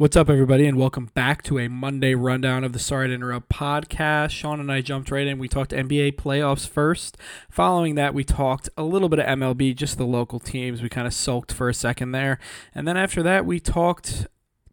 What's 0.00 0.16
up, 0.16 0.30
everybody, 0.30 0.66
and 0.66 0.78
welcome 0.78 1.10
back 1.12 1.42
to 1.42 1.58
a 1.58 1.68
Monday 1.68 2.14
rundown 2.14 2.64
of 2.64 2.72
the 2.72 2.78
Sorry 2.78 3.08
to 3.08 3.12
Interrupt 3.12 3.50
podcast. 3.50 4.30
Sean 4.30 4.58
and 4.58 4.72
I 4.72 4.80
jumped 4.80 5.10
right 5.10 5.26
in. 5.26 5.38
We 5.38 5.46
talked 5.46 5.72
NBA 5.72 6.12
playoffs 6.12 6.66
first. 6.66 7.18
Following 7.50 7.96
that, 7.96 8.14
we 8.14 8.24
talked 8.24 8.70
a 8.78 8.82
little 8.82 9.10
bit 9.10 9.18
of 9.18 9.26
MLB, 9.26 9.76
just 9.76 9.98
the 9.98 10.06
local 10.06 10.40
teams. 10.40 10.80
We 10.80 10.88
kind 10.88 11.06
of 11.06 11.12
sulked 11.12 11.52
for 11.52 11.68
a 11.68 11.74
second 11.74 12.12
there. 12.12 12.38
And 12.74 12.88
then 12.88 12.96
after 12.96 13.22
that, 13.24 13.44
we 13.44 13.60
talked 13.60 14.26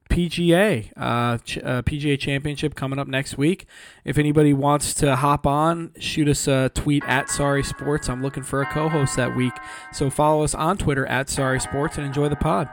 PGA, 0.10 0.94
uh, 0.96 1.40
ch- 1.40 1.58
uh, 1.58 1.82
PGA 1.82 2.18
Championship 2.18 2.74
coming 2.76 2.98
up 2.98 3.10
next 3.10 3.38
week. 3.38 3.66
If 4.06 4.18
anybody 4.18 4.54
wants 4.54 4.94
to 4.94 5.18
hop 5.18 5.46
on, 5.46 5.92
shoot 6.00 6.30
us 6.30 6.48
a 6.48 6.72
tweet 6.74 7.04
at 7.04 7.30
Sorry 7.30 7.64
Sports. 7.64 8.08
I'm 8.08 8.22
looking 8.22 8.44
for 8.44 8.62
a 8.62 8.66
co 8.66 8.88
host 8.88 9.18
that 9.18 9.36
week. 9.36 9.56
So 9.92 10.10
follow 10.10 10.46
us 10.46 10.56
on 10.56 10.78
Twitter 10.78 11.06
at 11.08 11.30
Sorry 11.30 11.60
Sports 11.60 11.98
and 11.98 12.08
enjoy 12.08 12.30
the 12.30 12.38
pod. 12.38 12.70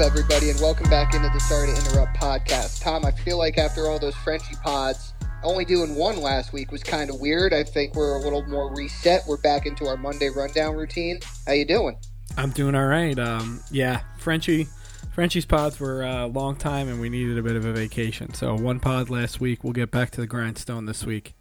Up, 0.00 0.06
everybody, 0.06 0.48
and 0.48 0.58
welcome 0.60 0.88
back 0.88 1.14
into 1.14 1.28
the 1.28 1.40
Sorry 1.40 1.66
to 1.66 1.76
Interrupt 1.76 2.16
podcast. 2.16 2.80
Tom, 2.80 3.04
I 3.04 3.10
feel 3.10 3.36
like 3.36 3.58
after 3.58 3.86
all 3.86 3.98
those 3.98 4.14
Frenchy 4.14 4.54
pods, 4.62 5.12
only 5.42 5.64
doing 5.64 5.94
one 5.94 6.16
last 6.22 6.54
week 6.54 6.72
was 6.72 6.82
kind 6.82 7.10
of 7.10 7.20
weird. 7.20 7.52
I 7.52 7.64
think 7.64 7.94
we're 7.94 8.16
a 8.16 8.20
little 8.20 8.42
more 8.46 8.74
reset. 8.74 9.22
We're 9.28 9.36
back 9.36 9.66
into 9.66 9.86
our 9.86 9.98
Monday 9.98 10.30
rundown 10.30 10.74
routine. 10.74 11.20
How 11.46 11.52
you 11.52 11.66
doing? 11.66 11.98
I'm 12.38 12.50
doing 12.50 12.74
all 12.74 12.86
right. 12.86 13.18
Um, 13.18 13.60
yeah, 13.70 14.00
Frenchie, 14.18 14.68
Frenchie's 15.12 15.44
pods 15.44 15.78
were 15.78 16.02
a 16.02 16.26
long 16.26 16.56
time, 16.56 16.88
and 16.88 16.98
we 16.98 17.10
needed 17.10 17.36
a 17.36 17.42
bit 17.42 17.56
of 17.56 17.66
a 17.66 17.72
vacation. 17.72 18.32
So 18.32 18.54
one 18.54 18.80
pod 18.80 19.10
last 19.10 19.38
week. 19.38 19.62
We'll 19.64 19.74
get 19.74 19.90
back 19.90 20.12
to 20.12 20.20
the 20.22 20.26
grindstone 20.26 20.86
this 20.86 21.04
week. 21.04 21.34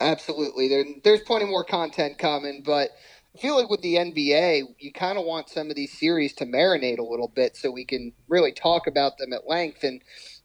Absolutely. 0.00 0.68
There, 0.68 0.84
there's 1.02 1.20
plenty 1.20 1.46
more 1.46 1.64
content 1.64 2.18
coming, 2.18 2.62
but 2.64 2.90
I 3.34 3.38
feel 3.38 3.56
like 3.56 3.70
with 3.70 3.82
the 3.82 3.94
NBA, 3.94 4.74
you 4.78 4.92
kind 4.92 5.16
of 5.16 5.24
want 5.24 5.48
some 5.48 5.70
of 5.70 5.76
these 5.76 5.96
series 5.96 6.32
to 6.34 6.46
marinate 6.46 6.98
a 6.98 7.04
little 7.04 7.28
bit 7.28 7.56
so 7.56 7.70
we 7.70 7.84
can 7.84 8.12
really 8.28 8.52
talk 8.52 8.86
about 8.86 9.18
them 9.18 9.32
at 9.32 9.48
length. 9.48 9.84
And 9.84 10.02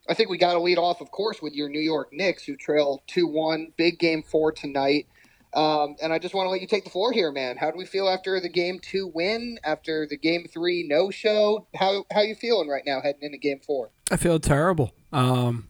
I 0.08 0.14
think 0.14 0.30
we 0.30 0.38
got 0.38 0.54
to 0.54 0.60
lead 0.60 0.78
off, 0.78 1.02
of 1.02 1.10
course, 1.10 1.42
with 1.42 1.54
your 1.54 1.68
New 1.68 1.80
York 1.80 2.10
Knicks, 2.12 2.44
who 2.44 2.56
trail 2.56 3.02
2 3.08 3.28
1, 3.28 3.74
big 3.76 3.98
game 3.98 4.22
four 4.22 4.52
tonight. 4.52 5.08
Um, 5.56 5.96
and 6.02 6.12
I 6.12 6.20
just 6.20 6.36
want 6.36 6.48
to 6.48 6.50
let 6.50 6.62
you 6.62 6.68
take 6.68 6.84
the 6.84 6.90
floor 6.90 7.14
here, 7.14 7.32
man. 7.32 7.56
How 7.56 7.72
do 7.72 7.78
we 7.78 7.86
feel 7.86 8.10
after 8.10 8.40
the 8.42 8.50
game 8.50 8.80
two 8.82 9.08
win, 9.08 9.58
after 9.64 10.06
the 10.06 10.18
game 10.18 10.46
three 10.52 10.86
no 10.86 11.10
show? 11.12 11.66
How 11.74 12.04
how 12.12 12.22
you 12.22 12.36
feeling 12.36 12.68
right 12.68 12.84
now 12.86 13.00
heading 13.02 13.22
into 13.22 13.38
game 13.38 13.62
four? 13.66 13.92
I 14.12 14.18
feel 14.18 14.38
terrible. 14.38 14.92
Um, 15.14 15.70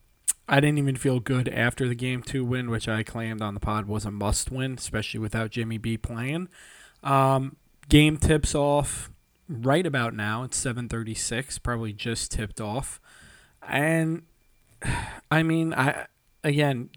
I 0.50 0.60
didn't 0.60 0.80
even 0.80 0.96
feel 0.96 1.20
good 1.20 1.48
after 1.50 1.88
the 1.88 1.94
game 1.94 2.24
two 2.24 2.44
win, 2.44 2.72
which 2.72 2.88
I 2.88 3.04
claimed 3.04 3.44
on 3.44 3.54
the 3.54 3.60
pod 3.60 3.86
was 3.86 4.06
a 4.06 4.12
must 4.12 4.50
win, 4.50 4.74
especially 4.74 5.20
without 5.20 5.52
Jimmy 5.52 5.78
B 5.78 5.98
playing. 5.98 6.50
Um, 7.06 7.56
game 7.88 8.18
tips 8.18 8.54
off 8.54 9.10
right 9.48 9.86
about 9.86 10.14
now. 10.14 10.44
It's 10.44 10.58
7:36, 10.58 11.60
probably 11.60 11.94
just 11.94 12.32
tipped 12.32 12.60
off. 12.60 13.00
And 13.68 14.24
I 15.32 15.44
mean, 15.44 15.74
I 15.74 16.08
again, 16.44 16.90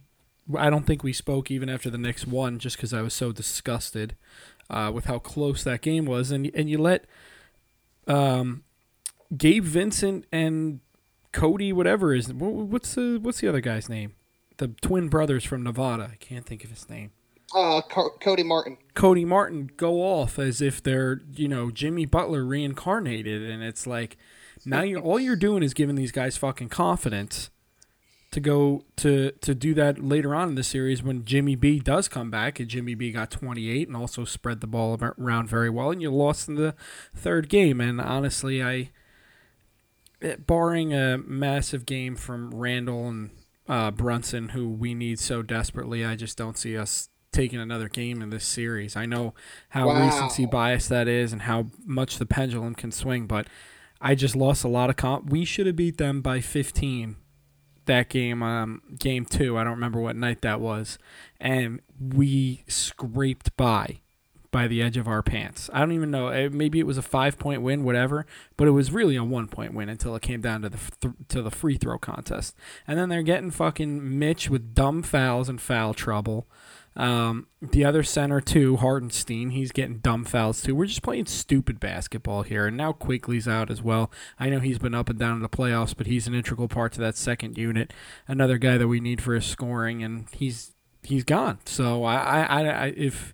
I 0.57 0.71
don't 0.71 0.87
think 0.87 1.05
we 1.05 1.13
spoke 1.13 1.51
even 1.51 1.69
after 1.69 1.91
the 1.91 1.99
Knicks 1.99 2.27
won 2.27 2.59
just 2.59 2.79
cuz 2.79 2.93
I 2.93 3.03
was 3.03 3.15
so 3.15 3.33
disgusted 3.33 4.17
uh, 4.71 4.91
with 4.93 5.05
how 5.05 5.19
close 5.19 5.63
that 5.65 5.83
game 5.83 6.07
was 6.07 6.31
and 6.31 6.51
and 6.55 6.69
you 6.71 6.79
let 6.79 7.05
um, 8.07 8.65
Gabe 9.37 9.65
Vincent 9.65 10.25
and 10.33 10.81
Cody 11.33 11.73
whatever 11.73 12.15
is 12.15 12.33
what's 12.33 12.95
the 12.95 13.19
what's 13.21 13.41
the 13.41 13.49
other 13.49 13.61
guy's 13.61 13.89
name? 13.89 14.15
The 14.57 14.69
twin 14.69 15.09
brothers 15.09 15.45
from 15.45 15.63
Nevada. 15.63 16.11
I 16.13 16.17
can't 16.17 16.47
think 16.47 16.65
of 16.65 16.71
his 16.71 16.89
name. 16.89 17.13
Uh, 17.55 17.81
Co- 17.83 18.17
Cody 18.21 18.43
Martin. 18.43 18.77
Cody 18.95 19.25
Martin 19.25 19.71
go 19.77 20.03
off 20.03 20.39
as 20.39 20.61
if 20.61 20.83
they're 20.83 21.21
you 21.35 21.49
know 21.49 21.71
Jimmy 21.71 22.05
Butler 22.05 22.45
reincarnated, 22.45 23.43
and 23.43 23.63
it's 23.63 23.87
like 23.87 24.17
now 24.65 24.83
you're 24.83 25.01
all 25.01 25.19
you're 25.19 25.37
doing 25.37 25.63
is 25.63 25.75
giving 25.75 25.97
these 25.97 26.13
guys 26.13 26.37
fucking 26.37 26.69
confidence 26.69 27.51
to 28.31 28.41
go 28.41 28.85
to 28.97 29.33
to 29.41 29.55
do 29.55 29.75
that 29.75 29.99
later 29.99 30.35
on 30.35 30.51
in 30.51 30.55
the 30.55 30.63
series 30.63 31.03
when 31.03 31.25
Jimmy 31.25 31.57
B 31.57 31.79
does 31.79 32.09
come 32.09 32.31
back 32.31 32.61
and 32.61 32.69
Jimmy 32.69 32.95
B 32.95 33.11
got 33.11 33.31
28 33.31 33.89
and 33.89 33.97
also 33.97 34.25
spread 34.25 34.61
the 34.61 34.67
ball 34.67 34.99
around 35.19 35.49
very 35.49 35.71
well 35.71 35.91
and 35.91 36.03
you 36.03 36.11
lost 36.11 36.49
in 36.49 36.57
the 36.57 36.75
third 37.15 37.49
game 37.49 37.81
and 37.81 38.01
honestly 38.01 38.63
I 38.63 38.91
eh, 40.21 40.37
barring 40.37 40.93
a 40.93 41.17
massive 41.19 41.87
game 41.87 42.17
from 42.17 42.55
Randle 42.55 43.09
and 43.09 43.31
uh, 43.67 43.91
Brunson 43.93 44.51
who 44.51 44.69
we 44.69 44.93
need 44.93 45.19
so 45.19 45.41
desperately 45.41 46.05
I 46.05 46.15
just 46.15 46.37
don't 46.37 46.59
see 46.59 46.77
us 46.77 47.09
taking 47.33 47.61
another 47.61 47.89
game 47.89 48.23
in 48.23 48.31
this 48.31 48.45
series. 48.45 48.97
I 48.97 49.07
know 49.07 49.35
how 49.71 49.89
wow. 49.89 50.07
recency 50.07 50.47
bias 50.47 50.89
that 50.89 51.09
is 51.09 51.33
and 51.33 51.43
how 51.43 51.67
much 51.85 52.19
the 52.19 52.27
pendulum 52.27 52.75
can 52.75 52.93
swing, 52.93 53.27
but 53.27 53.47
I 54.01 54.15
just 54.15 54.37
lost 54.37 54.65
a 54.65 54.69
lot 54.69 54.91
of 54.91 54.97
comp. 54.97 55.31
We 55.31 55.45
should 55.45 55.67
have 55.67 55.77
beat 55.77 55.99
them 55.99 56.21
by 56.23 56.41
15 56.41 57.17
that 57.89 58.09
game, 58.09 58.43
um, 58.43 58.83
game 58.99 59.25
two. 59.25 59.59
I 59.59 59.65
don't 59.65 59.73
remember 59.73 60.01
what 60.01 60.15
night 60.15 60.43
that 60.43 60.61
was, 60.61 60.99
and 61.41 61.81
we 61.99 62.63
scraped 62.69 63.57
by 63.57 64.01
by 64.51 64.67
the 64.67 64.81
edge 64.81 64.97
of 64.97 65.07
our 65.07 65.23
pants. 65.23 65.69
I 65.73 65.81
don't 65.81 65.93
even 65.93 66.11
know. 66.11 66.29
Eh, 66.29 66.49
maybe 66.51 66.79
it 66.79 66.87
was 66.87 66.97
a 66.97 67.03
five 67.03 67.39
point 67.39 67.63
win, 67.63 67.85
whatever, 67.85 68.25
but 68.57 68.69
it 68.69 68.71
was 68.71 68.93
really 68.93 69.17
a 69.17 69.25
one 69.25 69.49
point 69.49 69.75
win 69.75 69.89
until 69.89 70.15
it 70.15 70.23
came 70.23 70.41
down 70.41 70.63
to 70.63 70.69
the 70.69 70.79
th- 71.01 71.15
to 71.29 71.43
the 71.43 71.51
free 71.51 71.77
throw 71.77 71.99
contest. 71.99 72.55
And 72.87 72.99
then 72.99 73.09
they're 73.09 73.23
getting 73.23 73.51
fucking 73.51 74.19
Mitch 74.19 74.49
with 74.49 74.75
dumb 74.75 75.03
fouls 75.03 75.49
and 75.49 75.61
foul 75.61 75.93
trouble. 75.93 76.47
Um, 76.99 77.47
the 77.63 77.85
other 77.85 78.03
center 78.03 78.41
too, 78.41 78.77
Hartenstein, 78.77 79.51
he's 79.51 79.71
getting 79.71 79.99
dumb 79.99 80.25
fouls 80.25 80.61
too. 80.61 80.75
We're 80.75 80.87
just 80.87 81.03
playing 81.03 81.27
stupid 81.27 81.79
basketball 81.79 82.43
here, 82.43 82.67
and 82.67 82.77
now 82.77 82.93
Quickley's 82.93 83.47
out 83.47 83.71
as 83.71 83.81
well. 83.81 84.11
I 84.39 84.51
know 84.51 84.59
he's 84.59 84.81
been 84.81 84.95
up 84.95 85.09
and 85.09 85.19
down 85.19 85.37
in 85.37 85.43
the 85.43 85.49
playoffs, 85.49 85.97
but 85.97 86.09
he's 86.09 86.27
an 86.27 86.35
integral 86.35 86.67
part 86.67 86.93
to 86.95 87.01
that 87.01 87.17
second 87.17 87.57
unit. 87.57 87.93
Another 88.27 88.59
guy 88.59 88.77
that 88.79 88.89
we 88.89 88.99
need 88.99 89.23
for 89.23 89.35
his 89.35 89.47
scoring, 89.47 90.03
and 90.03 90.27
he's 90.33 90.75
he's 91.05 91.23
gone. 91.23 91.61
So 91.65 92.03
I, 92.03 92.17
I, 92.17 92.63
I 92.65 92.87
if 92.97 93.33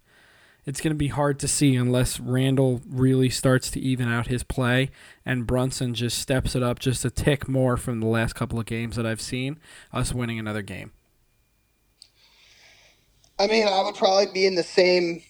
it's 0.66 0.80
going 0.80 0.92
to 0.92 0.98
be 0.98 1.08
hard 1.08 1.38
to 1.40 1.48
see 1.48 1.74
unless 1.74 2.20
Randle 2.20 2.82
really 2.86 3.30
starts 3.30 3.70
to 3.72 3.80
even 3.80 4.08
out 4.08 4.28
his 4.28 4.42
play 4.42 4.90
and 5.24 5.46
Brunson 5.46 5.94
just 5.94 6.18
steps 6.18 6.54
it 6.54 6.62
up 6.62 6.78
just 6.78 7.04
a 7.04 7.10
tick 7.10 7.48
more 7.48 7.76
from 7.76 8.00
the 8.00 8.06
last 8.06 8.34
couple 8.34 8.58
of 8.58 8.66
games 8.66 8.96
that 8.96 9.06
I've 9.06 9.20
seen 9.20 9.58
us 9.92 10.14
winning 10.14 10.38
another 10.38 10.62
game. 10.62 10.92
I 13.38 13.48
mean, 13.48 13.66
I 13.68 13.82
would 13.82 13.96
probably 13.96 14.32
be 14.32 14.46
in 14.46 14.54
the 14.54 14.62
same 14.62 15.22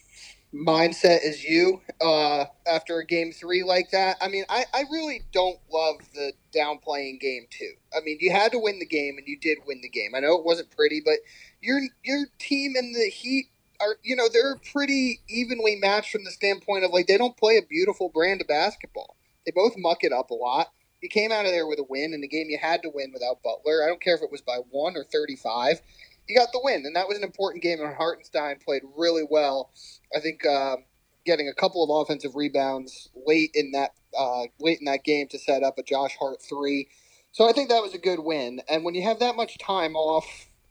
mindset 0.54 1.24
as 1.26 1.44
you 1.44 1.80
uh, 2.00 2.44
after 2.66 2.98
a 2.98 3.06
game 3.06 3.32
three 3.32 3.64
like 3.64 3.90
that. 3.92 4.16
I 4.20 4.28
mean, 4.28 4.44
I, 4.48 4.66
I 4.74 4.84
really 4.92 5.22
don't 5.32 5.58
love 5.72 5.96
the 6.14 6.32
downplaying 6.56 7.20
game 7.20 7.46
two. 7.50 7.72
I 7.96 8.00
mean, 8.04 8.18
you 8.20 8.30
had 8.32 8.52
to 8.52 8.58
win 8.58 8.78
the 8.78 8.86
game, 8.86 9.16
and 9.18 9.26
you 9.26 9.38
did 9.38 9.58
win 9.66 9.80
the 9.82 9.88
game. 9.88 10.14
I 10.14 10.20
know 10.20 10.38
it 10.38 10.44
wasn't 10.44 10.70
pretty, 10.70 11.02
but 11.04 11.16
your 11.62 11.80
your 12.04 12.26
team 12.38 12.74
and 12.76 12.94
the 12.94 13.10
Heat 13.10 13.46
are 13.80 13.96
you 14.02 14.16
know 14.16 14.28
they're 14.32 14.56
pretty 14.72 15.20
evenly 15.28 15.76
matched 15.76 16.12
from 16.12 16.24
the 16.24 16.30
standpoint 16.30 16.84
of 16.84 16.92
like 16.92 17.06
they 17.06 17.18
don't 17.18 17.36
play 17.36 17.56
a 17.58 17.66
beautiful 17.66 18.10
brand 18.10 18.40
of 18.40 18.48
basketball. 18.48 19.16
They 19.46 19.52
both 19.52 19.74
muck 19.78 20.04
it 20.04 20.12
up 20.12 20.30
a 20.30 20.34
lot. 20.34 20.68
You 21.02 21.08
came 21.10 21.32
out 21.32 21.46
of 21.46 21.52
there 21.52 21.66
with 21.66 21.78
a 21.78 21.86
win 21.88 22.14
in 22.14 22.24
a 22.24 22.28
game 22.28 22.48
you 22.48 22.58
had 22.58 22.82
to 22.82 22.90
win 22.94 23.12
without 23.12 23.42
Butler. 23.42 23.84
I 23.84 23.88
don't 23.88 24.00
care 24.00 24.14
if 24.16 24.22
it 24.22 24.32
was 24.32 24.42
by 24.42 24.58
one 24.70 24.96
or 24.96 25.04
thirty 25.04 25.36
five 25.36 25.80
you 26.28 26.36
got 26.36 26.52
the 26.52 26.60
win, 26.62 26.84
and 26.86 26.96
that 26.96 27.08
was 27.08 27.18
an 27.18 27.24
important 27.24 27.62
game. 27.62 27.80
And 27.80 27.94
Hartenstein 27.94 28.58
played 28.64 28.82
really 28.96 29.24
well. 29.28 29.70
I 30.14 30.20
think 30.20 30.44
uh, 30.46 30.76
getting 31.24 31.48
a 31.48 31.54
couple 31.54 31.82
of 31.84 32.02
offensive 32.02 32.34
rebounds 32.34 33.10
late 33.26 33.50
in 33.54 33.72
that 33.72 33.92
uh, 34.18 34.44
late 34.60 34.78
in 34.78 34.86
that 34.86 35.04
game 35.04 35.28
to 35.28 35.38
set 35.38 35.62
up 35.62 35.78
a 35.78 35.82
Josh 35.82 36.16
Hart 36.18 36.42
three. 36.42 36.88
So 37.32 37.48
I 37.48 37.52
think 37.52 37.68
that 37.68 37.82
was 37.82 37.94
a 37.94 37.98
good 37.98 38.20
win. 38.20 38.60
And 38.68 38.84
when 38.84 38.94
you 38.94 39.02
have 39.02 39.18
that 39.18 39.36
much 39.36 39.58
time 39.58 39.96
off, 39.96 40.26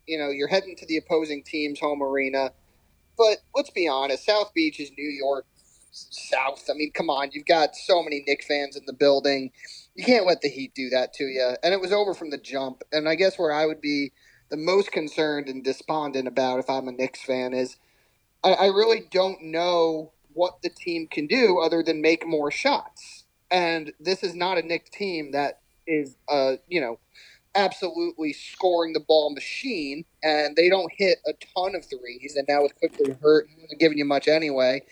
you 0.07 0.17
know 0.17 0.29
you're 0.29 0.47
heading 0.47 0.75
to 0.77 0.85
the 0.85 0.97
opposing 0.97 1.43
team's 1.43 1.79
home 1.79 2.01
arena. 2.01 2.51
But 3.17 3.37
let's 3.55 3.69
be 3.69 3.87
honest, 3.87 4.25
South 4.25 4.53
Beach 4.53 4.79
is 4.79 4.91
New 4.97 5.09
York 5.09 5.45
South. 5.91 6.63
I 6.69 6.73
mean, 6.73 6.91
come 6.91 7.09
on, 7.09 7.29
you've 7.31 7.45
got 7.45 7.75
so 7.75 8.01
many 8.01 8.23
Knick 8.25 8.43
fans 8.43 8.75
in 8.75 8.83
the 8.85 8.93
building. 8.93 9.51
You 9.95 10.03
can't 10.03 10.25
let 10.25 10.41
the 10.41 10.49
Heat 10.49 10.73
do 10.73 10.89
that 10.89 11.13
to 11.15 11.25
you. 11.25 11.55
And 11.63 11.73
it 11.73 11.79
was 11.79 11.93
over 11.93 12.15
from 12.15 12.31
the 12.31 12.37
jump. 12.39 12.81
And 12.91 13.07
I 13.07 13.15
guess 13.15 13.37
where 13.37 13.51
I 13.51 13.67
would 13.67 13.81
be 13.81 14.11
the 14.53 14.57
most 14.57 14.91
concerned 14.91 15.49
and 15.49 15.63
despondent 15.63 16.27
about 16.27 16.59
if 16.59 16.69
I'm 16.69 16.87
a 16.87 16.91
Knicks 16.91 17.23
fan 17.23 17.55
is 17.55 17.77
I, 18.43 18.53
I 18.53 18.65
really 18.67 19.01
don't 19.09 19.41
know 19.45 20.11
what 20.33 20.61
the 20.61 20.69
team 20.69 21.07
can 21.07 21.25
do 21.25 21.57
other 21.59 21.81
than 21.81 22.03
make 22.03 22.27
more 22.27 22.51
shots. 22.51 23.23
And 23.49 23.93
this 23.99 24.21
is 24.21 24.35
not 24.35 24.59
a 24.59 24.61
Knicks 24.61 24.91
team 24.91 25.31
that 25.31 25.61
is, 25.87 26.17
uh, 26.29 26.57
you 26.67 26.79
know, 26.79 26.99
absolutely 27.55 28.31
scoring 28.31 28.93
the 28.93 28.99
ball 28.99 29.33
machine, 29.33 30.05
and 30.21 30.55
they 30.55 30.69
don't 30.69 30.91
hit 30.95 31.17
a 31.25 31.33
ton 31.55 31.73
of 31.73 31.83
threes. 31.85 32.35
And 32.35 32.45
now 32.47 32.61
with 32.61 32.75
Quickley 32.75 33.15
hurt, 33.23 33.47
giving 33.79 33.97
you 33.97 34.05
much 34.05 34.27
anyway. 34.27 34.83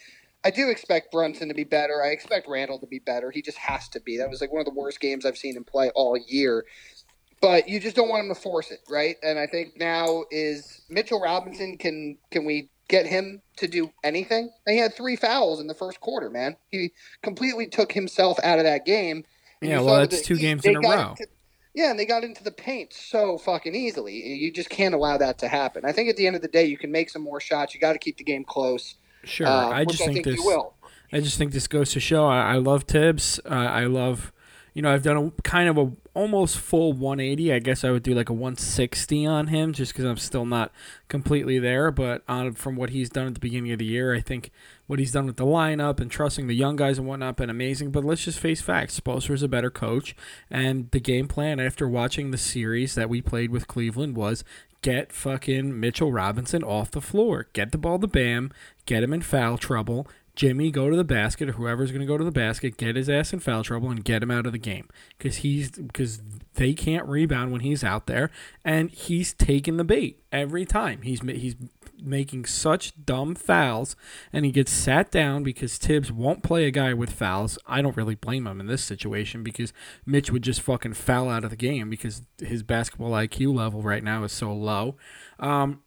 I 0.44 0.50
do 0.50 0.69
expect 0.69 1.12
Brunson 1.12 1.50
to 1.50 1.54
be 1.54 1.66
better. 1.66 2.04
I 2.04 2.08
expect 2.08 2.48
Randle 2.50 2.80
to 2.80 2.88
be 2.88 2.98
better. 2.98 3.30
He 3.30 3.44
just 3.44 3.60
has 3.60 3.88
to 3.90 4.00
be. 4.00 4.18
That 4.18 4.28
was 4.28 4.42
like 4.42 4.52
one 4.52 4.62
of 4.62 4.66
the 4.66 4.74
worst 4.74 5.00
games 5.00 5.24
I've 5.24 5.38
seen 5.38 5.56
him 5.56 5.63
play 5.63 5.92
all 5.94 6.18
year. 6.18 6.66
But 7.42 7.68
you 7.68 7.80
just 7.80 7.96
don't 7.96 8.08
want 8.08 8.24
him 8.24 8.34
to 8.34 8.40
force 8.40 8.70
it, 8.70 8.82
right? 8.88 9.16
And 9.24 9.40
I 9.40 9.48
think 9.48 9.78
now 9.78 10.26
is 10.30 10.82
Mitchell 10.90 11.20
Robinson. 11.20 11.78
Can 11.78 12.18
can 12.30 12.46
we 12.46 12.70
get 12.88 13.08
him 13.08 13.42
to 13.58 13.68
do 13.68 13.92
anything? 14.04 14.52
And 14.66 14.76
he 14.76 14.80
had 14.80 14.94
three 14.94 15.16
fouls 15.16 15.60
in 15.60 15.68
the 15.68 15.74
first 15.74 16.00
quarter. 16.02 16.30
Man, 16.30 16.56
he 16.70 16.92
completely 17.24 17.66
took 17.66 17.94
himself 17.94 18.38
out 18.44 18.60
of 18.60 18.66
that 18.66 18.86
game. 18.86 19.24
Yeah, 19.62 19.82
well, 19.82 19.98
that's 19.98 20.22
two 20.22 20.38
games 20.38 20.66
in 20.66 20.76
a 20.76 20.80
row. 20.80 21.10
Into, 21.12 21.28
yeah, 21.74 21.90
and 21.90 22.00
they 22.00 22.06
got 22.06 22.24
into 22.24 22.44
the 22.44 22.52
paint 22.52 22.94
so 22.94 23.38
fucking 23.38 23.74
easily. 23.74 24.16
You 24.16 24.52
just 24.52 24.70
can't 24.70 24.94
allow 24.94 25.18
that 25.18 25.38
to 25.40 25.48
happen. 25.48 25.86
I 25.86 25.92
think 25.92 26.10
at 26.10 26.18
the 26.18 26.28
end 26.28 26.36
of 26.36 26.42
the 26.42 26.48
day, 26.48 26.66
you 26.66 26.78
can 26.78 26.92
make 26.92 27.10
some 27.10 27.22
more 27.22 27.40
shots. 27.40 27.74
You 27.74 27.80
got 27.80 27.94
to 27.94 28.00
keep 28.00 28.18
the 28.18 28.24
game 28.24 28.44
close. 28.44 28.96
Sure, 29.24 29.48
uh, 29.48 29.70
I 29.70 29.86
just 29.86 30.00
think, 30.00 30.12
I 30.12 30.14
think, 30.14 30.26
this. 30.26 30.48
I 31.14 31.20
just 31.20 31.38
think 31.38 31.54
this 31.54 31.68
goes 31.68 31.92
to 31.92 32.00
show. 32.00 32.26
I, 32.26 32.54
I 32.54 32.56
love 32.56 32.84
Thibs. 32.84 33.40
Uh, 33.46 33.50
I 33.50 33.86
love, 33.86 34.32
you 34.74 34.82
know, 34.82 34.92
I've 34.92 35.04
done 35.04 35.18
a 35.18 35.42
kind 35.44 35.70
of 35.70 35.78
a 35.78 35.92
almost 36.13 36.58
full 36.58 36.94
180. 36.94 37.54
I 37.54 37.60
guess 37.60 37.84
I 37.84 37.92
would 37.92 38.04
do 38.04 38.13
like 38.13 38.30
a 38.30 38.34
160 38.34 39.25
on 39.25 39.48
him, 39.48 39.74
just 39.74 39.94
because 39.94 40.06
I'm 40.06 40.18
still 40.18 40.46
not 40.46 40.72
completely 41.08 41.60
there. 41.60 41.92
But 41.92 42.24
on 42.28 42.54
from 42.54 42.75
what 42.75 42.90
he's 42.90 43.10
done 43.10 43.28
at 43.28 43.34
the 43.34 43.40
beginning 43.40 43.72
of 43.72 43.80
the 43.80 43.86
year, 43.86 44.13
I 44.13 44.22
think 44.22 44.52
what 44.88 45.00
he's 45.00 45.12
done 45.12 45.25
with 45.25 45.38
the 45.38 45.46
lineup 45.46 46.00
and 46.00 46.12
trusting 46.12 46.48
the 46.48 46.56
young 46.56 46.75
guys 46.75 46.98
and 46.98 47.08
whatnot 47.08 47.38
been 47.38 47.50
amazing. 47.50 47.92
But 47.92 48.04
let's 48.04 48.25
just 48.25 48.40
face 48.40 48.62
facts: 48.62 49.00
Spoelstra's 49.00 49.44
a 49.44 49.48
better 49.48 49.72
coach, 49.72 50.16
and 50.50 50.90
the 50.92 51.00
game 51.00 51.28
plan 51.28 51.60
after 51.60 51.88
watching 51.88 52.31
the 52.31 52.38
series 52.38 52.96
that 52.96 53.10
we 53.10 53.22
played 53.22 53.52
with 53.52 53.68
Cleveland 53.68 54.16
was 54.16 54.44
get 54.81 55.12
fucking 55.12 55.80
Mitchell 55.80 56.12
Robinson 56.12 56.63
off 56.63 56.92
the 56.92 57.02
floor. 57.02 57.48
Get 57.54 57.72
the 57.72 57.78
ball 57.78 58.00
to 58.00 58.08
Bam, 58.08 58.52
get 58.86 59.04
him 59.04 59.13
in 59.13 59.22
foul 59.22 59.58
trouble. 59.58 60.08
Jimmy, 60.42 60.72
go 60.72 60.90
to 60.90 60.96
the 60.96 61.04
basket, 61.04 61.50
or 61.50 61.52
whoever's 61.52 61.92
going 61.92 62.02
to 62.02 62.08
go 62.08 62.18
to 62.18 62.24
the 62.24 62.32
basket, 62.32 62.76
get 62.76 62.96
his 62.96 63.08
ass 63.08 63.32
in 63.32 63.40
foul 63.40 63.64
trouble 63.64 63.92
and 63.92 64.04
get 64.04 64.24
him 64.24 64.32
out 64.32 64.48
of 64.48 64.54
the 64.54 64.58
game 64.58 64.90
because 65.16 65.36
he's 65.36 65.70
because 65.70 66.20
they 66.56 66.74
can't 66.74 67.08
rebound 67.08 67.52
when 67.52 67.62
he's 67.62 67.84
out 67.84 68.08
there, 68.08 68.32
and 68.66 68.90
he's 68.90 69.34
taking 69.34 69.78
the 69.78 69.84
bait 69.84 70.20
every 70.32 70.66
time. 70.66 71.04
He's 71.04 71.22
he's 71.22 71.56
making 72.02 72.46
such 72.46 73.06
dumb 73.06 73.36
fouls, 73.36 73.96
and 74.34 74.44
he 74.44 74.52
gets 74.52 74.72
sat 74.72 75.12
down 75.12 75.44
because 75.44 75.78
Thibs 75.78 76.12
won't 76.12 76.42
play 76.42 76.66
a 76.66 76.72
guy 76.72 76.96
with 76.96 77.12
fouls. 77.12 77.60
I 77.68 77.84
don't 77.84 77.96
really 77.96 78.16
blame 78.16 78.48
him 78.48 78.60
in 78.60 78.66
this 78.66 78.84
situation 78.84 79.44
because 79.44 79.74
Mitch 80.08 80.32
would 80.32 80.42
just 80.42 80.62
fucking 80.62 80.96
foul 80.96 81.30
out 81.30 81.44
of 81.44 81.52
the 81.52 81.56
game 81.56 81.88
because 81.88 82.24
his 82.40 82.64
basketball 82.64 83.12
IQ 83.12 83.54
level 83.56 83.84
right 83.84 84.04
now 84.04 84.24
is 84.24 84.32
so 84.32 84.52
low. 84.52 84.96
Um, 85.40 85.84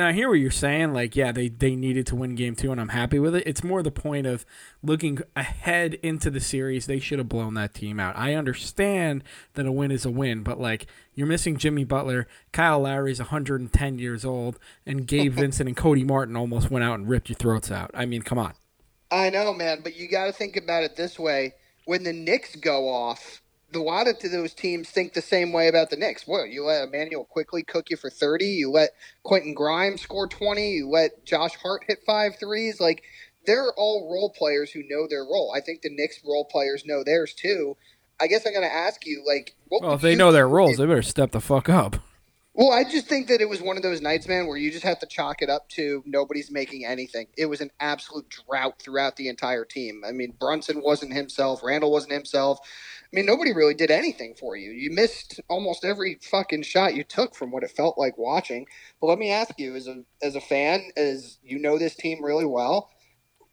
and 0.00 0.08
I 0.08 0.12
hear 0.12 0.30
what 0.30 0.38
you're 0.38 0.50
saying. 0.50 0.94
Like, 0.94 1.14
yeah, 1.14 1.30
they, 1.30 1.48
they 1.48 1.76
needed 1.76 2.06
to 2.06 2.16
win 2.16 2.34
game 2.34 2.56
two, 2.56 2.72
and 2.72 2.80
I'm 2.80 2.88
happy 2.88 3.18
with 3.18 3.34
it. 3.34 3.42
It's 3.44 3.62
more 3.62 3.82
the 3.82 3.90
point 3.90 4.26
of 4.26 4.46
looking 4.82 5.18
ahead 5.36 5.92
into 6.02 6.30
the 6.30 6.40
series. 6.40 6.86
They 6.86 6.98
should 6.98 7.18
have 7.18 7.28
blown 7.28 7.52
that 7.54 7.74
team 7.74 8.00
out. 8.00 8.16
I 8.16 8.32
understand 8.32 9.22
that 9.54 9.66
a 9.66 9.72
win 9.72 9.90
is 9.90 10.06
a 10.06 10.10
win, 10.10 10.42
but 10.42 10.58
like, 10.58 10.86
you're 11.14 11.26
missing 11.26 11.58
Jimmy 11.58 11.84
Butler. 11.84 12.26
Kyle 12.50 12.80
Lowry's 12.80 13.18
110 13.18 13.98
years 13.98 14.24
old, 14.24 14.58
and 14.86 15.06
Gabe 15.06 15.32
Vincent 15.34 15.68
and 15.68 15.76
Cody 15.76 16.02
Martin 16.02 16.34
almost 16.34 16.70
went 16.70 16.82
out 16.82 16.98
and 16.98 17.06
ripped 17.06 17.28
your 17.28 17.36
throats 17.36 17.70
out. 17.70 17.90
I 17.92 18.06
mean, 18.06 18.22
come 18.22 18.38
on. 18.38 18.54
I 19.10 19.28
know, 19.28 19.52
man, 19.52 19.80
but 19.82 19.96
you 19.96 20.08
got 20.08 20.28
to 20.28 20.32
think 20.32 20.56
about 20.56 20.82
it 20.82 20.96
this 20.96 21.18
way: 21.18 21.56
when 21.84 22.04
the 22.04 22.14
Knicks 22.14 22.56
go 22.56 22.88
off 22.88 23.39
a 23.74 23.78
lot 23.78 24.08
of 24.08 24.16
those 24.20 24.54
teams 24.54 24.88
think 24.88 25.12
the 25.12 25.22
same 25.22 25.52
way 25.52 25.68
about 25.68 25.90
the 25.90 25.96
Knicks. 25.96 26.26
What 26.26 26.50
you 26.50 26.64
let 26.64 26.88
Immanuel 26.88 27.24
Quickley 27.24 27.62
cook 27.62 27.90
you 27.90 27.96
for 27.96 28.10
thirty, 28.10 28.46
you 28.46 28.70
let 28.70 28.90
Quentin 29.22 29.54
Grimes 29.54 30.00
score 30.00 30.26
twenty, 30.26 30.72
you 30.72 30.88
let 30.88 31.24
Josh 31.24 31.56
Hart 31.56 31.84
hit 31.86 32.00
five 32.06 32.36
threes. 32.38 32.80
Like 32.80 33.02
they're 33.46 33.72
all 33.76 34.10
role 34.12 34.30
players 34.30 34.70
who 34.70 34.82
know 34.88 35.06
their 35.08 35.22
role. 35.22 35.52
I 35.56 35.60
think 35.60 35.82
the 35.82 35.94
Knicks 35.94 36.20
role 36.24 36.44
players 36.44 36.84
know 36.84 37.02
theirs 37.04 37.34
too. 37.34 37.76
I 38.20 38.26
guess 38.26 38.46
I'm 38.46 38.52
going 38.52 38.68
to 38.68 38.74
ask 38.74 39.06
you, 39.06 39.24
like, 39.26 39.54
well, 39.70 39.94
if 39.94 40.02
they 40.02 40.14
know 40.14 40.30
their 40.30 40.46
roles, 40.46 40.76
they 40.76 40.84
better 40.84 41.00
step 41.00 41.30
the 41.30 41.40
fuck 41.40 41.70
up. 41.70 41.96
Well, 42.52 42.70
I 42.70 42.84
just 42.84 43.06
think 43.06 43.28
that 43.28 43.40
it 43.40 43.48
was 43.48 43.62
one 43.62 43.78
of 43.78 43.82
those 43.82 44.02
nights, 44.02 44.28
man, 44.28 44.46
where 44.46 44.58
you 44.58 44.70
just 44.70 44.84
have 44.84 44.98
to 44.98 45.06
chalk 45.06 45.40
it 45.40 45.48
up 45.48 45.70
to 45.70 46.02
nobody's 46.04 46.50
making 46.50 46.84
anything. 46.84 47.28
It 47.38 47.46
was 47.46 47.62
an 47.62 47.70
absolute 47.80 48.28
drought 48.28 48.78
throughout 48.78 49.16
the 49.16 49.28
entire 49.28 49.64
team. 49.64 50.02
I 50.06 50.12
mean, 50.12 50.34
Brunson 50.38 50.82
wasn't 50.82 51.14
himself, 51.14 51.62
Randle 51.62 51.90
wasn't 51.90 52.12
himself. 52.12 52.58
I 53.12 53.16
mean, 53.16 53.26
nobody 53.26 53.52
really 53.52 53.74
did 53.74 53.90
anything 53.90 54.34
for 54.38 54.56
you. 54.56 54.70
You 54.70 54.92
missed 54.92 55.40
almost 55.48 55.84
every 55.84 56.18
fucking 56.22 56.62
shot 56.62 56.94
you 56.94 57.02
took 57.02 57.34
from 57.34 57.50
what 57.50 57.64
it 57.64 57.72
felt 57.72 57.98
like 57.98 58.16
watching. 58.16 58.66
But 59.00 59.08
let 59.08 59.18
me 59.18 59.30
ask 59.30 59.58
you, 59.58 59.74
as 59.74 59.88
a 59.88 60.04
as 60.22 60.36
a 60.36 60.40
fan, 60.40 60.90
as 60.96 61.38
you 61.42 61.58
know 61.58 61.76
this 61.76 61.96
team 61.96 62.24
really 62.24 62.44
well, 62.44 62.88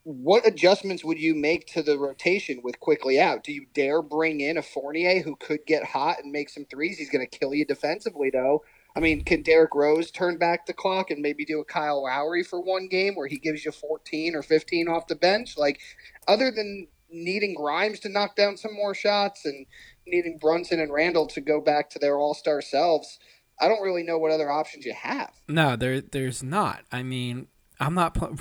what 0.04 0.46
adjustments 0.46 1.04
would 1.04 1.18
you 1.18 1.34
make 1.34 1.66
to 1.66 1.82
the 1.82 1.98
rotation 1.98 2.60
with 2.62 2.80
Quickley 2.80 3.20
out? 3.20 3.42
Do 3.42 3.52
you 3.52 3.66
dare 3.74 4.00
bring 4.00 4.40
in 4.40 4.56
a 4.56 4.62
Fournier 4.62 5.22
who 5.22 5.36
could 5.36 5.66
get 5.66 5.84
hot 5.84 6.22
and 6.22 6.32
make 6.32 6.50
some 6.50 6.64
threes? 6.64 6.96
He's 6.96 7.10
going 7.10 7.26
to 7.28 7.38
kill 7.38 7.52
you 7.52 7.66
defensively, 7.66 8.30
though. 8.30 8.62
I 8.96 9.00
mean, 9.00 9.22
can 9.22 9.42
Derrick 9.42 9.74
Rose 9.74 10.10
turn 10.10 10.38
back 10.38 10.66
the 10.66 10.72
clock 10.72 11.10
and 11.10 11.20
maybe 11.20 11.44
do 11.44 11.60
a 11.60 11.64
Kyle 11.64 12.04
Lowry 12.04 12.42
for 12.42 12.60
one 12.60 12.88
game 12.88 13.16
where 13.16 13.26
he 13.26 13.38
gives 13.38 13.64
you 13.64 13.70
14 13.70 14.34
or 14.34 14.42
15 14.42 14.88
off 14.88 15.08
the 15.08 15.14
bench? 15.14 15.58
Like, 15.58 15.80
other 16.26 16.50
than 16.50 16.88
needing 17.10 17.54
Grimes 17.54 18.00
to 18.00 18.08
knock 18.08 18.36
down 18.36 18.56
some 18.56 18.74
more 18.74 18.94
shots 18.94 19.44
and 19.44 19.66
needing 20.06 20.38
Brunson 20.38 20.80
and 20.80 20.92
Randle 20.92 21.26
to 21.28 21.40
go 21.40 21.60
back 21.60 21.90
to 21.90 21.98
their 21.98 22.16
all 22.16 22.34
star 22.34 22.60
selves, 22.60 23.18
I 23.60 23.68
don't 23.68 23.82
really 23.82 24.02
know 24.02 24.18
what 24.18 24.32
other 24.32 24.50
options 24.50 24.84
you 24.84 24.94
have. 24.94 25.32
No, 25.48 25.76
there 25.76 26.00
there's 26.00 26.42
not. 26.42 26.82
I 26.92 27.02
mean, 27.02 27.48
I'm 27.80 27.94
not 27.94 28.14
pl- 28.14 28.38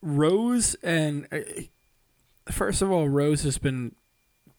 Rose 0.00 0.74
and 0.82 1.26
uh, 1.32 1.40
first 2.50 2.82
of 2.82 2.90
all, 2.90 3.08
Rose 3.08 3.42
has 3.42 3.58
been 3.58 3.94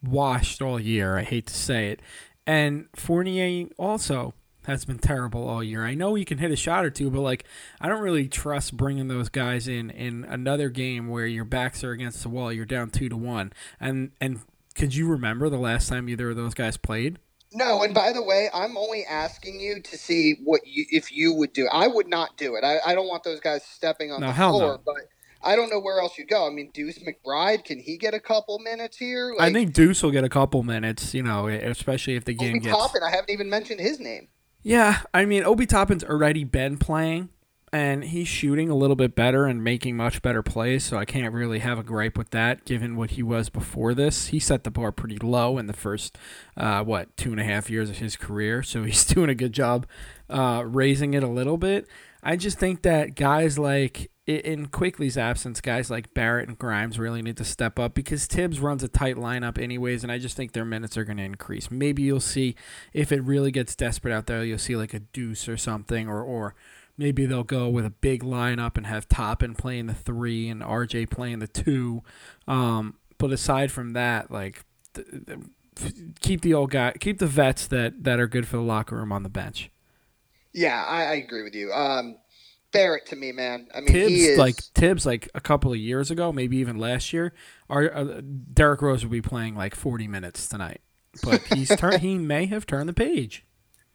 washed 0.04 0.62
all 0.62 0.80
year. 0.80 1.18
I 1.18 1.24
hate 1.24 1.48
to 1.48 1.54
say 1.54 1.90
it, 1.90 2.01
and 2.48 2.88
Fournier 2.96 3.68
also 3.78 4.34
has 4.69 4.86
been 4.86 5.00
terrible 5.00 5.48
all 5.48 5.63
year. 5.63 5.83
I 5.83 5.95
know 5.95 6.16
he 6.16 6.25
can 6.25 6.38
hit 6.38 6.51
a 6.51 6.56
shot 6.56 6.86
or 6.86 6.89
two, 6.89 7.10
but 7.10 7.21
like 7.21 7.45
I 7.81 7.89
don't 7.89 8.01
really 8.01 8.27
trust 8.27 8.77
bringing 8.77 9.07
those 9.07 9.30
guys 9.30 9.68
in 9.68 9.89
in 9.89 10.25
another 10.25 10.69
game 10.69 11.07
where 11.07 11.25
your 11.25 11.45
backs 11.45 11.83
are 11.83 11.92
against 11.92 12.24
the 12.24 12.30
wall, 12.30 12.54
you're 12.54 12.66
down 12.66 12.89
two 12.89 13.10
to 13.10 13.18
one, 13.18 13.51
and 13.80 14.12
and 14.21 14.42
could 14.75 14.95
you 14.95 15.07
remember 15.07 15.50
the 15.50 15.57
last 15.57 15.89
time 15.89 16.07
either 16.07 16.30
of 16.30 16.36
those 16.36 16.54
guys 16.54 16.77
played? 16.77 17.19
No, 17.51 17.81
and 17.81 17.94
by 17.95 18.13
the 18.13 18.21
way, 18.21 18.48
I'm 18.54 18.77
only 18.77 19.04
asking 19.06 19.60
you 19.60 19.81
to 19.81 19.98
see 19.98 20.36
what 20.44 20.62
you 20.66 20.86
if 20.89 21.12
you 21.12 21.33
would 21.33 21.54
do. 21.54 21.68
I 21.72 21.88
would 21.88 22.07
not 22.07 22.38
do 22.38 22.56
it. 22.56 22.63
I, 22.63 22.77
I 22.86 22.94
don't 22.94 23.07
want 23.07 23.24
those 23.24 23.39
guys 23.39 23.63
stepping 23.63 24.12
on 24.12 24.22
no, 24.22 24.27
the 24.27 24.33
floor, 24.33 24.74
no. 24.74 24.81
but 24.86 24.95
I 25.42 25.56
don't 25.56 25.69
know 25.69 25.80
where 25.80 26.00
else 26.00 26.18
you 26.18 26.25
go. 26.25 26.45
I 26.45 26.51
mean, 26.51 26.69
Deuce 26.74 27.00
McBride, 27.00 27.63
can 27.63 27.80
he 27.80 27.98
get 27.98 28.13
a 28.13 28.19
couple 28.19 28.60
minutes 28.60 28.98
here? 28.98 29.33
Like, 29.38 29.50
I 29.50 29.54
think 29.54 29.74
Deuce 29.74 30.03
will 30.03 30.12
get 30.12 30.24
a 30.24 30.29
couple 30.29 30.62
minutes, 30.63 31.13
you 31.13 31.24
know, 31.24 31.48
especially 31.48 32.15
if 32.15 32.25
the 32.25 32.34
game 32.34 32.58
Obi 32.58 32.60
gets. 32.60 32.77
Toppin, 32.77 33.01
I 33.03 33.10
haven't 33.10 33.32
even 33.32 33.50
mentioned 33.50 33.79
his 33.79 34.00
name. 34.00 34.27
Yeah, 34.62 35.00
I 35.13 35.25
mean, 35.25 35.44
Obi 35.44 35.66
Toppin's 35.66 36.04
already 36.04 36.44
been 36.44 36.78
playing, 36.78 37.30
and 37.72 38.04
he's 38.04 38.28
shooting 38.28 38.70
a 38.70 38.75
little 38.75 38.98
bit 38.98 39.16
better 39.16 39.46
and 39.46 39.63
making 39.63 39.96
much 39.96 40.22
better 40.22 40.44
plays, 40.44 40.84
so 40.84 40.98
I 40.98 41.06
can't 41.06 41.34
really 41.34 41.60
have 41.60 41.80
a 41.80 41.84
gripe 41.84 42.18
with 42.18 42.32
that 42.32 42.66
given 42.66 42.98
what 42.98 43.12
he 43.12 43.24
was 43.24 43.48
before 43.50 43.94
this. 43.94 44.28
He 44.28 44.39
set 44.39 44.66
the 44.66 44.72
bar 44.72 44.92
pretty 44.92 45.18
low 45.18 45.58
in 45.58 45.68
the 45.68 45.74
first, 45.74 46.18
uh, 46.58 46.84
what, 46.84 47.16
two 47.16 47.32
and 47.32 47.39
a 47.39 47.46
half 47.46 47.70
years 47.70 47.89
of 47.89 48.00
his 48.00 48.18
career, 48.18 48.62
so 48.62 48.84
he's 48.86 49.06
doing 49.06 49.30
a 49.30 49.36
good 49.36 49.54
job 49.54 49.86
uh, 50.30 50.63
raising 50.66 51.13
it 51.13 51.24
a 51.24 51.28
little 51.28 51.58
bit. 51.58 51.88
I 52.23 52.35
just 52.35 52.59
think 52.59 52.81
that 52.81 53.15
guys 53.15 53.57
like 53.57 54.11
in 54.27 54.67
Quickley's 54.67 55.17
absence, 55.17 55.59
guys 55.59 55.89
like 55.89 56.13
Barrett 56.13 56.47
and 56.47 56.57
Grimes 56.57 56.99
really 56.99 57.21
need 57.21 57.38
to 57.38 57.43
step 57.43 57.79
up 57.79 57.93
because 57.93 58.27
Thibs 58.27 58.59
runs 58.59 58.83
a 58.83 58.88
tight 58.88 59.15
lineup 59.15 59.57
anyways, 59.57 60.03
and 60.03 60.11
I 60.11 60.19
just 60.19 60.38
think 60.38 60.51
their 60.51 60.65
minutes 60.65 60.97
are 60.97 61.03
going 61.03 61.17
to 61.17 61.23
increase. 61.23 61.71
Maybe 61.71 62.03
you'll 62.03 62.19
see 62.19 62.55
if 62.93 63.11
it 63.11 63.23
really 63.23 63.51
gets 63.51 63.75
desperate 63.75 64.13
out 64.13 64.27
there, 64.27 64.43
you'll 64.43 64.59
see 64.59 64.75
like 64.75 64.93
a 64.93 64.99
Deuce 64.99 65.47
or 65.47 65.57
something, 65.57 66.07
or 66.07 66.21
or 66.21 66.55
maybe 66.97 67.25
they'll 67.25 67.43
go 67.43 67.69
with 67.69 67.85
a 67.85 67.89
big 67.89 68.23
lineup 68.23 68.77
and 68.77 68.85
have 68.85 69.07
Toppin 69.07 69.55
playing 69.55 69.88
the 69.88 69.93
three 69.93 70.49
and 70.49 70.61
RJ 70.61 71.09
playing 71.09 71.39
the 71.39 71.47
two. 71.47 72.03
Um, 72.47 72.95
but 73.17 73.31
aside 73.31 73.71
from 73.71 73.93
that, 73.93 74.31
like. 74.31 74.63
keep 76.19 76.41
the 76.41 76.53
old 76.53 76.71
guy, 76.71 76.91
keep 76.99 77.19
the 77.19 77.27
vets 77.27 77.65
that, 77.67 78.03
that 78.03 78.19
are 78.19 78.27
good 78.27 78.45
for 78.45 78.57
the 78.57 78.63
locker 78.63 78.97
room 78.97 79.13
on 79.13 79.23
the 79.23 79.29
bench. 79.29 79.71
Yeah, 80.53 80.84
I, 80.84 81.03
I 81.03 81.13
agree 81.13 81.44
with 81.44 81.56
you. 81.56 81.72
Um, 81.72 82.18
Barrett 82.72 83.08
to 83.08 83.15
me, 83.15 83.32
man. 83.32 83.68
I 83.74 83.79
mean, 83.79 83.91
Thibs 83.91 84.13
is... 84.13 84.38
like 84.38 84.56
Thibs, 84.56 85.06
like 85.06 85.29
a 85.34 85.41
couple 85.41 85.72
of 85.72 85.77
years 85.77 86.12
ago, 86.12 86.32
maybe 86.32 86.58
even 86.58 86.77
last 86.77 87.13
year. 87.13 87.34
Our 87.70 87.94
uh, 87.94 88.22
Derrick 88.53 88.82
Rose 88.82 89.03
will 89.03 89.12
be 89.12 89.22
playing 89.22 89.56
like 89.56 89.75
forty 89.75 90.08
minutes 90.08 90.48
tonight, 90.48 90.82
but 91.24 91.41
he's 91.41 91.75
turned. 91.75 92.01
he 92.01 92.18
may 92.18 92.46
have 92.46 92.65
turned 92.65 92.89
the 92.89 92.94
page. 92.94 93.46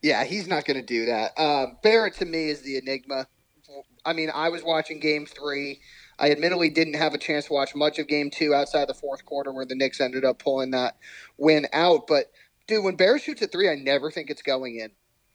Yeah, 0.03 0.25
he's 0.25 0.47
not 0.47 0.65
going 0.67 0.79
to 0.79 0.87
do 0.87 1.07
that. 1.07 1.33
Uh, 1.39 1.67
Barrett 1.83 2.15
to 2.17 2.27
me 2.27 2.51
is 2.51 2.61
the 2.61 2.77
enigma. 2.77 3.27
I 4.05 4.13
mean, 4.13 4.31
I 4.35 4.51
was 4.51 4.63
watching 4.63 5.01
Game 5.01 5.27
Three. 5.27 5.81
I 6.19 6.31
admittedly 6.31 6.71
didn't 6.71 6.95
have 6.95 7.15
a 7.15 7.19
chance 7.19 7.47
to 7.47 7.53
watch 7.53 7.75
much 7.75 7.99
of 7.99 8.09
Game 8.09 8.31
Two 8.31 8.55
outside 8.55 8.89
the 8.89 8.95
fourth 8.95 9.25
quarter, 9.25 9.53
where 9.53 9.65
the 9.65 9.75
Knicks 9.75 10.01
ended 10.01 10.25
up 10.25 10.39
pulling 10.39 10.73
that 10.73 10.97
win 11.39 11.67
out. 11.73 12.07
But 12.07 12.31
dude, 12.67 12.85
when 12.85 12.97
Barrett 12.97 13.23
shoots 13.23 13.43
a 13.43 13.47
three, 13.47 13.71
I 13.71 13.77
never 13.77 14.11
think 14.11 14.31
it's 14.31 14.43
going 14.43 14.79
in. 14.79 14.91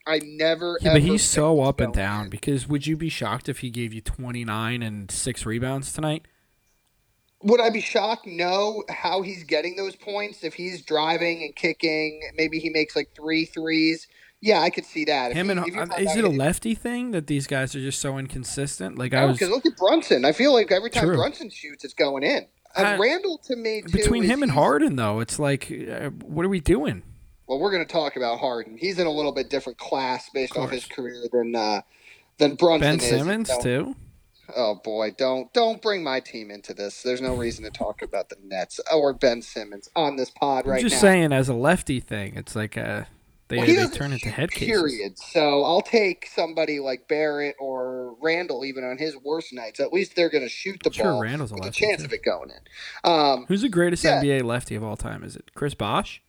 I 0.10 0.20
never. 0.24 0.78
Yeah, 0.82 0.94
but 0.94 1.02
he's 1.02 1.24
so 1.24 1.62
up 1.62 1.80
and 1.80 1.94
down. 1.94 2.30
Because 2.30 2.68
would 2.68 2.88
you 2.88 2.98
be 2.98 3.10
shocked 3.10 3.48
if 3.48 3.60
he 3.60 3.70
gave 3.70 3.94
you 3.94 4.02
twenty 4.02 4.44
nine 4.44 4.82
and 4.82 5.10
six 5.12 5.46
rebounds 5.46 5.94
tonight? 5.94 6.26
Would 7.44 7.62
I 7.62 7.70
be 7.70 7.80
shocked? 7.82 8.28
No. 8.28 8.84
How 8.90 9.22
he's 9.22 9.44
getting 9.46 9.76
those 9.78 9.96
points? 9.96 10.44
If 10.44 10.56
he's 10.56 10.82
driving 10.82 11.42
and 11.44 11.56
kicking, 11.56 12.22
maybe 12.36 12.60
he 12.60 12.70
makes 12.70 12.96
like 12.96 13.12
three 13.16 13.46
threes. 13.46 14.08
Yeah, 14.42 14.60
I 14.62 14.70
could 14.70 14.86
see 14.86 15.06
that. 15.06 15.32
If 15.32 15.38
Him 15.38 15.48
he- 15.48 15.52
and 15.74 15.92
if 15.94 16.00
is 16.00 16.16
it 16.16 16.24
a 16.24 16.30
lefty 16.30 16.74
thing 16.76 17.12
that 17.12 17.28
these 17.28 17.46
guys 17.48 17.76
are 17.76 17.82
just 17.82 18.00
so 18.00 18.18
inconsistent? 18.18 18.98
Like 18.98 19.14
I 19.14 19.26
was 19.26 19.38
because 19.38 19.54
look 19.54 19.66
at 19.66 19.78
Brunson. 19.78 20.26
I 20.26 20.32
feel 20.32 20.54
like 20.54 20.72
every 20.72 20.90
time 20.90 21.06
True. 21.06 21.16
Brunson 21.18 21.50
shoots, 21.50 21.84
it's 21.86 21.94
going 21.94 22.24
in. 22.24 22.46
And 22.76 22.88
I- 22.88 22.98
Randle 22.98 23.38
to 23.46 23.56
me 23.56 23.82
too. 23.84 23.90
between 23.98 24.24
him 24.24 24.44
and 24.44 24.52
Harden 24.52 24.96
though, 24.96 25.20
it's 25.20 25.40
like 25.40 25.72
uh, 25.72 26.10
what 26.10 26.46
are 26.46 26.50
we 26.50 26.60
doing? 26.60 27.04
Well, 27.50 27.60
we're 27.60 27.72
going 27.72 27.86
to 27.86 27.92
talk 27.92 28.16
about 28.16 28.40
Harden. 28.40 28.78
He's 28.78 29.00
in 29.00 29.08
a 29.08 29.12
little 29.12 29.32
bit 29.34 29.50
different 29.50 29.78
class 29.80 30.30
based 30.34 30.56
Of 30.56 30.64
off 30.66 30.70
his 30.72 30.86
career 30.86 31.24
than 31.34 31.56
uh, 31.56 31.82
than 32.38 32.56
Brunson 32.56 32.98
Ben 32.98 33.00
is. 33.00 33.10
Simmons 33.10 33.50
So- 33.50 33.60
too. 33.62 33.96
Oh 34.56 34.80
boy, 34.84 35.12
don't 35.16 35.54
don't 35.54 35.80
bring 35.80 36.04
my 36.04 36.20
team 36.22 36.50
into 36.50 36.74
this. 36.74 37.04
There's 37.04 37.22
no 37.22 37.36
reason 37.36 37.64
to 37.66 37.70
talk 37.70 38.02
about 38.02 38.30
the 38.30 38.36
Nets 38.44 38.80
or 38.92 39.14
Ben 39.14 39.44
Simmons 39.44 39.90
on 39.96 40.16
this 40.16 40.32
pod 40.32 40.66
I'm 40.66 40.72
right 40.72 40.82
just 40.82 40.96
now. 40.96 41.02
saying, 41.02 41.34
as 41.34 41.50
a 41.50 41.54
lefty 41.54 42.00
thing, 42.00 42.34
it's 42.36 42.56
like 42.56 42.76
uh, 42.76 43.04
they 43.50 43.58
Well, 43.58 43.66
he 43.68 43.76
they 43.76 43.86
turn 43.90 44.12
into 44.12 44.30
head 44.30 44.50
cases. 44.50 44.68
Period. 44.68 45.20
So 45.20 45.64
I'll 45.64 45.84
take 45.84 46.28
somebody 46.34 46.80
like 46.80 47.08
Barrett 47.08 47.58
or 47.60 48.16
Randle, 48.24 48.66
even 48.66 48.84
on 48.84 48.98
his 48.98 49.16
worst 49.18 49.54
nights. 49.54 49.80
At 49.80 49.94
least 49.94 50.16
they're 50.16 50.30
going 50.32 50.44
to 50.44 50.50
shoot 50.50 50.82
the 50.84 50.92
Sure, 50.92 51.06
ball 51.12 51.22
Randle's 51.22 51.52
a 51.52 51.54
with 51.54 51.62
a 51.62 51.66
lefty, 51.66 51.86
chance 51.86 52.00
too. 52.02 52.06
of 52.06 52.14
it 52.14 52.24
going 52.24 52.50
in. 52.50 53.12
Um, 53.12 53.46
Who's 53.50 53.62
the 53.62 53.70
greatest 53.70 54.04
Yeah. 54.04 54.20
NBA 54.20 54.44
lefty 54.44 54.74
of 54.74 54.84
all 54.84 54.98
time? 54.98 55.24
Is 55.24 55.36
it 55.36 55.52
Chris 55.54 55.76
Bosh? 55.76 56.24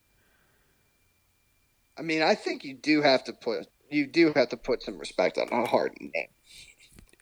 I 2.00 2.02
mean, 2.02 2.22
I 2.22 2.34
think 2.34 2.64
you 2.64 2.74
do 2.74 3.02
have 3.02 3.24
to 3.24 3.34
put 3.34 3.66
you 3.90 4.06
do 4.06 4.32
have 4.34 4.48
to 4.48 4.56
put 4.56 4.82
some 4.82 4.98
respect 4.98 5.36
on 5.36 5.48
a 5.52 5.66
Harden 5.66 6.10
name. 6.14 6.28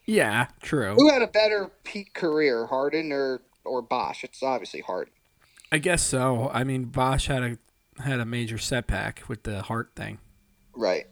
Yeah, 0.07 0.47
true. 0.63 0.95
Who 0.95 1.11
had 1.11 1.21
a 1.21 1.27
better 1.27 1.71
peak 1.83 2.15
career, 2.15 2.67
Harden 2.67 3.13
or 3.13 3.43
or 3.65 3.83
Bosh? 3.83 4.23
It's 4.23 4.43
obviously 4.43 4.81
Harden. 4.81 5.13
I 5.73 5.79
guess 5.79 6.03
so. 6.03 6.49
I 6.55 6.63
mean, 6.63 6.85
Bosh 6.85 7.27
had 7.27 7.43
a 7.43 7.59
had 8.01 8.21
a 8.21 8.25
major 8.25 8.57
setback 8.57 9.25
with 9.29 9.43
the 9.43 9.63
heart 9.63 9.91
thing. 9.97 10.19
Right. 10.75 11.07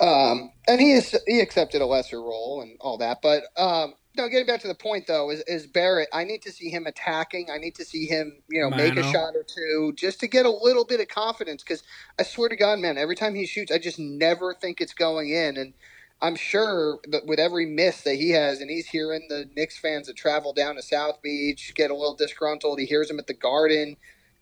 Um, 0.00 0.52
and 0.68 0.80
he 0.80 0.92
is 0.92 1.18
he 1.26 1.40
accepted 1.40 1.82
a 1.82 1.86
lesser 1.86 2.20
role 2.20 2.60
and 2.62 2.76
all 2.80 2.98
that, 2.98 3.18
but 3.20 3.42
um, 3.56 3.94
no. 4.16 4.28
Getting 4.28 4.46
back 4.46 4.60
to 4.62 4.68
the 4.68 4.74
point 4.74 5.06
though, 5.06 5.30
is, 5.30 5.42
is 5.46 5.66
Barrett? 5.66 6.08
I 6.12 6.24
need 6.24 6.42
to 6.42 6.52
see 6.52 6.70
him 6.70 6.86
attacking. 6.86 7.48
I 7.50 7.58
need 7.58 7.74
to 7.76 7.84
see 7.84 8.06
him, 8.06 8.42
you 8.48 8.60
know, 8.60 8.70
make 8.70 8.96
a 8.96 9.02
shot 9.02 9.36
or 9.36 9.44
two 9.44 9.92
just 9.96 10.20
to 10.20 10.28
get 10.28 10.46
a 10.46 10.50
little 10.50 10.84
bit 10.84 11.00
of 11.00 11.08
confidence. 11.08 11.62
Because 11.62 11.82
I 12.18 12.24
swear 12.24 12.48
to 12.48 12.56
God, 12.56 12.78
man, 12.80 12.98
every 12.98 13.16
time 13.16 13.34
he 13.34 13.46
shoots, 13.46 13.72
I 13.72 13.78
just 13.78 13.98
never 13.98 14.54
think 14.54 14.80
it's 14.80 14.94
going 14.94 15.30
in. 15.30 15.56
And 15.56 15.74
I'm 16.22 16.36
sure 16.36 16.98
that 17.08 17.26
with 17.26 17.38
every 17.38 17.66
miss 17.66 18.02
that 18.02 18.16
he 18.16 18.30
has, 18.30 18.60
and 18.60 18.70
he's 18.70 18.88
hearing 18.88 19.26
the 19.28 19.48
Knicks 19.56 19.78
fans 19.78 20.06
that 20.06 20.16
travel 20.16 20.52
down 20.52 20.76
to 20.76 20.82
South 20.82 21.22
Beach 21.22 21.72
get 21.74 21.90
a 21.90 21.94
little 21.94 22.16
disgruntled. 22.16 22.80
He 22.80 22.86
hears 22.86 23.08
them 23.08 23.18
at 23.18 23.26
the 23.26 23.34
Garden. 23.34 23.96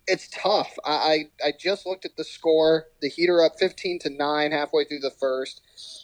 It's 0.07 0.29
tough. 0.29 0.77
I, 0.85 1.27
I 1.43 1.47
I 1.47 1.53
just 1.59 1.85
looked 1.85 2.05
at 2.05 2.15
the 2.15 2.23
score. 2.23 2.85
The 3.01 3.09
Heat 3.09 3.29
are 3.29 3.43
up 3.43 3.53
15 3.59 3.99
to 3.99 4.09
nine 4.09 4.51
halfway 4.51 4.85
through 4.85 4.99
the 4.99 5.11
first. 5.11 5.61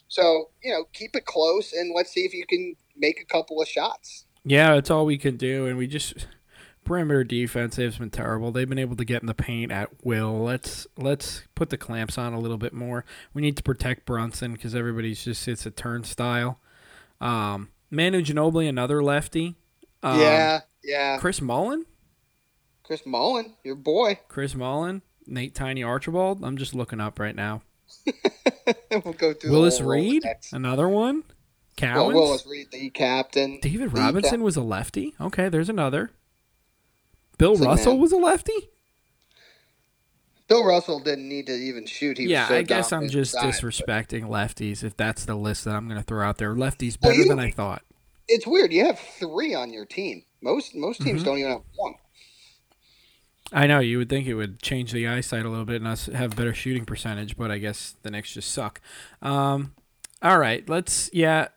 So 0.07 0.49
you 0.61 0.73
know, 0.73 0.85
keep 0.91 1.15
it 1.15 1.25
close, 1.25 1.71
and 1.71 1.93
let's 1.95 2.11
see 2.11 2.25
if 2.25 2.33
you 2.33 2.45
can 2.47 2.75
make 3.01 3.19
a 3.19 3.25
couple 3.25 3.61
of 3.61 3.67
shots. 3.67 4.25
Yeah, 4.45 4.75
that's 4.75 4.89
all 4.89 5.05
we 5.05 5.17
can 5.17 5.35
do, 5.35 5.65
and 5.65 5.77
we 5.77 5.87
just 5.87 6.27
perimeter 6.83 7.23
defense 7.23 7.75
has 7.75 7.97
been 7.97 8.09
terrible. 8.09 8.51
They've 8.51 8.69
been 8.69 8.79
able 8.79 8.95
to 8.95 9.05
get 9.05 9.21
in 9.21 9.27
the 9.27 9.33
paint 9.33 9.71
at 9.71 9.89
will. 10.03 10.41
Let's 10.41 10.87
let's 10.97 11.43
put 11.55 11.69
the 11.69 11.77
clamps 11.77 12.17
on 12.17 12.33
a 12.33 12.39
little 12.39 12.57
bit 12.57 12.73
more. 12.73 13.05
We 13.33 13.41
need 13.41 13.57
to 13.57 13.63
protect 13.63 14.05
Brunson 14.05 14.53
because 14.53 14.73
everybody's 14.75 15.23
just 15.23 15.47
it's 15.47 15.65
a 15.65 15.71
turnstile. 15.71 16.59
Um, 17.19 17.69
Manu 17.89 18.21
Ginobili, 18.21 18.67
another 18.67 19.03
lefty. 19.03 19.55
Um, 20.01 20.19
yeah, 20.19 20.61
yeah. 20.83 21.17
Chris 21.17 21.41
Mullin, 21.41 21.85
Chris 22.83 23.05
Mullin, 23.05 23.53
your 23.63 23.75
boy. 23.75 24.19
Chris 24.27 24.55
Mullin, 24.55 25.01
Nate 25.27 25.53
Tiny 25.53 25.83
Archibald. 25.83 26.43
I'm 26.43 26.57
just 26.57 26.73
looking 26.73 26.99
up 26.99 27.19
right 27.19 27.35
now. 27.35 27.61
we'll 28.91 29.13
go 29.13 29.33
through 29.33 29.51
Willis 29.51 29.81
Reed, 29.81 30.23
another 30.51 30.89
one. 30.89 31.23
Well, 31.81 32.09
Cowens. 32.09 32.13
Willis 32.13 32.45
Reed, 32.47 32.67
the 32.71 32.89
captain. 32.91 33.59
David 33.61 33.91
The 33.91 33.99
Robinson 33.99 34.43
was 34.43 34.55
a 34.55 34.61
lefty. 34.61 35.13
Okay, 35.19 35.49
there's 35.49 35.69
another. 35.69 36.11
Bill 37.37 37.51
Listen, 37.51 37.67
Russell 37.67 37.93
man. 37.93 38.01
was 38.01 38.11
a 38.11 38.17
lefty. 38.17 38.69
Bill 40.47 40.65
Russell 40.65 40.99
didn't 40.99 41.29
need 41.29 41.47
to 41.47 41.53
even 41.53 41.85
shoot. 41.85 42.17
He 42.17 42.25
yeah, 42.25 42.41
was 42.41 42.49
so 42.49 42.55
I 42.55 42.61
guess 42.63 42.91
I'm 42.91 43.07
just 43.07 43.33
inside. 43.35 43.53
disrespecting 43.53 44.23
lefties 44.23 44.83
if 44.83 44.97
that's 44.97 45.23
the 45.25 45.35
list 45.35 45.63
that 45.65 45.75
I'm 45.75 45.87
going 45.87 45.99
to 45.99 46.05
throw 46.05 46.27
out 46.27 46.37
there. 46.39 46.53
Lefties 46.53 46.97
Well, 47.01 47.11
better 47.11 47.23
you- 47.23 47.29
than 47.29 47.39
I 47.39 47.51
thought. 47.51 47.83
It's 48.27 48.45
weird. 48.45 48.71
You 48.71 48.85
have 48.85 48.99
three 48.99 49.53
on 49.53 49.73
your 49.73 49.85
team. 49.85 50.23
Most 50.41 50.73
most 50.75 51.01
teams 51.01 51.21
Mhm. 51.21 51.25
don't 51.25 51.37
even 51.39 51.51
have 51.51 51.61
one. 51.75 51.93
I 53.53 53.67
know 53.67 53.79
you 53.79 53.97
would 53.97 54.07
think 54.09 54.27
it 54.27 54.35
would 54.35 54.61
change 54.61 54.91
the 54.93 55.07
eyesight 55.07 55.45
a 55.45 55.49
little 55.49 55.65
bit 55.65 55.77
and 55.77 55.87
us 55.87 56.05
have 56.05 56.35
better 56.37 56.53
shooting 56.53 56.85
percentage, 56.85 57.35
but 57.35 57.51
I 57.51 57.57
guess 57.57 57.95
the 58.03 58.11
Knicks 58.11 58.33
just 58.33 58.51
suck. 58.51 58.79
Um, 59.21 59.73
all 60.21 60.37
right, 60.39 60.67
let's. 60.69 61.09
Yeah, 61.11 61.49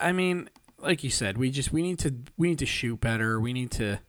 I 0.00 0.12
mean, 0.12 0.50
like 0.78 1.04
you 1.04 1.10
said, 1.10 1.38
we 1.38 1.50
just 1.50 1.72
we 1.72 1.82
need 1.82 1.98
to 2.00 2.14
we 2.36 2.48
need 2.48 2.58
to 2.58 2.66
shoot 2.66 3.00
better. 3.00 3.40
We 3.40 3.52
need 3.52 3.70
to. 3.72 4.00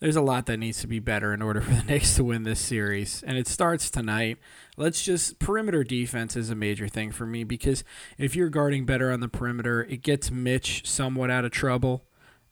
There's 0.00 0.16
a 0.16 0.22
lot 0.22 0.46
that 0.46 0.58
needs 0.58 0.80
to 0.82 0.86
be 0.86 1.00
better 1.00 1.34
in 1.34 1.42
order 1.42 1.60
for 1.60 1.72
the 1.74 1.82
Knicks 1.88 2.14
to 2.16 2.24
win 2.24 2.44
this 2.44 2.60
series, 2.60 3.22
and 3.26 3.36
it 3.36 3.48
starts 3.48 3.90
tonight. 3.90 4.38
Let's 4.76 5.02
just 5.04 5.40
perimeter 5.40 5.82
defense 5.82 6.36
is 6.36 6.50
a 6.50 6.54
major 6.54 6.86
thing 6.86 7.10
for 7.10 7.26
me 7.26 7.42
because 7.42 7.82
if 8.16 8.36
you're 8.36 8.48
guarding 8.48 8.86
better 8.86 9.10
on 9.10 9.20
the 9.20 9.28
perimeter, 9.28 9.82
it 9.82 10.02
gets 10.02 10.30
Mitch 10.30 10.88
somewhat 10.88 11.30
out 11.30 11.44
of 11.44 11.50
trouble. 11.50 12.04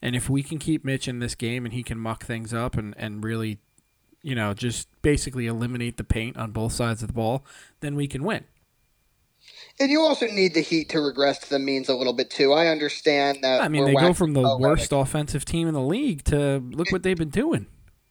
And 0.03 0.15
if 0.15 0.29
we 0.29 0.43
can 0.43 0.59
keep 0.59 0.85
Mitch 0.85 1.09
in 1.09 1.21
this 1.21 1.35
game 1.35 1.65
and 1.65 1.73
he 1.73 1.83
can 1.83 1.99
muck 1.99 2.25
things 2.25 2.53
up 2.53 2.77
and, 2.77 2.95
and 2.99 3.25
really 3.25 3.59
you 4.27 4.35
know, 4.35 4.53
just 4.53 4.89
basically 5.03 5.47
eliminate 5.47 5.99
the 5.99 6.05
paint 6.05 6.37
on 6.37 6.51
both 6.51 6.73
sides 6.73 7.01
of 7.01 7.07
the 7.07 7.15
ball, 7.15 7.45
then 7.79 7.95
we 7.95 8.09
can 8.09 8.25
win. 8.25 8.43
And 9.79 9.91
you 9.91 10.01
also 10.01 10.27
need 10.27 10.55
the 10.55 10.63
Heat 10.63 10.89
to 10.91 11.01
regress 11.01 11.39
to 11.41 11.51
the 11.51 11.59
means 11.59 11.89
a 11.89 11.95
little 11.95 12.15
bit 12.15 12.31
too. 12.31 12.53
I 12.53 12.69
understand 12.69 13.39
that. 13.43 13.61
I 13.61 13.69
mean, 13.69 13.85
they 13.85 13.95
go 13.95 14.15
from 14.15 14.33
the 14.33 14.43
poetic. 14.43 14.61
worst 14.61 14.93
offensive 14.93 15.45
team 15.45 15.69
in 15.69 15.75
the 15.75 15.83
league 15.83 16.25
to 16.25 16.59
look 16.59 16.91
what 16.91 17.03
they've 17.03 17.17
been 17.17 17.29
doing. 17.29 17.67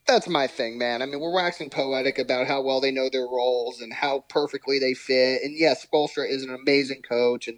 That's 0.07 0.27
my 0.27 0.45
thing, 0.45 0.77
man. 0.77 1.01
I 1.01 1.07
mean, 1.07 1.19
we're 1.19 1.33
waxing 1.33 1.71
poetic 1.71 2.19
about 2.19 2.45
how 2.45 2.61
well 2.61 2.79
they 2.79 2.91
know 2.91 3.09
their 3.09 3.25
roles 3.25 3.81
and 3.81 3.91
how 3.91 4.25
perfectly 4.29 4.77
they 4.77 4.93
fit. 4.93 5.41
And 5.41 5.57
yes, 5.57 5.83
Spoelstra 5.83 6.29
is 6.29 6.43
an 6.43 6.53
amazing 6.53 7.01
coach 7.01 7.47
and 7.47 7.57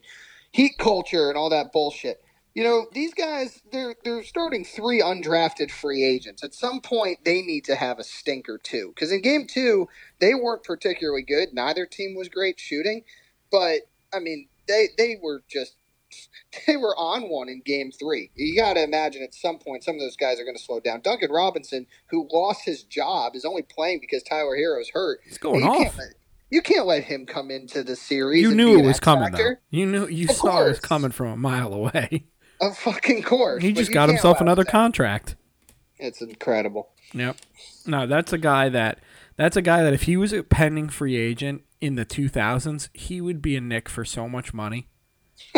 Heat 0.54 0.78
culture 0.78 1.28
and 1.28 1.38
all 1.38 1.50
that 1.50 1.74
bullshit. 1.74 2.24
You 2.56 2.64
know, 2.64 2.88
these 2.94 3.14
guys 3.14 3.62
they're 3.72 3.96
they're 4.04 4.24
starting 4.24 4.64
three 4.64 5.02
undrafted 5.02 5.70
free 5.70 6.06
agents. 6.06 6.44
At 6.44 6.54
some 6.54 6.80
point, 6.80 7.20
they 7.26 7.42
need 7.42 7.66
to 7.66 7.76
have 7.76 8.00
a 8.00 8.04
stinker 8.04 8.58
too. 8.58 8.94
Because 8.96 9.12
in 9.12 9.22
game 9.22 9.46
two, 9.46 9.90
they 10.20 10.34
weren't 10.34 10.64
particularly 10.64 11.22
good. 11.24 11.50
Neither 11.54 11.86
team 11.86 12.16
was 12.16 12.30
great 12.30 12.60
shooting, 12.60 13.04
but 13.52 13.82
I 14.14 14.20
mean, 14.20 14.48
they 14.68 14.88
they 14.98 15.18
were 15.22 15.44
just 15.48 15.76
they 16.68 16.78
were 16.78 16.96
on 16.96 17.30
one 17.30 17.50
in 17.50 17.62
game 17.66 17.92
three. 17.92 18.32
You 18.36 18.60
got 18.60 18.74
to 18.74 18.84
imagine 18.84 19.24
at 19.24 19.34
some 19.34 19.58
point 19.60 19.84
some 19.84 19.96
of 19.96 20.02
those 20.02 20.16
guys 20.16 20.40
are 20.40 20.44
going 20.44 20.58
to 20.58 20.64
slow 20.64 20.80
down. 20.80 21.02
Duncan 21.02 21.32
Robinson, 21.32 21.88
who 22.10 22.28
lost 22.32 22.62
his 22.66 22.84
job, 22.84 23.36
is 23.36 23.46
only 23.46 23.64
playing 23.64 24.00
because 24.00 24.24
Tyler 24.24 24.56
Herro's 24.56 24.90
hurt. 24.90 25.20
It's 25.26 25.38
going 25.38 25.62
you 25.62 25.68
off. 25.68 25.78
Can't 25.78 25.98
let, 25.98 26.08
you 26.50 26.62
can't 26.62 26.86
let 26.86 27.04
him 27.04 27.26
come 27.26 27.52
into 27.52 27.84
the 27.84 27.96
series. 27.96 28.42
You 28.42 28.56
knew 28.56 28.80
it 28.80 28.86
was 28.86 29.00
coming 29.00 29.32
though. 29.32 29.56
You 29.70 29.86
knew 29.86 30.08
you 30.08 30.30
Of 30.30 30.36
saw 30.36 30.66
it 30.66 30.70
was 30.70 30.80
coming 30.80 31.12
from 31.12 31.28
a 31.28 31.38
mile 31.38 31.74
away. 31.74 32.26
Of 32.60 32.76
fucking 32.76 33.22
course. 33.22 33.62
He 33.62 33.72
just 33.72 33.92
got 33.92 34.10
himself 34.10 34.42
another 34.42 34.64
contract. 34.66 35.36
It's 36.00 36.24
incredible. 36.24 36.90
Yep. 37.14 37.38
No, 37.86 38.08
that's 38.08 38.34
a 38.34 38.40
guy 38.40 38.70
that 38.70 38.98
that's 39.36 39.56
a 39.56 39.62
guy 39.62 39.84
that 39.84 39.94
if 39.94 40.04
he 40.04 40.18
was 40.18 40.34
a 40.34 40.42
pending 40.42 40.90
free 40.90 41.18
agent 41.18 41.62
in 41.82 41.96
the 41.96 42.06
2000s, 42.06 42.90
he 42.94 43.22
would 43.22 43.42
be 43.42 43.56
a 43.56 43.62
Knick 43.62 43.90
for 43.90 44.06
so 44.06 44.28
much 44.28 44.54
money. 44.54 44.88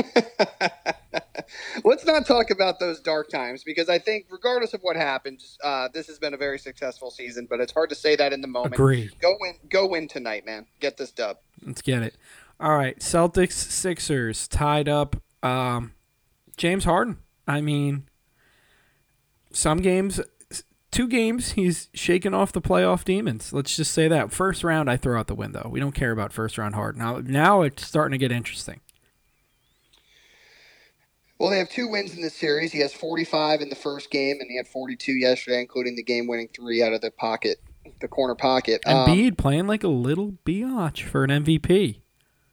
Let's 1.84 2.06
not 2.06 2.26
talk 2.26 2.52
about 2.52 2.80
those 2.80 3.00
dark 3.00 3.30
times 3.30 3.64
because 3.64 3.90
I 3.90 3.98
think, 3.98 4.28
regardless 4.30 4.74
of 4.74 4.82
what 4.82 4.96
happens, 4.96 5.58
uh, 5.64 5.88
this 5.94 6.08
has 6.08 6.20
been 6.20 6.34
a 6.34 6.38
very 6.38 6.60
successful 6.60 7.10
season. 7.12 7.48
But 7.50 7.60
it's 7.60 7.72
hard 7.72 7.90
to 7.90 7.96
say 7.96 8.16
that 8.16 8.34
in 8.34 8.42
the 8.42 8.48
moment. 8.48 8.76
Agree. 8.76 9.10
Go 9.22 9.36
win, 9.40 9.56
go 9.70 9.88
win 9.88 10.08
tonight, 10.08 10.46
man. 10.46 10.68
Get 10.80 10.98
this 10.98 11.12
dub. 11.12 11.38
Let's 11.66 11.82
get 11.82 12.04
it. 12.04 12.16
All 12.60 12.76
right, 12.76 13.00
Celtics 13.00 13.54
Sixers 13.54 14.48
tied 14.48 14.90
up. 14.90 15.16
Um, 15.42 15.94
James 16.58 16.84
Harden. 16.84 17.20
I 17.48 17.62
mean, 17.62 18.10
some 19.52 19.80
games, 19.80 20.20
two 20.92 21.08
games, 21.08 21.52
he's 21.52 21.90
shaken 21.94 22.34
off 22.34 22.52
the 22.52 22.62
playoff 22.62 23.04
demons. 23.04 23.54
Let's 23.54 23.76
just 23.76 23.92
say 23.92 24.08
that. 24.08 24.32
First 24.32 24.64
round, 24.64 24.90
I 24.90 24.98
throw 24.98 25.20
out 25.20 25.28
the 25.28 25.36
window. 25.36 25.68
We 25.70 25.80
don't 25.80 25.94
care 25.94 26.12
about 26.12 26.34
first 26.34 26.58
round 26.58 26.76
hard. 26.76 26.98
Now, 26.98 27.20
now 27.24 27.62
it's 27.62 27.86
starting 27.86 28.12
to 28.12 28.18
get 28.18 28.32
interesting. 28.32 28.82
Well, 31.40 31.52
they 31.52 31.60
have 31.60 31.70
two 31.70 31.88
wins 31.88 32.14
in 32.16 32.22
this 32.22 32.36
series. 32.36 32.74
He 32.74 32.80
has 32.80 32.94
45 32.94 33.62
in 33.62 33.70
the 33.70 33.76
first 33.76 34.12
game, 34.12 34.38
and 34.42 34.50
he 34.50 34.58
had 34.58 34.68
42 34.68 35.14
yesterday, 35.14 35.62
including 35.62 35.96
the 35.96 36.04
game-winning 36.04 36.50
three 36.54 36.84
out 36.84 36.92
of 36.92 37.00
the 37.00 37.12
pocket, 37.12 37.62
the 38.02 38.10
corner 38.10 38.36
pocket. 38.36 38.82
And 38.86 38.98
Um, 38.98 39.08
Embiid 39.08 39.38
playing 39.38 39.66
like 39.66 39.84
a 39.84 39.88
little 39.88 40.34
biatch 40.46 41.04
for 41.04 41.24
an 41.24 41.30
MVP. 41.30 42.02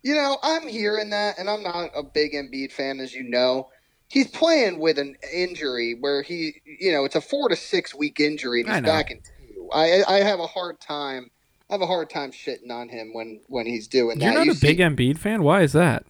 You 0.05 0.15
know, 0.15 0.39
I'm 0.41 0.69
hearing 0.69 1.11
that, 1.11 1.37
and 1.37 1.51
I'm 1.51 1.65
not 1.65 1.91
a 1.97 2.05
big 2.05 2.33
Embiid 2.33 2.71
fan, 2.71 3.01
as 3.01 3.13
you 3.13 3.25
know. 3.25 3.71
He's 4.09 4.29
playing 4.29 4.79
with 4.79 4.99
an 4.99 5.17
injury 5.33 5.97
where 5.99 6.23
he, 6.23 6.61
you 6.65 6.93
know, 6.93 7.05
it's 7.05 7.17
a 7.17 7.21
four 7.21 7.49
to 7.49 7.57
six 7.57 7.95
week 7.95 8.21
injury 8.21 8.63
and 8.63 8.71
I 8.71 8.75
he's 8.75 8.83
know. 8.83 8.89
back 8.89 9.11
in 9.11 9.19
two. 9.19 9.69
I 9.73 10.03
I 10.07 10.17
have 10.21 10.41
a 10.41 10.47
hard 10.47 10.81
time. 10.81 11.31
I 11.69 11.75
have 11.75 11.83
a 11.83 11.87
hard 11.87 12.09
time 12.11 12.31
shitting 12.31 12.71
on 12.71 12.89
him 12.89 13.13
when 13.13 13.41
when 13.49 13.67
he's 13.67 13.89
doing 13.89 14.19
that. 14.19 14.25
You're 14.25 14.35
not 14.35 14.47
You 14.47 14.53
a 14.53 14.55
big 14.55 14.77
see- 14.79 14.83
Embiid 14.83 15.19
fan. 15.19 15.43
Why 15.43 15.63
is 15.63 15.73
that? 15.73 16.05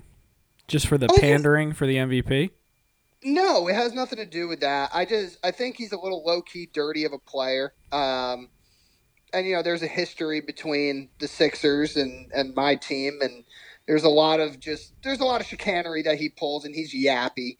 Just 0.68 0.86
for 0.86 0.98
the 0.98 1.06
I 1.06 1.08
just- 1.08 1.20
pandering 1.20 1.72
for 1.72 1.86
the 1.86 1.96
MVP? 1.96 2.50
No, 3.24 3.66
it 3.66 3.74
has 3.74 3.92
nothing 3.94 4.18
to 4.18 4.26
do 4.26 4.46
with 4.46 4.60
that. 4.60 4.90
I 4.92 5.04
just 5.04 5.38
I 5.42 5.50
think 5.50 5.76
he's 5.76 5.92
a 5.92 5.98
little 5.98 6.22
low 6.24 6.42
key 6.42 6.68
dirty 6.72 7.04
of 7.04 7.12
a 7.12 7.18
player. 7.18 7.72
Um, 7.90 8.50
and 9.32 9.46
you 9.46 9.54
know, 9.56 9.62
there's 9.62 9.82
a 9.82 9.86
history 9.88 10.40
between 10.40 11.08
the 11.18 11.26
Sixers 11.26 11.96
and 11.96 12.30
and 12.32 12.54
my 12.54 12.74
team, 12.76 13.18
and 13.22 13.44
there's 13.86 14.04
a 14.04 14.08
lot 14.10 14.38
of 14.38 14.60
just 14.60 14.92
there's 15.02 15.20
a 15.20 15.24
lot 15.24 15.40
of 15.40 15.46
chicanery 15.46 16.02
that 16.02 16.18
he 16.18 16.28
pulls, 16.28 16.64
and 16.64 16.74
he's 16.74 16.94
yappy. 16.94 17.56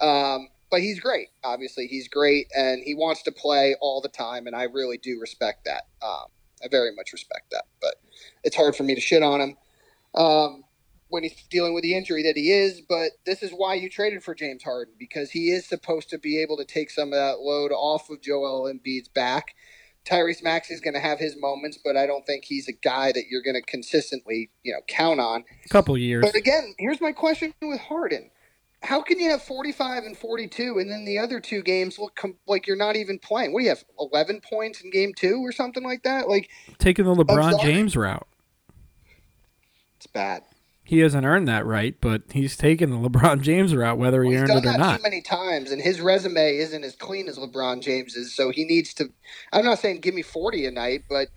Um, 0.00 0.48
but 0.70 0.80
he's 0.80 1.00
great. 1.00 1.28
Obviously, 1.42 1.86
he's 1.86 2.08
great, 2.08 2.46
and 2.54 2.82
he 2.84 2.94
wants 2.94 3.22
to 3.24 3.32
play 3.32 3.74
all 3.80 4.00
the 4.00 4.08
time, 4.08 4.46
and 4.46 4.54
I 4.54 4.64
really 4.64 4.98
do 4.98 5.18
respect 5.20 5.64
that. 5.64 5.88
Um, 6.02 6.26
I 6.62 6.68
very 6.68 6.94
much 6.94 7.12
respect 7.12 7.50
that. 7.50 7.64
But 7.80 7.96
it's 8.44 8.56
hard 8.56 8.76
for 8.76 8.84
me 8.84 8.94
to 8.94 9.00
shit 9.00 9.22
on 9.22 9.40
him. 9.40 9.56
Um, 10.14 10.64
when 11.08 11.24
he's 11.24 11.42
dealing 11.50 11.74
with 11.74 11.82
the 11.82 11.96
injury 11.96 12.22
that 12.22 12.36
he 12.36 12.52
is, 12.52 12.80
but 12.88 13.10
this 13.26 13.42
is 13.42 13.50
why 13.50 13.74
you 13.74 13.90
traded 13.90 14.22
for 14.22 14.34
James 14.34 14.62
Harden 14.62 14.94
because 14.98 15.30
he 15.32 15.50
is 15.50 15.66
supposed 15.66 16.08
to 16.10 16.18
be 16.18 16.40
able 16.40 16.56
to 16.56 16.64
take 16.64 16.88
some 16.88 17.08
of 17.08 17.18
that 17.18 17.40
load 17.40 17.72
off 17.72 18.08
of 18.10 18.22
Joel 18.22 18.72
Embiid's 18.72 19.08
back. 19.08 19.54
Tyrese 20.04 20.42
Maxey 20.42 20.72
is 20.72 20.80
going 20.80 20.94
to 20.94 21.00
have 21.00 21.18
his 21.18 21.36
moments, 21.36 21.78
but 21.84 21.96
I 21.96 22.06
don't 22.06 22.24
think 22.26 22.44
he's 22.44 22.68
a 22.68 22.72
guy 22.72 23.12
that 23.12 23.24
you're 23.28 23.42
going 23.42 23.56
to 23.56 23.62
consistently, 23.62 24.50
you 24.62 24.72
know, 24.72 24.80
count 24.86 25.20
on. 25.20 25.44
A 25.64 25.68
couple 25.68 25.96
years. 25.98 26.24
But 26.24 26.36
again, 26.36 26.74
here's 26.78 27.00
my 27.00 27.12
question 27.12 27.52
with 27.60 27.80
Harden: 27.80 28.30
How 28.82 29.02
can 29.02 29.18
you 29.18 29.30
have 29.30 29.42
45 29.42 30.04
and 30.04 30.16
42, 30.16 30.78
and 30.78 30.90
then 30.90 31.04
the 31.04 31.18
other 31.18 31.38
two 31.38 31.62
games 31.62 31.98
look 31.98 32.14
com- 32.16 32.38
like 32.46 32.66
you're 32.66 32.76
not 32.76 32.96
even 32.96 33.18
playing? 33.18 33.52
What 33.52 33.60
do 33.60 33.64
you 33.64 33.68
have? 33.70 33.84
11 33.98 34.40
points 34.40 34.80
in 34.80 34.90
game 34.90 35.12
two 35.14 35.36
or 35.44 35.52
something 35.52 35.82
like 35.84 36.02
that? 36.04 36.28
Like 36.28 36.48
Taking 36.78 37.04
the 37.04 37.14
LeBron. 37.14 37.60
James 37.60 37.94
route. 37.96 38.26
it's 39.96 40.06
bad. 40.06 40.42
He 40.82 41.00
hasn't 41.00 41.24
earned 41.24 41.46
that 41.46 41.66
right, 41.66 41.94
but 42.00 42.22
he's 42.32 42.56
taken 42.56 42.90
the 42.90 42.96
LeBron 43.08 43.42
James 43.42 43.74
route, 43.76 43.98
whether 43.98 44.24
he 44.24 44.36
earned 44.36 44.50
it 44.50 44.66
or 44.66 44.78
not. 44.78 44.96
too 44.96 45.02
many 45.02 45.20
times, 45.20 45.70
and 45.70 45.80
his 45.80 46.00
resume 46.00 46.56
isn't 46.56 46.82
as 46.82 46.96
clean 46.96 47.28
as 47.28 47.38
LeBron 47.38 47.80
James's. 47.82 48.34
So 48.34 48.50
he 48.50 48.64
needs 48.64 48.94
to. 48.94 49.12
I'm 49.52 49.64
not 49.64 49.78
saying 49.78 50.00
give 50.00 50.14
me 50.14 50.22
40 50.22 50.66
a 50.66 50.70
night, 50.70 51.04
but 51.08 51.28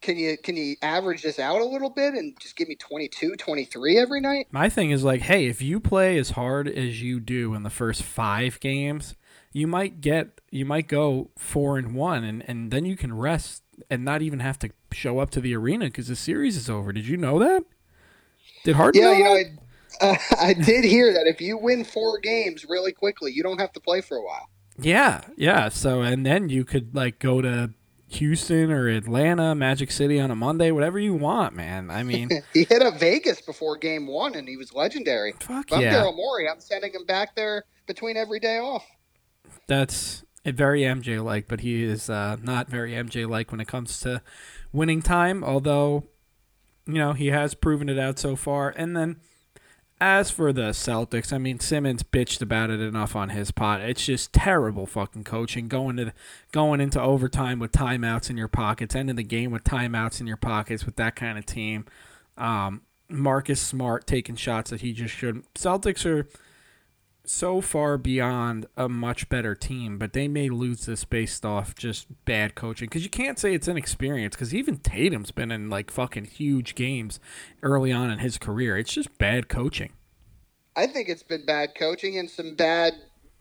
can 0.00 0.16
you 0.16 0.36
can 0.38 0.56
you 0.56 0.76
average 0.82 1.22
this 1.22 1.38
out 1.38 1.60
a 1.60 1.64
little 1.64 1.90
bit 1.90 2.14
and 2.14 2.38
just 2.40 2.56
give 2.56 2.68
me 2.68 2.76
22, 2.76 3.36
23 3.36 3.98
every 3.98 4.20
night? 4.20 4.48
My 4.50 4.68
thing 4.68 4.90
is 4.90 5.04
like, 5.04 5.22
hey, 5.22 5.46
if 5.46 5.60
you 5.62 5.80
play 5.80 6.18
as 6.18 6.30
hard 6.30 6.68
as 6.68 7.02
you 7.02 7.20
do 7.20 7.54
in 7.54 7.62
the 7.62 7.70
first 7.70 8.02
five 8.02 8.60
games, 8.60 9.14
you 9.52 9.66
might 9.66 10.00
get 10.00 10.40
you 10.50 10.64
might 10.64 10.88
go 10.88 11.30
four 11.38 11.78
and 11.78 11.94
one, 11.94 12.24
and 12.24 12.44
and 12.48 12.70
then 12.70 12.84
you 12.84 12.96
can 12.96 13.16
rest 13.16 13.62
and 13.90 14.04
not 14.04 14.22
even 14.22 14.40
have 14.40 14.58
to 14.60 14.70
show 14.92 15.18
up 15.18 15.30
to 15.30 15.40
the 15.40 15.54
arena 15.54 15.86
because 15.86 16.08
the 16.08 16.16
series 16.16 16.56
is 16.56 16.70
over. 16.70 16.92
Did 16.92 17.06
you 17.06 17.16
know 17.16 17.38
that? 17.38 17.64
Did 18.64 18.76
Harden? 18.76 19.02
Yeah, 19.02 19.12
you 19.12 19.24
know? 19.24 19.42
I, 20.00 20.06
uh, 20.06 20.16
I 20.40 20.52
did 20.54 20.84
hear 20.84 21.12
that 21.12 21.26
if 21.26 21.40
you 21.40 21.56
win 21.56 21.84
four 21.84 22.18
games 22.18 22.64
really 22.68 22.92
quickly, 22.92 23.32
you 23.32 23.42
don't 23.42 23.58
have 23.58 23.72
to 23.72 23.80
play 23.80 24.00
for 24.00 24.16
a 24.16 24.22
while. 24.22 24.48
Yeah, 24.78 25.22
yeah. 25.36 25.68
So 25.68 26.02
and 26.02 26.26
then 26.26 26.48
you 26.48 26.64
could 26.64 26.94
like 26.94 27.18
go 27.18 27.40
to 27.40 27.70
Houston 28.08 28.70
or 28.70 28.88
Atlanta, 28.88 29.54
Magic 29.54 29.90
City 29.90 30.20
on 30.20 30.30
a 30.30 30.36
Monday, 30.36 30.70
whatever 30.70 30.98
you 30.98 31.14
want, 31.14 31.54
man. 31.54 31.90
I 31.90 32.02
mean, 32.04 32.30
He 32.52 32.64
hit 32.64 32.82
up 32.82 32.98
Vegas 32.98 33.40
before 33.40 33.76
game 33.76 34.06
one, 34.06 34.34
and 34.34 34.48
he 34.48 34.56
was 34.56 34.72
legendary. 34.72 35.32
fuck 35.40 35.72
I'm 35.72 35.80
yeah. 35.80 35.94
Daryl 35.94 36.14
Morey, 36.16 36.48
I'm 36.48 36.60
sending 36.60 36.92
him 36.92 37.04
back 37.04 37.34
there 37.34 37.64
between 37.86 38.16
every 38.16 38.40
day 38.40 38.58
off. 38.58 38.86
That's 39.66 40.24
very 40.44 40.82
MJ 40.82 41.22
like, 41.22 41.48
but 41.48 41.60
he 41.60 41.82
is 41.82 42.08
uh, 42.08 42.36
not 42.42 42.68
very 42.68 42.92
MJ 42.92 43.28
like 43.28 43.50
when 43.50 43.60
it 43.60 43.68
comes 43.68 43.98
to 44.00 44.22
winning 44.72 45.02
time. 45.02 45.42
Although, 45.42 46.04
you 46.86 46.94
know, 46.94 47.12
he 47.12 47.28
has 47.28 47.54
proven 47.54 47.88
it 47.88 47.98
out 47.98 48.18
so 48.18 48.36
far. 48.36 48.70
And 48.70 48.96
then, 48.96 49.16
as 50.00 50.30
for 50.30 50.52
the 50.52 50.70
Celtics, 50.70 51.32
I 51.32 51.38
mean, 51.38 51.58
Simmons 51.58 52.02
bitched 52.02 52.42
about 52.42 52.70
it 52.70 52.80
enough 52.80 53.16
on 53.16 53.30
his 53.30 53.50
pot. 53.50 53.80
It's 53.80 54.04
just 54.04 54.32
terrible 54.32 54.86
fucking 54.86 55.24
coaching. 55.24 55.68
Going 55.68 55.96
to 55.96 56.12
going 56.52 56.80
into 56.80 57.00
overtime 57.00 57.58
with 57.58 57.72
timeouts 57.72 58.28
in 58.28 58.36
your 58.36 58.48
pockets, 58.48 58.94
ending 58.94 59.16
the 59.16 59.22
game 59.22 59.50
with 59.50 59.64
timeouts 59.64 60.20
in 60.20 60.26
your 60.26 60.36
pockets 60.36 60.84
with 60.84 60.96
that 60.96 61.16
kind 61.16 61.38
of 61.38 61.46
team. 61.46 61.86
Um, 62.36 62.82
Marcus 63.08 63.60
Smart 63.60 64.06
taking 64.06 64.36
shots 64.36 64.70
that 64.70 64.82
he 64.82 64.92
just 64.92 65.14
shouldn't. 65.14 65.52
Celtics 65.54 66.04
are 66.04 66.28
so 67.28 67.60
far 67.60 67.98
beyond 67.98 68.66
a 68.76 68.88
much 68.88 69.28
better 69.28 69.54
team, 69.54 69.98
but 69.98 70.12
they 70.12 70.28
may 70.28 70.48
lose 70.48 70.86
this 70.86 71.04
based 71.04 71.44
off 71.44 71.74
just 71.74 72.06
bad 72.24 72.54
coaching. 72.54 72.86
Because 72.86 73.04
you 73.04 73.10
can't 73.10 73.38
say 73.38 73.54
it's 73.54 73.68
inexperience. 73.68 74.34
Because 74.34 74.54
even 74.54 74.78
Tatum's 74.78 75.30
been 75.30 75.50
in 75.50 75.68
like 75.68 75.90
fucking 75.90 76.26
huge 76.26 76.74
games 76.74 77.20
early 77.62 77.92
on 77.92 78.10
in 78.10 78.18
his 78.20 78.38
career. 78.38 78.76
It's 78.76 78.92
just 78.92 79.16
bad 79.18 79.48
coaching. 79.48 79.92
I 80.76 80.86
think 80.86 81.08
it's 81.08 81.22
been 81.22 81.46
bad 81.46 81.74
coaching 81.74 82.18
and 82.18 82.28
some 82.28 82.54
bad 82.54 82.92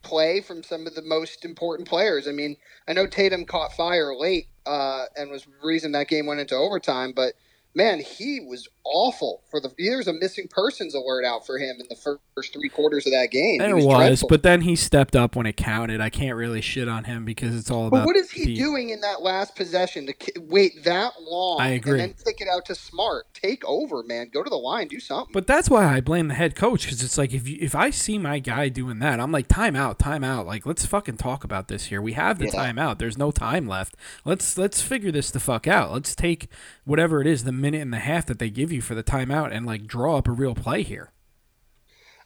play 0.01 0.39
from 0.39 0.63
some 0.63 0.87
of 0.87 0.95
the 0.95 1.01
most 1.01 1.43
important 1.43 1.87
players. 1.87 2.27
I 2.27 2.31
mean, 2.31 2.55
I 2.87 2.93
know 2.93 3.07
Tatum 3.07 3.45
caught 3.45 3.73
fire 3.73 4.15
late 4.15 4.47
uh, 4.65 5.05
and 5.17 5.29
was 5.29 5.43
the 5.43 5.67
reason 5.67 5.91
that 5.93 6.07
game 6.07 6.27
went 6.27 6.39
into 6.39 6.55
overtime, 6.55 7.11
but 7.13 7.33
man, 7.73 7.99
he 7.99 8.39
was 8.39 8.69
awful 8.85 9.41
for 9.49 9.59
the. 9.59 9.71
There's 9.77 10.07
a 10.07 10.13
missing 10.13 10.47
persons 10.49 10.93
alert 10.95 11.25
out 11.25 11.45
for 11.45 11.57
him 11.57 11.77
in 11.79 11.87
the 11.89 11.95
first 11.95 12.53
three 12.53 12.69
quarters 12.69 13.05
of 13.05 13.11
that 13.13 13.29
game. 13.31 13.53
He 13.53 13.57
There 13.59 13.75
was, 13.75 13.85
dreadful. 13.85 14.29
but 14.29 14.43
then 14.43 14.61
he 14.61 14.75
stepped 14.75 15.15
up 15.15 15.35
when 15.35 15.45
it 15.45 15.57
counted. 15.57 16.01
I 16.01 16.09
can't 16.09 16.35
really 16.35 16.61
shit 16.61 16.87
on 16.87 17.03
him 17.05 17.25
because 17.25 17.55
it's 17.55 17.69
all 17.71 17.89
But 17.89 17.97
about. 17.97 18.05
what 18.07 18.15
is 18.15 18.31
he 18.31 18.45
the- 18.45 18.55
doing 18.55 18.89
in 18.91 19.01
that 19.01 19.21
last 19.21 19.55
possession 19.55 20.05
to 20.07 20.13
wait 20.41 20.83
that 20.83 21.13
long? 21.21 21.59
I 21.59 21.69
agree. 21.69 21.99
And 22.01 22.13
then 22.13 22.23
kick 22.25 22.41
it 22.41 22.47
out 22.47 22.65
to 22.67 22.75
Smart. 22.75 23.25
Take 23.33 23.63
over, 23.65 24.03
man. 24.03 24.29
Go 24.33 24.43
to 24.43 24.49
the 24.49 24.55
line. 24.55 24.87
Do 24.87 24.99
something. 24.99 25.33
But 25.33 25.47
that's 25.47 25.69
why 25.69 25.85
I 25.85 26.01
blame 26.01 26.27
the 26.27 26.33
head 26.35 26.55
coach 26.55 26.83
because 26.83 27.03
it's 27.03 27.17
like 27.17 27.33
if 27.33 27.47
you, 27.47 27.57
if 27.61 27.75
I 27.75 27.89
see 27.89 28.17
my 28.17 28.39
guy 28.39 28.69
doing 28.69 28.99
that, 28.99 29.19
I'm 29.19 29.31
like 29.31 29.47
time 29.47 29.75
out, 29.75 29.99
time 29.99 30.23
out. 30.23 30.45
Like 30.45 30.65
let's 30.65 30.85
fucking 30.85 31.17
talk 31.17 31.43
about 31.43 31.67
this 31.67 31.85
here. 31.85 32.01
We 32.01 32.13
have 32.13 32.39
the 32.39 32.45
Yeah. 32.45 32.51
time 32.51 32.77
out. 32.79 32.99
There's 32.99 33.17
no 33.17 33.31
time 33.31 33.67
left. 33.67 33.95
Let's 34.23 34.57
let's 34.57 34.81
figure 34.81 35.11
this 35.11 35.31
the 35.31 35.39
fuck 35.39 35.67
out. 35.67 35.91
Let's 35.91 36.15
take 36.15 36.47
whatever 36.83 37.21
it 37.21 37.27
is, 37.27 37.43
the 37.43 37.51
minute 37.51 37.81
and 37.81 37.91
the 37.93 37.99
half 37.99 38.25
that 38.27 38.39
they 38.39 38.49
give 38.49 38.71
you 38.71 38.74
for 38.81 38.95
the 38.95 39.03
timeout, 39.03 39.51
and 39.51 39.65
like 39.65 39.85
draw 39.87 40.17
up 40.17 40.27
a 40.27 40.31
real 40.31 40.55
play 40.55 40.83
here. 40.83 41.11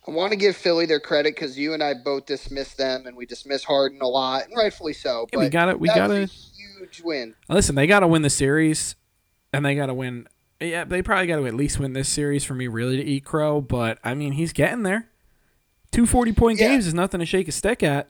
I 0.07 0.11
want 0.11 0.31
to 0.31 0.37
give 0.37 0.55
Philly 0.55 0.85
their 0.85 0.99
credit 0.99 1.35
because 1.35 1.57
you 1.59 1.73
and 1.73 1.83
I 1.83 1.93
both 1.93 2.25
dismiss 2.25 2.73
them, 2.73 3.05
and 3.05 3.15
we 3.15 3.25
dismiss 3.25 3.63
Harden 3.63 4.01
a 4.01 4.07
lot, 4.07 4.45
and 4.45 4.55
rightfully 4.57 4.93
so. 4.93 5.27
Yeah, 5.31 5.37
but 5.37 5.39
we 5.39 5.49
got 5.49 5.69
it. 5.69 5.79
we 5.79 5.87
gotta- 5.87 6.23
a 6.23 6.25
huge 6.25 7.01
win. 7.03 7.35
Listen, 7.49 7.75
they 7.75 7.85
got 7.87 7.99
to 7.99 8.07
win 8.07 8.21
the 8.21 8.29
series, 8.29 8.95
and 9.53 9.65
they 9.65 9.75
got 9.75 9.87
to 9.87 9.93
win. 9.93 10.27
Yeah, 10.59 10.83
they 10.83 11.01
probably 11.01 11.27
got 11.27 11.37
to 11.37 11.45
at 11.47 11.53
least 11.53 11.79
win 11.79 11.93
this 11.93 12.09
series 12.09 12.43
for 12.43 12.53
me 12.53 12.67
really 12.67 12.97
to 12.97 13.03
eat 13.03 13.23
crow. 13.23 13.61
But 13.61 13.99
I 14.03 14.13
mean, 14.13 14.33
he's 14.33 14.51
getting 14.53 14.83
there. 14.83 15.09
Two 15.91 16.05
forty 16.05 16.31
point 16.31 16.59
Yeah. 16.59 16.69
games 16.69 16.87
is 16.87 16.93
nothing 16.93 17.19
to 17.19 17.25
shake 17.25 17.47
a 17.47 17.51
stick 17.51 17.83
at. 17.83 18.09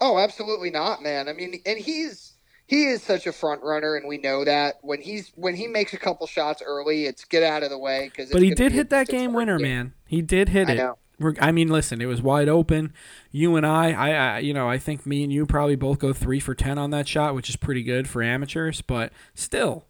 Oh, 0.00 0.18
absolutely 0.18 0.70
not, 0.70 1.02
man. 1.02 1.28
I 1.28 1.32
mean, 1.32 1.60
and 1.64 1.78
he's 1.78 2.31
he 2.72 2.84
is 2.84 3.02
such 3.02 3.26
a 3.26 3.32
front 3.32 3.62
runner, 3.62 3.96
and 3.96 4.08
we 4.08 4.16
know 4.16 4.46
that 4.46 4.78
when 4.80 5.02
he's 5.02 5.30
when 5.34 5.54
he 5.54 5.66
makes 5.66 5.92
a 5.92 5.98
couple 5.98 6.26
shots 6.26 6.62
early, 6.64 7.04
it's 7.04 7.22
get 7.26 7.42
out 7.42 7.62
of 7.62 7.68
the 7.68 7.76
way 7.76 8.08
because. 8.08 8.30
But 8.30 8.40
he 8.40 8.54
did 8.54 8.72
hit 8.72 8.88
that 8.88 9.08
game 9.08 9.34
winner, 9.34 9.58
man. 9.58 9.92
He 10.06 10.22
did 10.22 10.48
hit 10.48 10.70
I 10.70 10.72
it. 10.72 10.76
know. 10.76 10.96
I 11.38 11.52
mean, 11.52 11.68
listen, 11.68 12.00
it 12.00 12.06
was 12.06 12.22
wide 12.22 12.48
open. 12.48 12.94
You 13.30 13.56
and 13.56 13.66
I, 13.66 13.92
I, 13.92 14.10
I, 14.12 14.38
you 14.38 14.54
know, 14.54 14.70
I 14.70 14.78
think 14.78 15.04
me 15.04 15.22
and 15.22 15.30
you 15.30 15.44
probably 15.44 15.76
both 15.76 15.98
go 15.98 16.14
three 16.14 16.40
for 16.40 16.54
ten 16.54 16.78
on 16.78 16.88
that 16.92 17.06
shot, 17.06 17.34
which 17.34 17.50
is 17.50 17.56
pretty 17.56 17.82
good 17.82 18.08
for 18.08 18.22
amateurs. 18.22 18.80
But 18.80 19.12
still, 19.34 19.84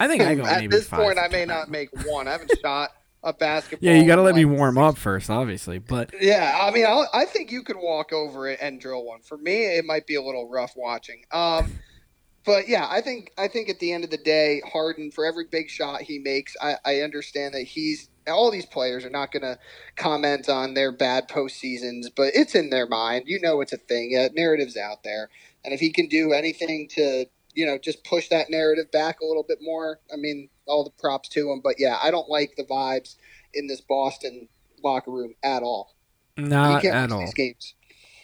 I 0.00 0.08
think 0.08 0.22
I 0.22 0.34
go 0.36 0.44
At 0.46 0.70
this 0.70 0.88
point, 0.88 1.18
I 1.18 1.28
may 1.28 1.40
10. 1.40 1.48
not 1.48 1.70
make 1.70 1.90
one. 2.06 2.26
I 2.26 2.32
haven't 2.32 2.52
shot 2.62 2.90
a 3.24 3.32
basketball. 3.32 3.88
Yeah, 3.88 3.96
you 3.98 4.06
got 4.06 4.16
to 4.16 4.22
let 4.22 4.36
me 4.36 4.44
like, 4.44 4.56
warm 4.56 4.78
up 4.78 4.96
first, 4.96 5.30
obviously. 5.30 5.78
But 5.78 6.14
Yeah, 6.20 6.58
I 6.62 6.70
mean, 6.70 6.84
I'll, 6.86 7.08
I 7.12 7.24
think 7.24 7.50
you 7.50 7.62
could 7.62 7.76
walk 7.76 8.12
over 8.12 8.46
it 8.46 8.58
and 8.62 8.80
drill 8.80 9.04
one. 9.04 9.22
For 9.22 9.38
me, 9.38 9.64
it 9.76 9.84
might 9.84 10.06
be 10.06 10.14
a 10.14 10.22
little 10.22 10.48
rough 10.48 10.74
watching. 10.76 11.24
Um, 11.32 11.80
but 12.44 12.68
yeah, 12.68 12.86
I 12.88 13.00
think 13.00 13.32
I 13.38 13.48
think 13.48 13.70
at 13.70 13.80
the 13.80 13.92
end 13.92 14.04
of 14.04 14.10
the 14.10 14.18
day, 14.18 14.60
Harden 14.70 15.10
for 15.10 15.24
every 15.24 15.46
big 15.50 15.70
shot 15.70 16.02
he 16.02 16.18
makes, 16.18 16.54
I, 16.60 16.76
I 16.84 17.00
understand 17.00 17.54
that 17.54 17.62
he's 17.62 18.10
all 18.28 18.50
these 18.50 18.66
players 18.66 19.04
are 19.04 19.10
not 19.10 19.32
going 19.32 19.42
to 19.42 19.58
comment 19.96 20.48
on 20.48 20.74
their 20.74 20.92
bad 20.92 21.28
postseasons, 21.28 22.06
but 22.14 22.32
it's 22.34 22.54
in 22.54 22.70
their 22.70 22.86
mind. 22.86 23.24
You 23.26 23.40
know, 23.40 23.60
it's 23.60 23.72
a 23.72 23.78
thing. 23.78 24.10
Yeah, 24.12 24.28
narratives 24.34 24.76
out 24.76 25.04
there, 25.04 25.30
and 25.64 25.72
if 25.72 25.80
he 25.80 25.90
can 25.90 26.06
do 26.08 26.32
anything 26.32 26.88
to 26.92 27.26
you 27.54 27.64
know 27.64 27.78
just 27.78 28.04
push 28.04 28.28
that 28.28 28.50
narrative 28.50 28.90
back 28.90 29.20
a 29.20 29.26
little 29.26 29.44
bit 29.46 29.58
more, 29.62 30.00
I 30.12 30.16
mean, 30.16 30.50
all 30.66 30.84
the 30.84 30.90
props 30.90 31.28
to 31.30 31.50
him. 31.50 31.60
But 31.62 31.76
yeah, 31.78 31.98
I 32.02 32.10
don't 32.10 32.28
like 32.28 32.54
the 32.56 32.64
vibes 32.64 33.16
in 33.52 33.66
this 33.66 33.80
Boston 33.80 34.48
locker 34.82 35.10
room 35.10 35.34
at 35.42 35.62
all. 35.62 35.94
not 36.36 36.84
at 36.84 37.12
all. 37.12 37.30
games. 37.34 37.74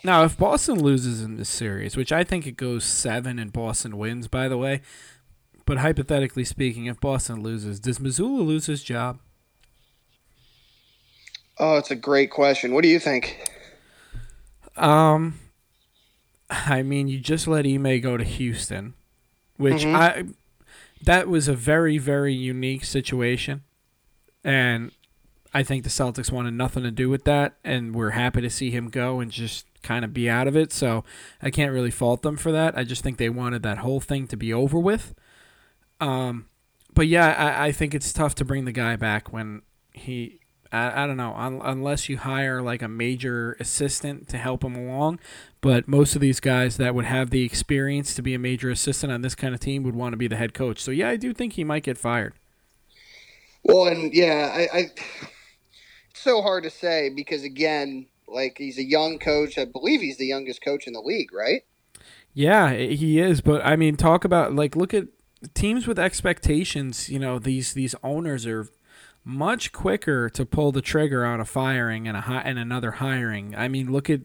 Now, 0.02 0.24
if 0.24 0.38
Boston 0.38 0.82
loses 0.82 1.22
in 1.22 1.36
this 1.36 1.50
series, 1.50 1.96
which 1.96 2.10
I 2.10 2.24
think 2.24 2.46
it 2.46 2.56
goes 2.56 2.84
seven 2.84 3.38
and 3.38 3.52
Boston 3.52 3.98
wins, 3.98 4.28
by 4.28 4.48
the 4.48 4.56
way, 4.56 4.80
but 5.66 5.78
hypothetically 5.78 6.44
speaking, 6.44 6.86
if 6.86 6.98
Boston 7.00 7.42
loses, 7.42 7.78
does 7.78 7.98
Mazzulla 7.98 8.44
lose 8.44 8.66
his 8.66 8.82
job? 8.82 9.18
Oh, 11.58 11.76
it's 11.76 11.90
a 11.90 11.96
great 11.96 12.30
question. 12.30 12.72
What 12.72 12.82
do 12.82 12.88
you 12.88 12.98
think? 12.98 13.38
Um, 14.76 15.38
I 16.48 16.82
mean, 16.82 17.06
you 17.08 17.18
just 17.20 17.46
let 17.46 17.66
Ime 17.66 18.00
go 18.00 18.16
to 18.16 18.24
Houston, 18.24 18.94
which 19.58 19.82
Mhm. 19.84 19.94
I 19.94 20.24
that 21.04 21.28
was 21.28 21.48
a 21.48 21.54
very 21.54 21.98
very 21.98 22.34
unique 22.34 22.84
situation, 22.84 23.62
and 24.44 24.92
I 25.52 25.62
think 25.62 25.82
the 25.82 25.90
Celtics 25.90 26.30
wanted 26.30 26.54
nothing 26.54 26.82
to 26.84 26.90
do 26.90 27.08
with 27.08 27.24
that, 27.24 27.56
and 27.64 27.94
we're 27.94 28.10
happy 28.10 28.40
to 28.40 28.50
see 28.50 28.70
him 28.70 28.88
go 28.88 29.20
and 29.20 29.30
just 29.30 29.66
kind 29.82 30.04
of 30.04 30.12
be 30.14 30.28
out 30.28 30.46
of 30.46 30.56
it. 30.56 30.72
So 30.72 31.04
I 31.42 31.50
can't 31.50 31.72
really 31.72 31.90
fault 31.90 32.22
them 32.22 32.36
for 32.36 32.52
that. 32.52 32.76
I 32.76 32.84
just 32.84 33.02
think 33.02 33.16
they 33.16 33.30
wanted 33.30 33.62
that 33.62 33.78
whole 33.78 34.00
thing 34.00 34.26
to 34.28 34.36
be 34.36 34.52
over 34.52 34.78
with. 34.78 35.14
Um, 36.00 36.46
but 36.94 37.08
yeah, 37.08 37.34
I, 37.58 37.66
I 37.66 37.72
think 37.72 37.94
it's 37.94 38.12
tough 38.12 38.34
to 38.36 38.44
bring 38.44 38.64
the 38.64 38.72
guy 38.72 38.96
back 38.96 39.32
when 39.32 39.62
he. 39.92 40.39
I, 40.72 41.04
I 41.04 41.06
don't 41.06 41.16
know 41.16 41.34
un, 41.34 41.60
unless 41.62 42.08
you 42.08 42.18
hire 42.18 42.62
like 42.62 42.82
a 42.82 42.88
major 42.88 43.56
assistant 43.60 44.28
to 44.28 44.38
help 44.38 44.64
him 44.64 44.76
along, 44.76 45.18
but 45.60 45.88
most 45.88 46.14
of 46.14 46.20
these 46.20 46.40
guys 46.40 46.76
that 46.76 46.94
would 46.94 47.06
have 47.06 47.30
the 47.30 47.44
experience 47.44 48.14
to 48.14 48.22
be 48.22 48.34
a 48.34 48.38
major 48.38 48.70
assistant 48.70 49.12
on 49.12 49.22
this 49.22 49.34
kind 49.34 49.54
of 49.54 49.60
team 49.60 49.82
would 49.82 49.96
want 49.96 50.12
to 50.12 50.16
be 50.16 50.28
the 50.28 50.36
head 50.36 50.54
coach. 50.54 50.80
So 50.80 50.90
yeah, 50.90 51.08
I 51.08 51.16
do 51.16 51.32
think 51.32 51.54
he 51.54 51.64
might 51.64 51.82
get 51.82 51.98
fired. 51.98 52.34
Well, 53.62 53.86
and 53.86 54.12
yeah, 54.12 54.50
I, 54.52 54.78
I 54.78 54.90
it's 56.10 56.20
so 56.22 56.42
hard 56.42 56.64
to 56.64 56.70
say 56.70 57.10
because 57.10 57.42
again, 57.42 58.06
like 58.26 58.56
he's 58.58 58.78
a 58.78 58.84
young 58.84 59.18
coach. 59.18 59.58
I 59.58 59.64
believe 59.64 60.00
he's 60.00 60.18
the 60.18 60.26
youngest 60.26 60.62
coach 60.62 60.86
in 60.86 60.92
the 60.92 61.00
league, 61.00 61.32
right? 61.32 61.62
Yeah, 62.32 62.72
he 62.72 63.18
is. 63.18 63.40
But 63.40 63.64
I 63.64 63.76
mean, 63.76 63.96
talk 63.96 64.24
about 64.24 64.54
like 64.54 64.76
look 64.76 64.94
at 64.94 65.08
teams 65.54 65.86
with 65.86 65.98
expectations. 65.98 67.08
You 67.08 67.18
know, 67.18 67.38
these 67.38 67.74
these 67.74 67.94
owners 68.02 68.46
are 68.46 68.68
much 69.24 69.72
quicker 69.72 70.28
to 70.30 70.46
pull 70.46 70.72
the 70.72 70.80
trigger 70.80 71.24
on 71.24 71.40
a 71.40 71.44
firing 71.44 72.08
and 72.08 72.16
a 72.16 72.22
hi- 72.22 72.42
and 72.42 72.58
another 72.58 72.92
hiring. 72.92 73.54
I 73.54 73.68
mean, 73.68 73.92
look 73.92 74.08
at 74.08 74.20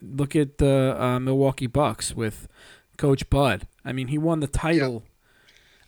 look 0.00 0.36
at 0.36 0.58
the 0.58 0.96
uh, 1.00 1.18
Milwaukee 1.20 1.66
Bucks 1.66 2.14
with 2.14 2.48
Coach 2.96 3.28
Bud. 3.30 3.66
I 3.84 3.92
mean, 3.92 4.08
he 4.08 4.18
won 4.18 4.40
the 4.40 4.46
title. 4.46 5.04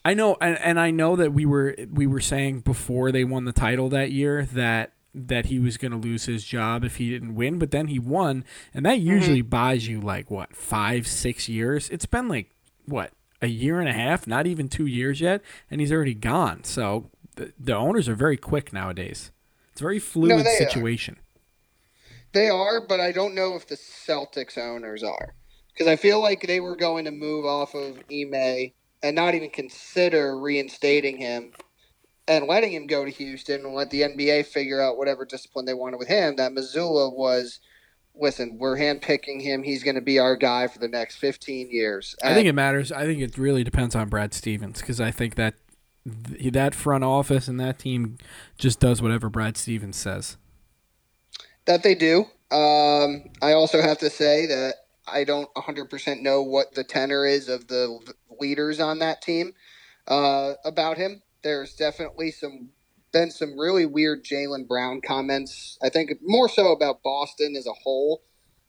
I 0.04 0.14
know, 0.14 0.36
and, 0.40 0.56
and 0.58 0.78
I 0.78 0.90
know 0.90 1.16
that 1.16 1.32
we 1.32 1.44
were 1.44 1.74
we 1.92 2.06
were 2.06 2.20
saying 2.20 2.60
before 2.60 3.10
they 3.10 3.24
won 3.24 3.44
the 3.44 3.52
title 3.52 3.88
that 3.90 4.12
year 4.12 4.44
that 4.52 4.92
that 5.14 5.46
he 5.46 5.58
was 5.58 5.78
going 5.78 5.92
to 5.92 5.98
lose 5.98 6.26
his 6.26 6.44
job 6.44 6.84
if 6.84 6.96
he 6.96 7.08
didn't 7.10 7.34
win, 7.34 7.58
but 7.58 7.70
then 7.70 7.86
he 7.88 7.98
won, 7.98 8.44
and 8.74 8.84
that 8.84 9.00
usually 9.00 9.40
buys 9.40 9.88
you 9.88 10.00
like 10.00 10.30
what 10.30 10.54
five 10.54 11.06
six 11.06 11.48
years. 11.48 11.88
It's 11.90 12.06
been 12.06 12.28
like 12.28 12.50
what 12.84 13.12
a 13.42 13.48
year 13.48 13.80
and 13.80 13.88
a 13.88 13.92
half, 13.92 14.26
not 14.26 14.46
even 14.46 14.68
two 14.68 14.86
years 14.86 15.20
yet, 15.20 15.42
and 15.70 15.80
he's 15.80 15.92
already 15.92 16.14
gone. 16.14 16.64
So 16.64 17.10
the, 17.36 17.52
the 17.58 17.74
owners 17.74 18.08
are 18.08 18.14
very 18.14 18.36
quick 18.36 18.72
nowadays. 18.72 19.30
It's 19.72 19.80
a 19.80 19.84
very 19.84 19.98
fluid 19.98 20.44
they 20.44 20.50
are. 20.50 20.68
situation. 20.68 21.18
They 22.32 22.48
are, 22.48 22.80
but 22.86 23.00
I 23.00 23.12
don't 23.12 23.34
know 23.34 23.54
if 23.54 23.66
the 23.66 23.76
Celtics 23.76 24.58
owners 24.58 25.02
are 25.02 25.34
because 25.72 25.86
I 25.86 25.96
feel 25.96 26.20
like 26.20 26.42
they 26.42 26.60
were 26.60 26.76
going 26.76 27.04
to 27.04 27.10
move 27.10 27.44
off 27.44 27.74
of 27.74 27.98
Ime 28.10 28.72
and 29.02 29.14
not 29.14 29.34
even 29.34 29.50
consider 29.50 30.38
reinstating 30.38 31.18
him 31.18 31.52
and 32.28 32.46
letting 32.46 32.72
him 32.72 32.86
go 32.86 33.04
to 33.04 33.10
Houston 33.10 33.64
and 33.64 33.74
let 33.74 33.90
the 33.90 34.02
NBA 34.02 34.46
figure 34.46 34.80
out 34.80 34.96
whatever 34.96 35.24
discipline 35.24 35.64
they 35.64 35.74
wanted 35.74 35.98
with 35.98 36.08
him. 36.08 36.36
That 36.36 36.52
Mazzulla 36.52 37.14
was, 37.14 37.60
listen, 38.14 38.58
we're 38.58 38.76
handpicking 38.76 39.40
him. 39.40 39.62
He's 39.62 39.84
going 39.84 39.94
to 39.94 40.00
be 40.00 40.18
our 40.18 40.36
guy 40.36 40.66
for 40.66 40.78
the 40.78 40.88
next 40.88 41.16
15 41.16 41.70
years. 41.70 42.16
I 42.24 42.34
think 42.34 42.48
it 42.48 42.54
matters. 42.54 42.90
I 42.90 43.04
think 43.04 43.20
it 43.20 43.38
really 43.38 43.62
depends 43.62 43.94
on 43.94 44.08
Brad 44.08 44.34
Stevens 44.34 44.80
because 44.80 45.00
I 45.00 45.10
think 45.10 45.36
that 45.36 45.54
th- 46.28 46.52
that 46.52 46.74
front 46.74 47.04
office 47.04 47.48
and 47.48 47.58
that 47.60 47.78
team 47.78 48.18
just 48.58 48.80
does 48.80 49.02
whatever 49.02 49.28
Brad 49.28 49.56
Stevens 49.56 49.96
says. 49.96 50.36
That 51.66 51.82
they 51.82 51.94
do. 51.94 52.26
Um, 52.50 53.24
I 53.42 53.52
also 53.52 53.82
have 53.82 53.98
to 53.98 54.10
say 54.10 54.46
that 54.46 54.74
I 55.06 55.24
don't 55.24 55.52
100% 55.54 56.22
know 56.22 56.42
what 56.42 56.74
the 56.74 56.84
tenor 56.84 57.26
is 57.26 57.48
of 57.48 57.68
the 57.68 57.98
leaders 58.40 58.80
on 58.80 59.00
that 59.00 59.22
team 59.22 59.52
uh, 60.06 60.54
about 60.64 60.96
him. 60.96 61.22
There's 61.42 61.74
definitely 61.74 62.30
some 62.30 62.70
been 63.12 63.30
some 63.30 63.58
really 63.58 63.86
weird 63.86 64.24
Jaylen 64.24 64.66
Brown 64.66 65.00
comments. 65.00 65.78
I 65.82 65.88
think 65.88 66.12
more 66.22 66.48
so 66.48 66.72
about 66.72 67.02
Boston 67.02 67.54
as 67.56 67.66
a 67.66 67.72
whole. 67.72 68.22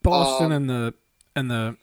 Boston 0.04 0.48
Um, 0.48 0.52
and 0.52 0.70
the 0.70 0.94
and 1.36 1.52
the 1.52 1.78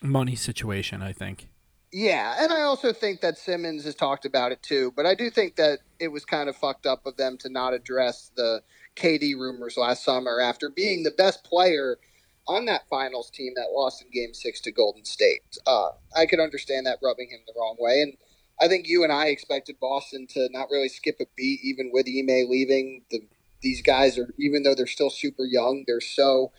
money 0.00 0.36
situation. 0.36 1.02
I 1.02 1.12
think. 1.12 1.48
Yeah, 1.92 2.36
and 2.38 2.52
I 2.52 2.62
also 2.62 2.92
think 2.92 3.22
that 3.22 3.38
Simmons 3.38 3.84
has 3.84 3.94
talked 3.94 4.26
about 4.26 4.52
it 4.52 4.62
too. 4.62 4.92
But 4.94 5.06
I 5.06 5.14
do 5.14 5.30
think 5.30 5.56
that 5.56 5.80
it 5.98 6.08
was 6.08 6.24
kind 6.24 6.48
of 6.48 6.56
fucked 6.56 6.86
up 6.86 7.06
of 7.06 7.16
them 7.16 7.38
to 7.38 7.48
not 7.48 7.72
address 7.72 8.30
the 8.36 8.62
KD 8.96 9.34
rumors 9.34 9.76
last 9.76 10.04
summer 10.04 10.40
after 10.40 10.68
being 10.68 11.02
the 11.02 11.10
best 11.10 11.44
player 11.44 11.98
on 12.46 12.66
that 12.66 12.82
finals 12.88 13.30
team 13.30 13.52
that 13.56 13.72
lost 13.72 14.02
in 14.02 14.10
Game 14.10 14.34
Six 14.34 14.60
to 14.62 14.72
Golden 14.72 15.04
State. 15.04 15.58
Uh, 15.66 15.90
I 16.16 16.26
could 16.26 16.40
understand 16.40 16.86
that 16.86 16.98
rubbing 17.02 17.30
him 17.30 17.40
the 17.46 17.54
wrong 17.58 17.76
way, 17.78 18.02
and 18.02 18.14
I 18.60 18.68
think 18.68 18.88
you 18.88 19.04
and 19.04 19.12
I 19.12 19.26
expected 19.26 19.76
Boston 19.80 20.26
to 20.30 20.48
not 20.50 20.68
really 20.70 20.88
skip 20.88 21.16
a 21.20 21.26
beat, 21.36 21.60
even 21.62 21.90
with 21.92 22.06
Ime 22.06 22.48
leaving. 22.50 23.02
The, 23.10 23.20
these 23.62 23.82
guys 23.82 24.18
are, 24.18 24.32
even 24.38 24.62
though 24.62 24.74
they're 24.74 24.86
still 24.86 25.10
super 25.10 25.44
young, 25.44 25.84
they're 25.86 26.00
so 26.00 26.52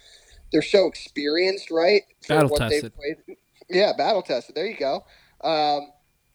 they're 0.52 0.62
so 0.62 0.88
experienced, 0.88 1.70
right? 1.72 2.02
Battle 2.28 2.50
tested. 2.58 2.94
Yeah, 3.72 3.94
battle 3.96 4.24
tested. 4.24 4.56
There 4.56 4.66
you 4.66 4.76
go. 4.76 5.04
Um, 5.44 5.92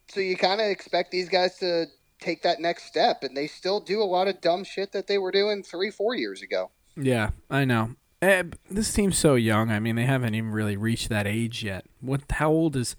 so 0.09 0.21
you 0.21 0.37
kind 0.37 0.61
of 0.61 0.67
expect 0.69 1.11
these 1.11 1.29
guys 1.29 1.59
to 1.59 1.87
take 2.21 2.43
that 2.43 2.61
next 2.61 2.85
step, 2.85 3.23
and 3.23 3.37
they 3.37 3.47
still 3.47 3.81
do 3.81 4.03
a 4.03 4.05
lot 4.05 4.29
of 4.29 4.41
dumb 4.41 4.65
shit 4.65 4.93
that 4.93 5.07
they 5.07 5.19
were 5.19 5.31
doing 5.31 5.63
three, 5.63 5.91
four 5.91 6.15
years 6.15 6.43
ago. 6.43 6.71
Yeah, 6.97 7.31
I 7.51 7.65
know. 7.65 7.97
Eh, 8.23 8.45
this 8.71 8.93
team's 8.93 9.19
so 9.19 9.35
young. 9.35 9.71
I 9.71 9.81
mean, 9.81 9.97
they 9.97 10.07
haven't 10.07 10.35
even 10.35 10.51
really 10.51 10.77
reached 10.77 11.09
that 11.11 11.27
age 11.27 11.63
yet. 11.63 11.85
What? 12.01 12.23
How 12.31 12.51
old 12.51 12.77
is 12.77 12.97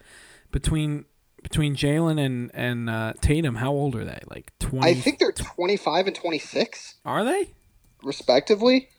between 0.52 1.06
between 1.42 1.76
Jaylen 1.76 2.24
and 2.24 2.52
and 2.54 2.90
uh, 2.90 3.14
Tatum? 3.22 3.56
How 3.56 3.72
old 3.72 3.96
are 3.96 4.06
they? 4.06 4.22
Like 4.30 4.52
twenty? 4.60 4.92
I 4.92 4.94
think 4.94 5.20
they're 5.20 5.32
25 5.32 6.08
and 6.08 6.16
26, 6.16 6.96
are 7.06 7.24
they? 7.24 7.54
respectively. 8.06 8.90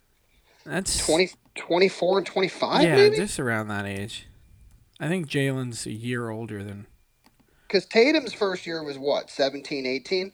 That's 0.65 1.07
20, 1.07 1.31
24 1.55 2.19
and 2.19 2.27
25, 2.27 2.83
yeah, 2.83 2.97
maybe? 2.97 3.17
just 3.17 3.39
around 3.39 3.69
that 3.69 3.87
age. 3.87 4.27
I 4.99 5.09
think 5.09 5.29
Jaylen's 5.29 5.87
a 5.87 5.93
year 5.93 6.29
older 6.29 6.65
than 6.65 6.87
Because 7.67 7.87
Tatum's 7.87 8.33
first 8.33 8.67
year 8.67 8.83
was 8.83 8.99
what, 8.99 9.31
17, 9.31 9.87
18? 9.87 10.33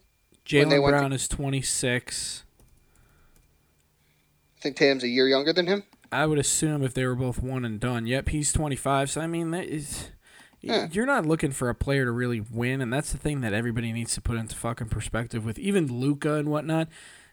When 0.50 0.68
they 0.68 0.76
Jaylen 0.76 0.88
Brown. 0.88 1.12
is 1.12 1.28
twenty 1.28 1.62
six. 1.62 2.42
I 4.58 4.60
think 4.60 4.76
Tatum's 4.76 5.04
a 5.04 5.08
year 5.08 5.28
younger 5.28 5.52
than 5.52 5.66
him. 5.66 5.84
I 6.10 6.26
would 6.26 6.38
assume 6.38 6.82
if 6.82 6.94
they 6.94 7.06
were 7.06 7.14
both 7.14 7.42
one 7.42 7.64
and 7.64 7.80
done. 7.80 8.06
Yep, 8.06 8.28
he's 8.30 8.52
25. 8.52 9.10
So 9.10 9.20
I 9.20 9.26
mean, 9.26 9.50
that 9.52 9.64
is 9.66 10.08
Yeah. 10.60 10.88
you're 10.92 11.06
not 11.06 11.26
looking 11.26 11.52
for 11.52 11.68
a 11.68 11.74
player 11.74 12.04
to 12.04 12.10
really 12.10 12.40
win, 12.40 12.80
and 12.80 12.92
that's 12.92 13.12
the 13.12 13.18
thing 13.18 13.40
that 13.40 13.52
everybody 13.54 13.92
needs 13.92 14.14
to 14.14 14.20
put 14.20 14.36
into 14.36 14.54
fucking 14.56 14.88
perspective 14.88 15.44
with 15.44 15.58
even 15.58 15.86
Luka 15.86 16.34
and 16.34 16.48
whatnot. 16.48 16.88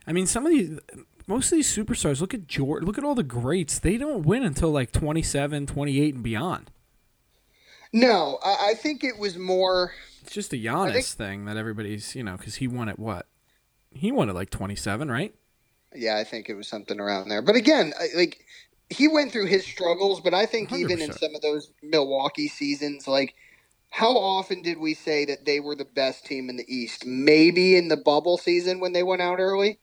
I 0.08 0.14
mean, 0.14 0.26
some 0.28 0.46
of 0.46 0.52
these, 0.52 0.80
most 1.28 1.52
of 1.52 1.58
these 1.58 1.76
superstars. 1.76 2.22
Look 2.22 2.34
at 2.34 2.48
Jordan. 2.48 2.88
Look 2.88 2.98
at 2.98 3.04
all 3.04 3.16
the 3.16 3.24
greats. 3.24 3.80
They 3.80 3.98
don't 3.98 4.24
win 4.24 4.44
until 4.44 4.70
like 4.72 4.92
27, 4.92 5.66
28, 5.68 6.14
and 6.16 6.24
beyond. 6.24 6.72
No, 7.92 8.40
I, 8.44 8.72
I 8.72 8.74
think 8.76 9.04
it 9.04 9.18
was 9.18 9.38
more. 9.38 9.94
It's 10.22 10.34
just 10.34 10.54
a 10.54 10.58
Giannis 10.58 10.94
think- 10.94 11.06
thing 11.06 11.46
that 11.46 11.58
everybody's 11.58 12.16
you 12.16 12.24
know 12.24 12.38
because 12.38 12.56
he 12.56 12.68
won 12.68 12.90
at 12.90 13.00
what? 13.00 13.28
He 13.92 14.12
won 14.12 14.30
at 14.30 14.36
like 14.36 14.52
27, 14.52 15.10
right? 15.10 15.34
Yeah, 15.96 16.18
I 16.18 16.24
think 16.24 16.50
it 16.50 16.54
was 16.54 16.68
something 16.68 17.00
around 17.00 17.30
there. 17.30 17.42
But 17.42 17.56
again, 17.56 17.94
like 18.16 18.46
he 18.90 19.08
went 19.08 19.32
through 19.32 19.48
his 19.48 19.66
struggles, 19.66 20.22
but 20.22 20.34
I 20.34 20.46
think 20.46 20.72
even 20.72 21.02
in 21.02 21.12
some 21.12 21.34
of 21.34 21.42
those 21.42 21.72
Milwaukee 21.82 22.48
seasons, 22.48 23.08
like 23.08 23.34
how 23.90 24.12
often 24.16 24.62
did 24.62 24.78
we 24.78 24.94
say 24.94 25.26
that 25.26 25.46
they 25.46 25.60
were 25.60 25.76
the 25.76 25.86
best 25.86 26.26
team 26.26 26.50
in 26.50 26.58
the 26.58 26.66
East? 26.74 27.06
Maybe 27.06 27.76
in 27.76 27.88
the 27.88 27.98
bubble 27.98 28.38
season 28.38 28.80
when 28.80 28.94
they 28.94 29.04
went 29.04 29.22
out 29.22 29.40
early. 29.40 29.80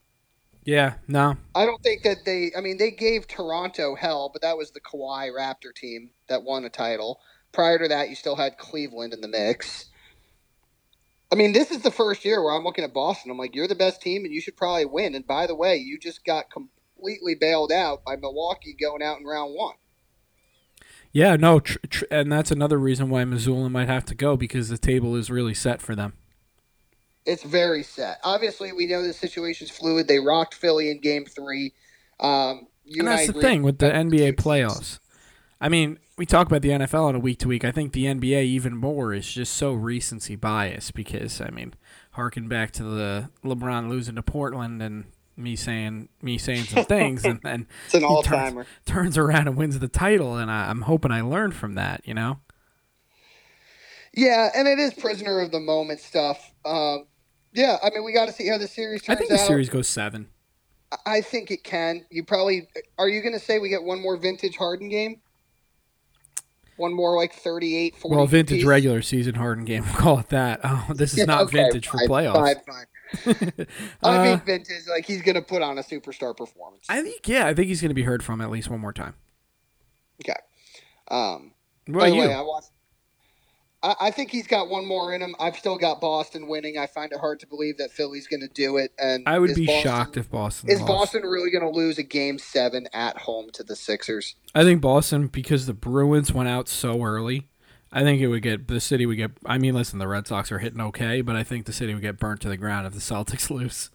Yeah. 0.65 0.95
No. 1.09 1.37
I 1.55 1.65
don't 1.67 1.83
think 1.83 2.03
that 2.03 2.25
they. 2.25 2.53
I 2.57 2.61
mean, 2.61 2.79
they 2.79 2.91
gave 2.91 3.27
Toronto 3.27 3.95
hell, 3.95 4.31
but 4.33 4.43
that 4.43 4.57
was 4.57 4.71
the 4.71 4.81
Kawhi 4.81 5.31
Raptor 5.31 5.75
team 5.75 6.11
that 6.29 6.43
won 6.45 6.65
a 6.65 6.71
title. 6.71 7.21
Prior 7.57 7.79
to 7.79 7.89
that, 7.89 8.11
you 8.11 8.15
still 8.15 8.37
had 8.37 8.59
Cleveland 8.59 9.15
in 9.15 9.23
the 9.23 9.29
mix. 9.29 9.87
I 11.33 11.37
mean, 11.37 11.55
this 11.55 11.71
is 11.71 11.81
the 11.81 11.91
first 11.91 12.23
year 12.23 12.45
where 12.45 12.53
I'm 12.53 12.65
looking 12.65 12.85
at 12.85 12.93
Boston. 12.93 13.31
I'm 13.31 13.39
like, 13.39 13.55
you're 13.55 13.67
the 13.67 13.75
best 13.75 14.03
team, 14.03 14.27
and 14.27 14.35
you 14.35 14.43
should 14.43 14.59
probably 14.59 14.85
win. 14.85 15.15
And 15.15 15.27
by 15.27 15.47
the 15.47 15.55
way, 15.55 15.79
you 15.79 15.99
just 15.99 16.23
got 16.23 16.51
completely 16.51 17.35
bailed 17.35 17.73
out 17.73 18.05
by 18.05 18.17
Milwaukee 18.17 18.77
going 18.79 19.03
out 19.03 19.21
in 19.21 19.25
round 19.25 19.55
one. 19.55 19.77
Yeah. 21.13 21.37
No. 21.37 21.61
Tr- 21.61 21.79
tr- 21.89 22.05
and 22.11 22.31
that's 22.31 22.51
another 22.51 22.77
reason 22.79 23.09
why 23.09 23.25
Mazzulla 23.25 23.71
might 23.71 23.89
have 23.89 24.05
to 24.05 24.15
go 24.15 24.37
because 24.37 24.69
the 24.69 24.77
table 24.77 25.17
is 25.17 25.31
really 25.31 25.55
set 25.55 25.81
for 25.81 25.95
them. 25.95 26.13
It's 27.25 27.43
very 27.43 27.85
set. 27.85 28.19
Obviously, 28.23 28.73
we 28.73 28.85
know 28.87 29.03
the 29.03 29.15
situation's 29.15 29.71
fluid. 29.71 30.09
They 30.09 30.19
rocked 30.19 30.53
Philly 30.53 30.91
in 30.91 31.01
Game 31.01 31.25
Three. 31.25 31.73
Um, 32.21 32.67
you 32.85 33.01
and 33.01 33.09
and, 33.09 33.09
that's 33.09 33.23
I 33.23 33.25
the 33.25 33.31
agree 33.31 33.43
thing 33.43 33.63
with 33.63 33.79
the 33.79 33.87
NBA 33.91 34.35
playoffs. 34.35 34.99
I 35.61 35.69
mean, 35.69 35.99
we 36.19 36.27
talk 36.27 36.47
about 36.47 36.63
the 36.63 36.71
NFL 36.71 37.05
on 37.05 37.15
a 37.15 37.19
week 37.19 37.39
to 37.39 37.49
week. 37.49 37.65
I 37.65 37.73
think 37.73 37.93
the 37.93 38.05
NBA 38.05 38.45
even 38.45 38.77
more 38.77 39.15
is 39.15 39.31
just 39.31 39.55
so 39.55 39.73
recency 39.73 40.37
bias 40.37 40.91
because 40.91 41.41
I 41.41 41.51
mean, 41.51 41.75
harken 42.13 42.49
back 42.49 42.73
to 42.73 42.83
the 42.83 43.31
LeBron 43.45 43.89
losing 43.89 44.17
to 44.17 44.23
Portland 44.23 44.83
and 44.83 45.05
me 45.37 45.57
saying 45.57 46.09
me 46.23 46.39
saying 46.39 46.65
some 46.65 46.85
things, 46.85 47.25
and 47.25 47.41
then 47.43 47.67
It's 47.87 47.95
an 47.95 48.05
all 48.05 48.23
turns, 48.23 48.51
timer. 48.51 48.67
turns 48.85 49.19
around 49.19 49.49
and 49.49 49.57
wins 49.57 49.79
the 49.79 49.89
title, 49.89 50.37
and 50.37 50.51
I, 50.51 50.71
I'm 50.71 50.83
hoping 50.83 51.11
I 51.11 51.21
learned 51.23 51.55
from 51.55 51.75
that. 51.75 52.07
You 52.07 52.15
know, 52.15 52.41
Yeah, 54.15 54.51
and 54.55 54.67
it 54.67 54.79
is 54.79 54.95
prisoner 54.95 55.41
of 55.41 55.53
the 55.53 55.61
moment 55.61 56.01
stuff. 56.01 56.53
Um, 56.65 57.07
yeah, 57.53 57.79
I 57.83 57.91
mean, 57.91 58.05
we 58.05 58.13
got 58.13 58.27
to 58.27 58.33
see 58.33 58.49
how 58.49 58.59
the 58.59 58.69
series 58.69 59.03
turns. 59.03 59.17
I 59.17 59.19
think 59.19 59.31
the 59.31 59.41
out. 59.41 59.47
series 59.47 59.69
goes 59.69 59.89
seven. 59.89 60.29
I 61.05 61.21
think 61.21 61.51
it 61.51 61.65
can. 61.65 62.05
You 62.11 62.25
probably 62.25 62.69
are 62.99 63.09
you 63.09 63.21
going 63.21 63.35
to 63.35 63.41
say 63.41 63.59
we 63.59 63.69
get 63.69 63.83
one 63.83 64.01
more 64.01 64.17
vintage 64.17 64.57
Harden 64.57 64.89
game? 64.89 65.21
One 66.77 66.93
more 66.95 67.17
like 67.17 67.35
38 67.35 67.97
40 67.97 68.17
Well, 68.17 68.27
vintage 68.27 68.59
piece? 68.59 68.65
regular 68.65 69.03
season 69.03 69.35
Harden 69.37 69.65
game. 69.65 69.85
We'll 69.85 69.95
call 69.95 70.19
it 70.19 70.29
that. 70.29 70.61
Oh, 70.63 70.87
this 70.95 71.13
is 71.15 71.19
Yeah, 71.21 71.25
not 71.25 71.45
okay, 71.45 71.59
vintage 71.63 71.89
for 71.89 71.99
fine, 71.99 72.09
playoffs. 72.09 72.35
Fine, 72.35 72.57
fine. 72.67 72.87
I 74.03 74.19
Uh, 74.19 74.23
think 74.23 74.45
vintage 74.45 74.87
like 74.89 75.07
he's 75.07 75.23
going 75.23 75.37
to 75.37 75.43
put 75.43 75.63
on 75.63 75.79
a 75.79 75.83
superstar 75.83 76.37
performance. 76.37 76.85
I 76.89 77.03
think 77.03 77.27
yeah, 77.29 77.47
I 77.47 77.55
think 77.55 77.69
he's 77.69 77.81
going 77.81 77.91
to 77.91 77.95
be 77.95 78.03
heard 78.03 78.23
from 78.23 78.41
at 78.41 78.51
least 78.51 78.69
one 78.69 78.81
more 78.81 78.93
time. 78.93 79.15
okay. 80.23 80.39
Um 81.09 81.53
What 81.87 82.01
by 82.01 82.11
the 82.11 82.17
you? 82.17 82.21
way, 82.23 82.35
I 82.35 82.41
watched 82.43 82.71
I, 83.87 84.07
I 84.07 84.11
think 84.11 84.31
he's 84.31 84.47
got 84.47 84.69
one 84.69 84.85
more 84.87 85.15
in 85.15 85.23
him. 85.23 85.35
I've 85.39 85.57
still 85.57 85.79
got 85.79 86.01
Boston 86.01 86.49
winning. 86.49 86.77
I 86.77 86.87
find 86.87 87.13
it 87.13 87.21
hard 87.21 87.41
to 87.41 87.47
believe 87.47 87.79
that 87.79 87.93
Philly's 87.93 88.27
going 88.27 88.41
to 88.41 88.49
do 88.49 88.77
it. 88.77 88.93
And 88.99 89.23
I 89.27 89.39
would 89.39 89.55
be 89.55 89.67
Boston- 89.67 89.83
shocked 89.83 90.17
if 90.17 90.31
Boston 90.31 90.71
Is 90.71 90.81
lost. 90.81 90.89
Boston 90.89 91.23
really 91.23 91.51
going 91.51 91.63
to 91.65 91.71
lose 91.71 91.99
a 91.99 92.03
game 92.03 92.39
seven 92.39 92.89
at 92.93 93.19
home 93.19 93.51
to 93.53 93.63
the 93.63 93.77
Sixers? 93.77 94.35
I 94.55 94.65
think 94.65 94.81
Boston 94.81 95.29
because 95.29 95.67
the 95.67 95.75
Bruins 95.75 96.33
went 96.33 96.49
out 96.49 96.69
so 96.69 97.03
early. 97.03 97.47
I 97.93 98.03
think 98.03 98.21
it 98.21 98.27
would 98.27 98.43
get 98.43 98.67
the 98.67 98.81
city 98.81 99.07
would 99.07 99.17
get. 99.17 99.31
I 99.47 99.59
mean, 99.59 99.75
listen, 99.75 99.99
the 99.99 100.09
Red 100.09 100.27
Sox 100.27 100.51
are 100.51 100.59
hitting 100.59 100.81
okay, 100.81 101.21
but 101.21 101.37
I 101.37 101.45
think 101.45 101.67
the 101.67 101.73
city 101.73 101.95
would 101.95 102.03
get 102.03 102.19
burnt 102.19 102.41
to 102.43 102.49
the 102.49 102.57
ground 102.57 102.87
if 102.87 102.93
the 102.93 102.99
Celtics 102.99 103.49
lose. 103.57 103.91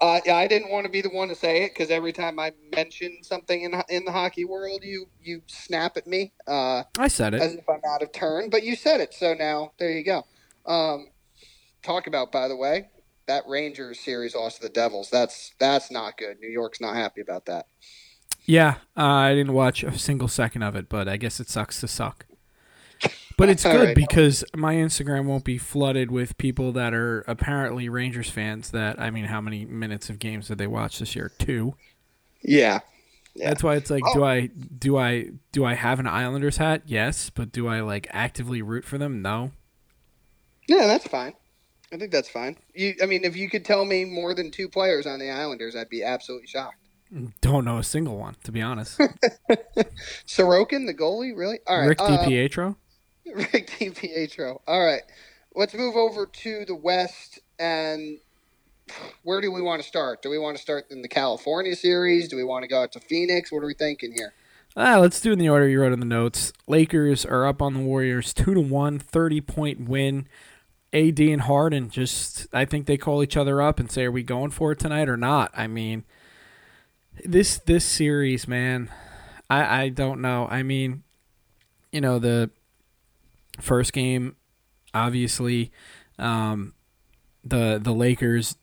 Uh, 0.00 0.20
I 0.32 0.46
didn't 0.46 0.70
want 0.70 0.86
to 0.86 0.90
be 0.90 1.02
the 1.02 1.10
one 1.10 1.28
to 1.28 1.34
say 1.34 1.64
it 1.64 1.72
because 1.74 1.90
every 1.90 2.12
time 2.12 2.38
I 2.38 2.52
mention 2.74 3.18
something 3.22 3.62
in 3.62 3.74
in 3.90 4.04
the 4.04 4.12
hockey 4.12 4.44
world, 4.44 4.82
you 4.82 5.06
you 5.22 5.42
snap 5.46 5.96
at 5.96 6.06
me 6.06 6.32
uh, 6.46 6.84
I 6.98 7.08
said 7.08 7.34
it 7.34 7.42
as 7.42 7.54
if 7.54 7.68
I'm 7.68 7.80
out 7.86 8.02
of 8.02 8.12
turn. 8.12 8.48
But 8.48 8.62
you 8.62 8.76
said 8.76 9.00
it, 9.00 9.12
so 9.12 9.34
now 9.34 9.72
there 9.78 9.90
you 9.90 10.04
go. 10.04 10.24
Um, 10.64 11.08
talk 11.82 12.06
about, 12.06 12.32
by 12.32 12.48
the 12.48 12.56
way, 12.56 12.88
that 13.26 13.44
Rangers 13.46 14.00
series 14.00 14.34
lost 14.34 14.56
to 14.56 14.62
the 14.62 14.68
Devils. 14.68 15.10
That's 15.10 15.52
that's 15.58 15.90
not 15.90 16.16
good. 16.16 16.38
New 16.40 16.50
York's 16.50 16.80
not 16.80 16.96
happy 16.96 17.20
about 17.20 17.46
that. 17.46 17.66
Yeah, 18.46 18.76
uh, 18.96 19.04
I 19.04 19.34
didn't 19.34 19.52
watch 19.52 19.82
a 19.84 19.96
single 19.98 20.28
second 20.28 20.62
of 20.62 20.74
it, 20.76 20.88
but 20.88 21.08
I 21.08 21.18
guess 21.18 21.40
it 21.40 21.48
sucks 21.48 21.80
to 21.80 21.88
suck. 21.88 22.26
But 23.40 23.48
it's 23.48 23.64
good 23.64 23.86
right. 23.86 23.96
because 23.96 24.44
my 24.54 24.74
Instagram 24.74 25.24
won't 25.24 25.44
be 25.44 25.56
flooded 25.56 26.10
with 26.10 26.36
people 26.36 26.72
that 26.72 26.92
are 26.92 27.20
apparently 27.22 27.88
Rangers 27.88 28.28
fans. 28.28 28.70
That 28.70 29.00
I 29.00 29.10
mean, 29.10 29.24
how 29.24 29.40
many 29.40 29.64
minutes 29.64 30.10
of 30.10 30.18
games 30.18 30.48
did 30.48 30.58
they 30.58 30.66
watch 30.66 30.98
this 30.98 31.16
year? 31.16 31.32
Two. 31.38 31.74
Yeah, 32.42 32.80
Yeah. 33.34 33.48
That's 33.48 33.62
why 33.62 33.76
it's 33.76 33.90
like, 33.90 34.02
Oh. 34.06 34.14
do 34.14 34.24
I 34.24 34.46
do 34.46 34.98
I 34.98 35.30
do 35.52 35.64
I 35.64 35.72
have 35.74 36.00
an 36.00 36.06
Islanders 36.06 36.58
hat? 36.58 36.82
Yes, 36.84 37.30
but 37.30 37.50
do 37.50 37.66
I 37.66 37.80
like 37.80 38.06
actively 38.10 38.60
root 38.60 38.84
for 38.84 38.98
them? 38.98 39.22
No. 39.22 39.52
yeah, 40.68 40.86
that's 40.86 41.06
fine. 41.06 41.32
I 41.92 41.96
think 41.96 42.12
that's 42.12 42.28
fine. 42.28 42.56
You, 42.74 42.94
I 43.02 43.06
mean, 43.06 43.24
if 43.24 43.36
you 43.36 43.48
could 43.48 43.64
tell 43.64 43.84
me 43.84 44.04
more 44.04 44.34
than 44.34 44.50
two 44.50 44.68
players 44.68 45.06
on 45.06 45.18
the 45.18 45.30
Islanders, 45.30 45.74
I'd 45.74 45.88
be 45.88 46.04
absolutely 46.04 46.46
shocked. 46.46 46.76
Don't 47.40 47.64
know 47.64 47.78
a 47.78 47.82
single 47.82 48.16
one, 48.16 48.36
to 48.44 48.52
be 48.52 48.62
honest. 48.62 48.98
Sorokin, 50.26 50.86
the 50.86 50.94
goalie, 50.94 51.36
really? 51.36 51.58
All 51.66 51.80
right, 51.80 51.88
Rick 51.88 52.00
uh, 52.00 52.18
DiPietro. 52.18 52.76
Rick 53.52 53.70
Pietro. 53.96 54.60
All 54.66 54.84
right, 54.84 55.02
let's 55.54 55.74
move 55.74 55.96
over 55.96 56.26
to 56.26 56.64
the 56.64 56.74
West 56.74 57.40
and 57.58 58.18
where 59.22 59.40
do 59.40 59.52
we 59.52 59.62
want 59.62 59.80
to 59.82 59.86
start? 59.86 60.22
Do 60.22 60.30
we 60.30 60.38
want 60.38 60.56
to 60.56 60.62
start 60.62 60.86
in 60.90 61.02
the 61.02 61.08
California 61.08 61.76
series? 61.76 62.28
Do 62.28 62.36
we 62.36 62.44
want 62.44 62.62
to 62.64 62.68
go 62.68 62.82
out 62.82 62.92
to 62.92 63.00
Phoenix? 63.00 63.52
What 63.52 63.62
are 63.62 63.66
we 63.66 63.74
thinking 63.74 64.12
here? 64.12 64.32
Ah, 64.76 64.98
let's 64.98 65.20
do 65.20 65.32
in 65.32 65.38
the 65.38 65.48
order 65.48 65.68
you 65.68 65.80
wrote 65.80 65.92
in 65.92 66.00
the 66.00 66.06
notes. 66.06 66.52
Lakers 66.66 67.24
are 67.24 67.46
up 67.46 67.60
on 67.62 67.74
the 67.74 67.80
Warriors 67.80 68.32
two 68.32 68.54
to 68.54 68.60
one, 68.60 68.98
30 68.98 69.40
point 69.40 69.88
win. 69.88 70.26
AD 70.92 71.20
and 71.20 71.42
Harden 71.42 71.88
just 71.88 72.48
I 72.52 72.64
think 72.64 72.86
they 72.86 72.96
call 72.96 73.22
each 73.22 73.36
other 73.36 73.62
up 73.62 73.78
and 73.78 73.90
say, 73.90 74.06
Are 74.06 74.10
we 74.10 74.24
going 74.24 74.50
for 74.50 74.72
it 74.72 74.80
tonight 74.80 75.08
or 75.08 75.16
not? 75.16 75.52
I 75.54 75.68
mean 75.68 76.04
this 77.24 77.58
this 77.58 77.84
series, 77.84 78.48
man, 78.48 78.90
I, 79.48 79.82
I 79.82 79.88
don't 79.88 80.20
know. 80.20 80.46
I 80.50 80.62
mean, 80.62 81.02
you 81.92 82.00
know, 82.00 82.18
the 82.18 82.50
first 83.60 83.92
game, 83.92 84.36
obviously, 84.94 85.70
um, 86.18 86.74
the 87.44 87.80
the 87.82 87.92
Lakers 87.92 88.56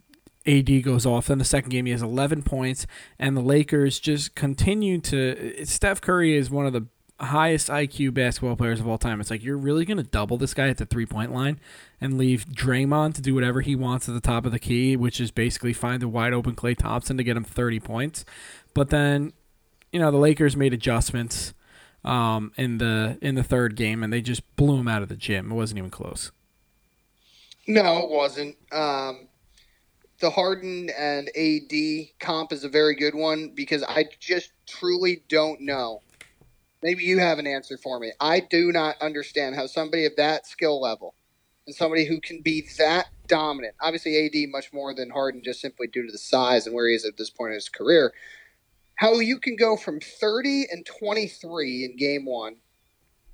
AD 0.46 0.84
goes 0.84 1.06
off. 1.06 1.28
Then 1.28 1.38
the 1.38 1.46
second 1.46 1.70
game, 1.70 1.86
he 1.86 1.92
has 1.92 2.02
11 2.02 2.44
points, 2.44 2.88
and 3.20 3.36
the 3.36 3.42
Lakers 3.42 4.00
just 4.00 4.36
continue 4.36 5.00
to. 5.02 5.66
Steph 5.66 6.02
Curry 6.02 6.36
is 6.36 6.50
one 6.50 6.66
of 6.66 6.74
the 6.74 6.88
highest 7.20 7.70
IQ 7.70 8.14
basketball 8.14 8.56
players 8.56 8.80
of 8.80 8.88
all 8.88 8.98
time. 8.98 9.20
It's 9.20 9.32
like 9.32 9.44
you're 9.44 9.58
really 9.58 9.86
going 9.86 9.98
to 9.98 10.04
double 10.04 10.38
this 10.38 10.54
guy 10.54 10.70
at 10.70 10.78
the 10.78 10.86
three 10.86 11.06
point 11.06 11.34
line 11.34 11.60
and 12.00 12.18
leave 12.18 12.46
Draymond 12.46 13.16
to 13.16 13.22
do 13.22 13.34
whatever 13.34 13.62
he 13.62 13.76
wants 13.76 14.08
at 14.08 14.16
the 14.16 14.22
top 14.22 14.46
of 14.46 14.52
the 14.52 14.60
key, 14.60 14.96
which 14.96 15.20
is 15.20 15.32
basically 15.32 15.74
find 15.74 16.02
the 16.02 16.08
wide 16.08 16.34
open 16.34 16.56
Klay 16.56 16.78
Thompson 16.78 17.18
to 17.18 17.24
get 17.24 17.36
him 17.36 17.44
30 17.44 17.80
points. 17.80 18.26
But 18.74 18.90
then, 18.90 19.34
you 19.92 20.00
know, 20.00 20.12
the 20.12 20.18
Lakers 20.18 20.56
made 20.56 20.74
adjustments 20.74 21.54
um, 22.08 22.54
in 22.56 22.78
the 22.78 23.18
in 23.22 23.36
the 23.36 23.44
third 23.44 23.76
game, 23.76 24.02
and 24.04 24.12
they 24.12 24.22
just 24.22 24.44
blew 24.56 24.78
him 24.78 24.88
out 24.88 25.02
of 25.02 25.10
the 25.10 25.16
gym. 25.16 25.52
It 25.52 25.56
wasn't 25.56 25.80
even 25.80 25.92
close. 25.92 26.32
No, 27.68 28.00
it 28.00 28.10
wasn't. 28.10 28.56
Um, 28.72 29.28
the 30.20 30.30
Harden 30.30 30.90
and 30.98 31.30
AD 31.36 32.20
comp 32.20 32.52
is 32.52 32.64
a 32.64 32.70
very 32.70 32.96
good 32.96 33.14
one 33.14 33.52
because 33.54 33.84
I 33.84 34.06
just 34.20 34.52
truly 34.66 35.24
don't 35.28 35.62
know. 35.62 36.02
Maybe 36.82 37.04
you 37.04 37.20
have 37.20 37.40
an 37.40 37.48
answer 37.48 37.78
for 37.78 38.00
me. 38.00 38.14
I 38.20 38.40
do 38.40 38.72
not 38.72 38.96
understand 39.02 39.56
how 39.56 39.68
somebody 39.68 40.06
of 40.06 40.16
that 40.16 40.48
skill 40.48 40.80
level 40.80 41.14
and 41.66 41.76
somebody 41.76 42.06
who 42.06 42.22
can 42.22 42.42
be 42.42 42.68
that 42.78 43.08
dominant, 43.28 43.76
obviously 43.82 44.26
AD 44.26 44.50
much 44.50 44.72
more 44.72 44.94
than 44.94 45.10
Harden 45.10 45.42
just 45.44 45.60
simply 45.60 45.88
due 45.88 46.06
to 46.06 46.12
the 46.12 46.18
size 46.18 46.66
and 46.66 46.76
where 46.76 46.88
he 46.88 46.96
is 46.96 47.04
at 47.04 47.18
this 47.18 47.30
point 47.30 47.50
in 47.50 47.56
his 47.56 47.70
career, 47.70 48.14
how 48.98 49.20
you 49.20 49.40
can 49.40 49.56
go 49.56 49.78
from 49.78 50.00
30 50.00 50.66
and 50.72 50.86
23 50.86 51.86
in 51.86 51.98
game 51.98 52.26
one 52.26 52.58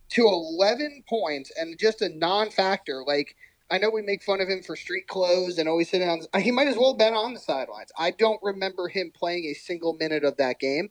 to 0.10 0.28
11 0.28 1.04
points 1.10 1.52
and 1.58 1.80
just 1.80 2.02
a 2.02 2.10
non 2.10 2.52
factor. 2.52 3.04
Like, 3.06 3.36
I 3.72 3.78
know 3.78 3.90
we 3.90 4.02
make 4.02 4.24
fun 4.24 4.42
of 4.42 4.50
him 4.50 4.62
for 4.62 4.76
street 4.76 5.08
clothes 5.08 5.58
and 5.58 5.68
always 5.68 5.90
sitting 5.90 6.08
on. 6.08 6.22
He 6.40 6.52
might 6.52 6.68
as 6.68 6.78
well 6.78 6.92
have 6.92 7.00
been 7.00 7.14
on 7.14 7.34
the 7.34 7.40
sidelines. 7.40 7.92
I 7.98 8.12
don't 8.12 8.40
remember 8.44 8.88
him 8.88 9.12
playing 9.16 9.46
a 9.46 9.54
single 9.54 9.94
minute 9.94 10.24
of 10.24 10.38
that 10.38 10.60
game, 10.60 10.90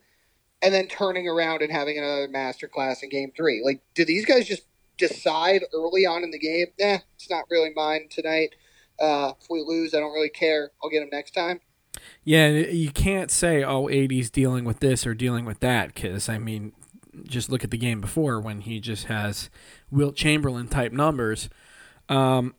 and 0.63 0.75
then 0.75 0.89
turning 0.89 1.29
around 1.29 1.63
and 1.63 1.71
having 1.71 1.99
another 1.99 2.27
master 2.29 2.67
class 2.67 3.03
in 3.03 3.11
game 3.11 3.31
three. 3.37 3.63
Like, 3.65 3.83
do 3.95 4.05
these 4.05 4.25
guys 4.25 4.49
just 4.49 4.67
decide 4.97 5.63
early 5.75 6.07
on 6.07 6.25
in 6.25 6.31
the 6.31 6.39
game? 6.39 6.69
Nah, 6.81 6.99
it's 7.15 7.31
not 7.31 7.45
really 7.51 7.71
mine 7.77 8.09
tonight. 8.11 8.55
Uh, 8.99 9.35
if 9.41 9.49
we 9.51 9.63
lose, 9.65 9.95
I 9.95 10.01
don't 10.01 10.13
really 10.13 10.31
care. 10.31 10.71
I'll 10.83 10.91
get 10.91 11.03
him 11.03 11.11
next 11.13 11.33
time. 11.33 11.61
Yeah, 12.25 12.49
you 12.49 12.91
can't 12.91 13.31
say, 13.31 13.63
oh, 13.65 13.89
AD's 13.89 14.31
dealing 14.31 14.65
with 14.65 14.81
this 14.81 15.07
or 15.07 15.15
dealing 15.15 15.45
with 15.45 15.61
that, 15.61 15.95
because, 15.95 16.29
I 16.29 16.39
mean, 16.39 16.73
just 17.25 17.51
look 17.51 17.65
at 17.65 17.71
the 17.71 17.79
game 17.79 18.01
before 18.01 18.41
when 18.41 18.61
he 18.61 18.81
just 18.81 19.07
has 19.07 19.51
Wilt 19.91 20.17
Chamberlain 20.17 20.69
type 20.69 20.93
numbers. 20.93 21.51
Um, 22.09 22.55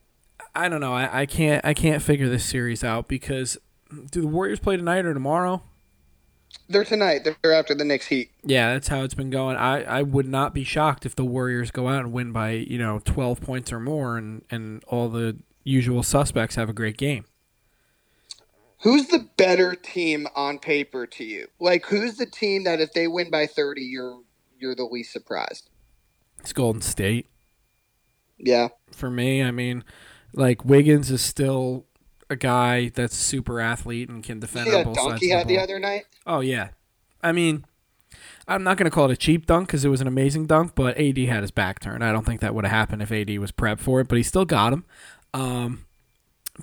I 0.55 0.69
don't 0.69 0.81
know. 0.81 0.93
I, 0.93 1.21
I 1.21 1.25
can't. 1.25 1.65
I 1.65 1.73
can't 1.73 2.01
figure 2.01 2.29
this 2.29 2.45
series 2.45 2.83
out 2.83 3.07
because 3.07 3.57
do 4.11 4.21
the 4.21 4.27
Warriors 4.27 4.59
play 4.59 4.77
tonight 4.77 5.05
or 5.05 5.13
tomorrow? 5.13 5.63
They're 6.69 6.85
tonight. 6.85 7.23
They're 7.23 7.53
after 7.53 7.73
the 7.73 7.83
Knicks 7.83 8.07
Heat. 8.07 8.31
Yeah, 8.43 8.73
that's 8.73 8.87
how 8.87 9.03
it's 9.03 9.15
been 9.15 9.31
going. 9.31 9.57
I, 9.57 9.83
I 9.83 10.01
would 10.03 10.27
not 10.27 10.53
be 10.53 10.63
shocked 10.63 11.05
if 11.05 11.15
the 11.15 11.25
Warriors 11.25 11.71
go 11.71 11.87
out 11.87 12.01
and 12.01 12.13
win 12.13 12.31
by 12.31 12.51
you 12.51 12.77
know 12.77 12.99
twelve 13.03 13.41
points 13.41 13.71
or 13.71 13.79
more, 13.79 14.17
and 14.17 14.43
and 14.51 14.83
all 14.87 15.09
the 15.09 15.37
usual 15.63 16.03
suspects 16.03 16.55
have 16.55 16.69
a 16.69 16.73
great 16.73 16.97
game. 16.97 17.25
Who's 18.83 19.07
the 19.07 19.27
better 19.37 19.75
team 19.75 20.27
on 20.35 20.59
paper 20.59 21.07
to 21.07 21.23
you? 21.23 21.47
Like, 21.59 21.85
who's 21.85 22.17
the 22.17 22.25
team 22.25 22.65
that 22.65 22.81
if 22.81 22.93
they 22.93 23.07
win 23.07 23.31
by 23.31 23.47
thirty, 23.47 23.81
you're 23.81 24.19
you're 24.59 24.75
the 24.75 24.83
least 24.83 25.13
surprised? 25.13 25.69
It's 26.39 26.53
Golden 26.53 26.81
State. 26.81 27.27
Yeah. 28.37 28.69
for 28.91 29.09
me. 29.09 29.41
I 29.41 29.51
mean, 29.51 29.85
like 30.33 30.65
Wiggins 30.65 31.09
is 31.09 31.21
still 31.21 31.85
a 32.29 32.35
guy 32.35 32.89
that's 32.89 33.15
super 33.15 33.61
athlete 33.61 34.09
and 34.09 34.23
can 34.23 34.39
defend 34.39 34.73
on 34.73 34.83
both 34.85 34.99
sides 34.99 35.21
he 35.21 35.29
had 35.29 35.47
the 35.47 35.55
the 35.55 35.61
other 35.61 35.79
night? 35.79 36.03
Oh 36.27 36.41
yeah, 36.41 36.69
I 37.21 37.31
mean, 37.31 37.63
I'm 38.47 38.63
not 38.63 38.77
going 38.77 38.89
to 38.89 38.93
call 38.93 39.09
it 39.09 39.13
a 39.13 39.17
cheap 39.17 39.45
dunk 39.45 39.67
because 39.67 39.85
it 39.85 39.89
was 39.89 40.01
an 40.01 40.07
amazing 40.07 40.47
dunk, 40.47 40.75
but 40.75 40.97
AD 40.97 41.17
had 41.17 41.41
his 41.41 41.51
back 41.51 41.79
turned. 41.79 42.03
I 42.03 42.11
don't 42.11 42.25
think 42.25 42.41
that 42.41 42.53
would 42.53 42.65
have 42.65 42.71
happened 42.71 43.01
if 43.01 43.11
AD 43.11 43.37
was 43.39 43.51
prepped 43.53 43.79
for 43.79 44.01
it, 44.01 44.09
but 44.09 44.17
he 44.17 44.23
still 44.23 44.45
got 44.45 44.73
him. 44.73 44.85
Um, 45.33 45.85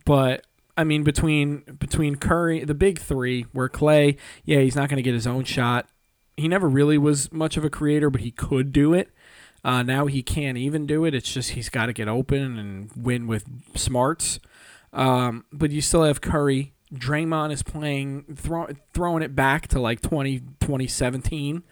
but 0.04 0.44
I 0.80 0.84
mean, 0.84 1.02
between 1.02 1.58
between 1.78 2.16
Curry, 2.16 2.64
the 2.64 2.72
big 2.72 2.98
three, 2.98 3.42
where 3.52 3.68
Klay, 3.68 4.16
yeah, 4.46 4.60
he's 4.60 4.74
not 4.74 4.88
going 4.88 4.96
to 4.96 5.02
get 5.02 5.12
his 5.12 5.26
own 5.26 5.44
shot. 5.44 5.86
He 6.38 6.48
never 6.48 6.70
really 6.70 6.96
was 6.96 7.30
much 7.30 7.58
of 7.58 7.66
a 7.66 7.70
creator, 7.70 8.08
but 8.08 8.22
he 8.22 8.30
could 8.30 8.72
do 8.72 8.94
it. 8.94 9.10
Uh, 9.62 9.82
now 9.82 10.06
he 10.06 10.22
can't 10.22 10.56
even 10.56 10.86
do 10.86 11.04
it. 11.04 11.14
It's 11.14 11.30
just 11.30 11.50
he's 11.50 11.68
got 11.68 11.86
to 11.86 11.92
get 11.92 12.08
open 12.08 12.58
and 12.58 12.90
win 12.96 13.26
with 13.26 13.44
smarts. 13.76 14.40
Um, 14.94 15.44
but 15.52 15.70
you 15.70 15.82
still 15.82 16.04
have 16.04 16.22
Curry, 16.22 16.72
Draymond 16.94 17.52
is 17.52 17.62
playing 17.62 18.36
throw, 18.36 18.68
throwing 18.94 19.22
it 19.22 19.36
back 19.36 19.68
to 19.68 19.80
like 19.80 20.00
20, 20.00 20.38
2017 20.60 21.62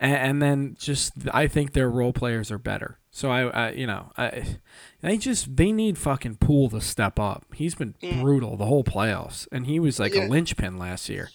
and, 0.00 0.14
and 0.14 0.42
then 0.42 0.76
just 0.78 1.12
I 1.32 1.46
think 1.46 1.72
their 1.72 1.88
role 1.90 2.12
players 2.12 2.50
are 2.50 2.58
better. 2.58 2.98
So 3.10 3.30
I, 3.30 3.44
I 3.48 3.70
you 3.72 3.86
know, 3.86 4.12
I 4.18 4.56
they 5.00 5.16
just 5.16 5.56
they 5.56 5.72
need 5.72 5.96
fucking 5.98 6.36
Poole 6.36 6.68
to 6.70 6.80
step 6.80 7.18
up. 7.18 7.46
He's 7.54 7.74
been 7.74 7.94
Mm. 8.02 8.20
brutal 8.22 8.56
the 8.56 8.66
whole 8.66 8.84
playoffs, 8.84 9.46
and 9.50 9.66
he 9.66 9.80
was 9.80 9.98
like 9.98 10.14
Yeah. 10.14 10.26
a 10.26 10.28
linchpin 10.28 10.76
last 10.78 11.08
year. 11.08 11.30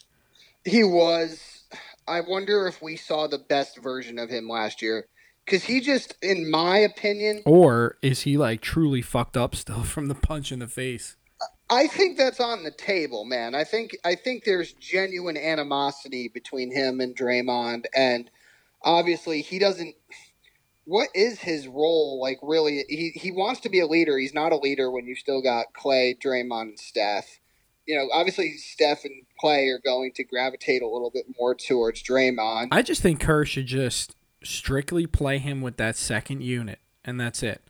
He 0.66 0.84
was. 0.84 1.64
I 2.08 2.22
wonder 2.22 2.68
if 2.68 2.82
we 2.82 2.98
saw 2.98 3.28
the 3.28 3.38
best 3.38 3.78
version 3.78 4.20
of 4.20 4.30
him 4.30 4.48
last 4.50 4.82
year. 4.82 5.06
Because 5.46 5.64
he 5.64 5.82
just, 5.82 6.16
in 6.22 6.52
my 6.52 6.78
opinion, 6.78 7.42
Or 7.46 7.98
is 8.02 8.22
he 8.22 8.38
like 8.38 8.62
truly 8.62 9.02
fucked 9.02 9.36
up 9.36 9.56
still 9.56 9.84
from 9.94 10.08
the 10.08 10.16
punch 10.16 10.52
in 10.52 10.60
the 10.60 10.68
face? 10.68 11.16
I 11.70 11.88
think 11.88 12.18
that's 12.18 12.40
on 12.40 12.64
the 12.64 12.72
table, 12.72 13.26
man. 13.26 13.56
I 13.56 13.64
think 13.64 13.98
I 14.06 14.14
think 14.16 14.44
there's 14.44 14.74
genuine 14.74 15.38
animosity 15.38 16.28
between 16.28 16.70
him 16.72 17.00
and 17.00 17.16
Draymond, 17.16 17.86
and 17.96 18.30
obviously 18.84 19.42
he 19.42 19.60
doesn't. 19.60 19.96
What 20.86 21.10
is 21.14 21.40
his 21.40 21.68
role? 21.68 22.20
Like, 22.22 22.40
really, 22.42 22.84
he 22.90 23.12
he 23.16 23.32
wants 23.32 23.62
to 23.62 23.70
be 23.70 23.80
a 23.80 23.88
leader. 23.88 24.18
He's 24.18 24.34
not 24.34 24.52
a 24.52 24.58
leader 24.58 24.92
when 24.92 25.06
you 25.06 25.16
still 25.16 25.42
got 25.42 25.68
Klay, 25.74 26.18
Draymond, 26.20 26.62
and 26.62 26.80
Steph. 26.80 27.40
You 27.86 27.98
know, 27.98 28.08
obviously 28.14 28.58
Steph 28.58 29.06
and 29.06 29.26
Klay 29.42 29.74
are 29.74 29.82
going 29.84 30.12
to 30.16 30.24
gravitate 30.24 30.82
a 30.82 30.88
little 30.88 31.10
bit 31.12 31.26
more 31.40 31.56
towards 31.56 32.04
Draymond. 32.04 32.70
I 32.72 32.82
just 32.82 33.02
think 33.02 33.20
Kerr 33.20 33.46
should 33.46 33.66
just 33.66 34.16
strictly 34.44 35.08
play 35.08 35.38
him 35.38 35.62
with 35.62 35.78
that 35.78 35.96
second 35.96 36.42
unit, 36.42 36.80
and 37.04 37.20
that's 37.20 37.44
it. 37.44 37.62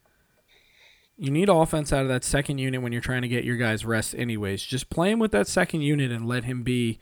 You 1.17 1.30
need 1.30 1.50
offense 1.50 1.93
out 1.93 2.02
of 2.02 2.08
that 2.08 2.24
second 2.24 2.58
unit 2.58 2.82
when 2.82 2.91
you're 2.91 3.02
trying 3.02 3.21
to 3.21 3.28
get 3.28 3.43
your 3.43 3.58
guys 3.58 3.86
rest, 3.86 4.15
anyways. 4.15 4.63
Just 4.63 4.89
play 4.89 5.12
him 5.12 5.19
with 5.19 5.32
that 5.34 5.47
second 5.47 5.82
unit 5.82 6.12
and 6.12 6.28
let 6.28 6.45
him 6.45 6.63
be 6.63 7.00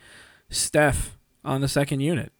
Steph 0.50 1.18
on 1.46 1.62
the 1.62 1.68
second 1.68 2.02
unit. 2.02 2.34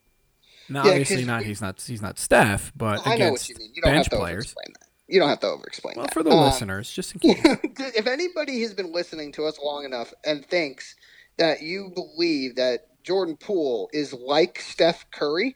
Now, 0.70 0.84
Yeah, 0.86 0.92
obviously 0.92 1.26
not. 1.26 1.44
He's 1.44 1.62
not. 1.62 1.82
He's 1.82 2.02
not 2.02 2.20
Steph, 2.20 2.72
but 2.76 3.06
I 3.08 3.16
know 3.18 3.32
what 3.32 3.48
you 3.50 3.56
mean. 3.58 3.72
You 3.74 3.82
don't 3.82 3.94
have 3.94 4.10
to 4.10 4.18
players. 4.18 4.54
over-explain 4.54 4.74
that. 4.80 4.86
You 5.08 5.20
don't 5.20 5.30
have 5.30 5.40
to 5.40 5.48
overexplain. 5.48 5.96
Well, 5.96 6.06
that. 6.06 6.14
for 6.14 6.22
the 6.22 6.30
Um, 6.30 6.44
listeners, 6.46 6.92
just 6.92 7.14
in 7.16 7.20
case. 7.20 7.40
if 7.96 8.06
anybody 8.06 8.62
has 8.62 8.74
been 8.76 8.92
listening 8.94 9.32
to 9.34 9.46
us 9.46 9.58
long 9.64 9.84
enough 9.84 10.14
and 10.24 10.46
thinks 10.46 10.96
that 11.38 11.64
you 11.64 11.92
believe 11.96 12.56
that 12.58 12.82
Jordan 13.04 13.36
Poole 13.36 13.90
is 13.92 14.14
like 14.14 14.60
Steph 14.60 15.10
Curry, 15.10 15.56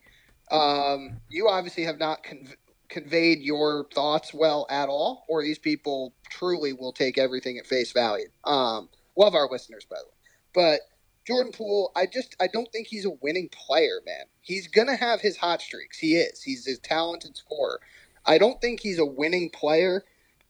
um, 0.50 1.18
you 1.30 1.48
obviously 1.50 1.84
have 1.84 2.00
not 2.00 2.24
conv- 2.24 2.56
conveyed 2.90 3.40
your 3.42 3.86
thoughts 3.94 4.34
well 4.34 4.66
at 4.72 4.90
all, 4.90 5.24
or 5.30 5.44
these 5.44 5.60
people 5.60 6.16
truly 6.32 6.74
will 6.74 6.94
take 6.94 7.18
everything 7.20 7.60
at 7.60 7.68
face 7.68 7.92
value. 7.92 8.30
Um, 8.46 8.90
love 9.16 9.36
our 9.36 9.48
listeners, 9.52 9.86
by 9.88 9.98
the 10.00 10.06
way, 10.06 10.12
but 10.54 10.80
Jordan 11.26 11.52
Poole, 11.52 11.92
I 11.96 12.06
just 12.06 12.36
I 12.40 12.48
don't 12.48 12.72
think 12.72 12.88
he's 12.88 13.06
a 13.06 13.18
winning 13.22 13.50
player, 13.50 14.02
man. 14.06 14.26
He's 14.42 14.68
gonna 14.68 14.96
have 14.96 15.22
his 15.22 15.38
hot 15.38 15.62
streaks. 15.62 16.00
He 16.00 16.16
is. 16.16 16.44
He's 16.44 16.68
a 16.68 16.78
talented 16.78 17.38
scorer. 17.38 17.80
I 18.26 18.38
don't 18.38 18.60
think 18.62 18.82
he's 18.82 19.00
a 19.00 19.06
winning 19.06 19.50
player 19.50 20.04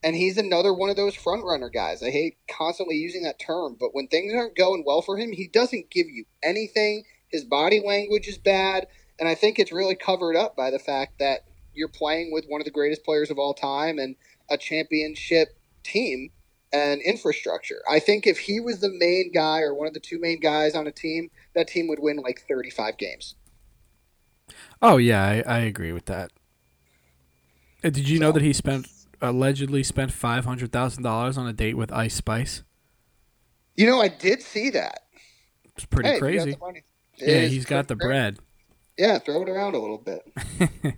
and 0.04 0.16
he's 0.16 0.38
another 0.38 0.74
one 0.74 0.90
of 0.90 0.96
those 0.96 1.16
front 1.16 1.44
runner 1.44 1.70
guys. 1.70 2.04
I 2.04 2.10
hate 2.10 2.38
constantly 2.50 2.96
using 2.96 3.24
that 3.24 3.40
term, 3.40 3.78
but 3.80 3.96
when 3.96 4.08
things 4.08 4.34
aren't 4.34 4.56
going 4.56 4.84
well 4.86 5.02
for 5.02 5.18
him, 5.18 5.32
he 5.32 5.48
doesn't 5.48 5.90
give 5.90 6.08
you 6.10 6.26
anything. 6.44 7.06
His 7.30 7.46
body 7.46 7.82
language 7.84 8.28
is 8.28 8.38
bad, 8.38 8.88
and 9.18 9.30
I 9.30 9.36
think 9.36 9.58
it's 9.58 9.72
really 9.72 9.96
covered 9.96 10.36
up 10.36 10.56
by 10.56 10.72
the 10.72 10.80
fact 10.80 11.20
that 11.20 11.46
you're 11.74 11.88
playing 11.88 12.32
with 12.32 12.46
one 12.48 12.62
of 12.62 12.66
the 12.66 12.72
greatest 12.72 13.04
players 13.04 13.32
of 13.32 13.40
all 13.40 13.54
time 13.54 13.98
and 13.98 14.16
a 14.50 14.58
championship 14.58 15.58
team 15.84 16.32
and 16.74 17.02
infrastructure. 17.02 17.82
I 17.90 18.00
think 18.00 18.26
if 18.28 18.40
he 18.40 18.60
was 18.60 18.80
the 18.82 18.90
main 18.90 19.32
guy 19.32 19.62
or 19.62 19.74
one 19.74 19.88
of 19.88 19.94
the 19.94 20.00
two 20.00 20.20
main 20.20 20.40
guys 20.40 20.76
on 20.76 20.88
a 20.88 20.92
team, 20.92 21.30
that 21.56 21.68
team 21.68 21.88
would 21.88 22.00
win 22.00 22.18
like 22.18 22.44
35 22.48 22.98
games. 22.98 23.36
Oh 24.82 24.98
yeah, 24.98 25.24
I, 25.24 25.42
I 25.46 25.60
agree 25.60 25.92
with 25.94 26.06
that. 26.06 26.32
Uh, 27.84 27.90
Did 27.90 28.10
you 28.10 28.20
know 28.20 28.32
that 28.32 28.42
he 28.42 28.52
spent 28.54 28.88
allegedly 29.22 29.84
spent 29.84 30.12
five 30.12 30.44
hundred 30.46 30.72
thousand 30.74 31.04
dollars 31.04 31.38
on 31.38 31.48
a 31.48 31.54
date 31.54 31.76
with 31.78 31.92
Ice 31.94 32.16
Spice? 32.16 32.64
You 33.76 33.88
know, 33.88 34.02
I 34.02 34.08
did 34.10 34.42
see 34.42 34.70
that. 34.72 35.04
It's 35.76 35.86
pretty 35.86 36.10
Hey, 36.10 36.16
if 36.18 36.22
you 36.22 36.28
got 36.28 36.44
crazy. 36.44 36.52
the 36.52 36.58
money- 36.58 36.84
it 37.20 37.28
Yeah, 37.28 37.48
he's 37.48 37.66
got 37.66 37.88
the 37.88 37.96
bread. 37.96 38.40
Yeah, 38.98 39.18
throw 39.20 39.42
it 39.42 39.50
around 39.50 39.76
a 39.76 39.80
little 39.80 39.98
bit. 39.98 40.22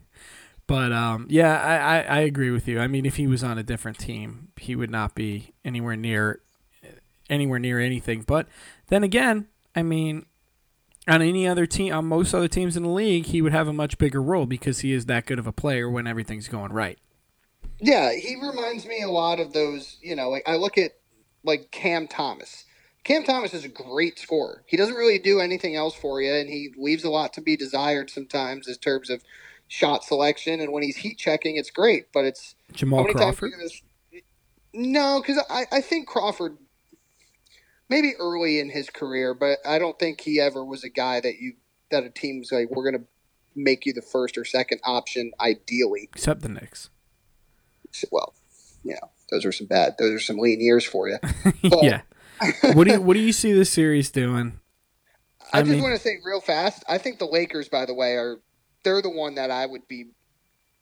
But 0.67 0.91
um, 0.91 1.27
yeah, 1.29 1.59
I, 1.59 1.75
I, 1.75 2.01
I 2.01 2.19
agree 2.21 2.49
with 2.49 2.67
you. 2.67 2.79
I 2.79 2.87
mean, 2.87 3.05
if 3.05 3.17
he 3.17 3.27
was 3.27 3.43
on 3.43 3.57
a 3.57 3.63
different 3.63 3.99
team, 3.99 4.49
he 4.57 4.75
would 4.75 4.89
not 4.89 5.13
be 5.13 5.53
anywhere 5.63 5.95
near 5.95 6.41
anywhere 7.29 7.59
near 7.59 7.79
anything. 7.79 8.21
But 8.21 8.47
then 8.87 9.03
again, 9.03 9.47
I 9.75 9.83
mean, 9.83 10.25
on 11.07 11.21
any 11.21 11.47
other 11.47 11.65
team, 11.65 11.93
on 11.93 12.05
most 12.05 12.33
other 12.33 12.47
teams 12.47 12.75
in 12.75 12.83
the 12.83 12.89
league, 12.89 13.27
he 13.27 13.41
would 13.41 13.51
have 13.51 13.67
a 13.67 13.73
much 13.73 13.97
bigger 13.97 14.21
role 14.21 14.45
because 14.45 14.79
he 14.79 14.91
is 14.91 15.05
that 15.05 15.25
good 15.25 15.39
of 15.39 15.47
a 15.47 15.51
player 15.51 15.89
when 15.89 16.07
everything's 16.07 16.47
going 16.47 16.73
right. 16.73 16.97
Yeah, 17.79 18.13
he 18.13 18.35
reminds 18.35 18.85
me 18.85 19.01
a 19.01 19.09
lot 19.09 19.39
of 19.39 19.53
those. 19.53 19.97
You 20.01 20.15
know, 20.15 20.29
like 20.29 20.43
I 20.47 20.55
look 20.55 20.77
at 20.77 20.93
like 21.43 21.71
Cam 21.71 22.07
Thomas. 22.07 22.65
Cam 23.03 23.23
Thomas 23.23 23.53
is 23.53 23.63
a 23.63 23.69
great 23.69 24.17
scorer. 24.17 24.63
He 24.65 24.77
doesn't 24.77 24.95
really 24.95 25.19
do 25.19 25.39
anything 25.39 25.75
else 25.75 25.93
for 25.93 26.21
you, 26.21 26.33
and 26.33 26.49
he 26.49 26.73
leaves 26.75 27.03
a 27.03 27.09
lot 27.11 27.33
to 27.33 27.41
be 27.41 27.55
desired 27.55 28.09
sometimes 28.09 28.67
in 28.67 28.75
terms 28.75 29.11
of 29.11 29.21
shot 29.67 30.03
selection. 30.03 30.59
And 30.59 30.71
when 30.71 30.83
he's 30.83 30.97
heat 30.97 31.17
checking, 31.17 31.57
it's 31.57 31.71
great. 31.71 32.11
But 32.13 32.25
it's 32.25 32.55
Jamal 32.73 33.05
Crawford. 33.05 33.51
No, 34.73 35.21
because 35.21 35.41
I, 35.49 35.65
I 35.71 35.81
think 35.81 36.07
Crawford 36.07 36.57
maybe 37.89 38.13
early 38.19 38.59
in 38.59 38.69
his 38.69 38.89
career, 38.89 39.33
but 39.33 39.59
I 39.65 39.79
don't 39.79 39.97
think 39.97 40.21
he 40.21 40.39
ever 40.39 40.63
was 40.65 40.83
a 40.83 40.89
guy 40.89 41.19
that 41.21 41.39
you 41.39 41.53
that 41.91 42.03
a 42.03 42.09
team's 42.09 42.51
like 42.51 42.69
we're 42.69 42.89
gonna 42.91 43.03
make 43.55 43.85
you 43.85 43.93
the 43.93 44.01
first 44.01 44.37
or 44.37 44.43
second 44.43 44.81
option 44.83 45.31
ideally. 45.39 46.09
Except 46.13 46.41
the 46.41 46.49
Knicks. 46.49 46.89
well, 48.11 48.33
you 48.83 48.93
know, 48.93 49.09
those 49.31 49.45
are 49.45 49.51
some 49.53 49.67
bad, 49.67 49.95
those 49.97 50.13
are 50.13 50.19
some 50.19 50.37
lean 50.37 50.59
years 50.59 50.83
for 50.85 51.07
you. 51.07 51.17
But- 51.63 51.83
yeah. 51.83 52.01
what 52.73 52.85
do 52.85 52.93
you 52.93 53.01
What 53.01 53.13
do 53.13 53.21
you 53.21 53.31
see 53.31 53.53
this 53.53 53.69
series 53.69 54.11
doing? 54.11 54.59
I, 55.53 55.59
I 55.59 55.61
just 55.61 55.71
mean- 55.71 55.83
want 55.83 55.95
to 55.95 56.01
say 56.01 56.17
real 56.25 56.41
fast. 56.41 56.83
I 56.89 56.97
think 56.97 57.19
the 57.19 57.25
Lakers, 57.27 57.69
by 57.69 57.85
the 57.85 57.93
way, 57.93 58.13
are 58.13 58.41
they're 58.85 59.01
the 59.01 59.09
one 59.09 59.35
that 59.35 59.51
I 59.51 59.65
would 59.65 59.85
be 59.89 60.05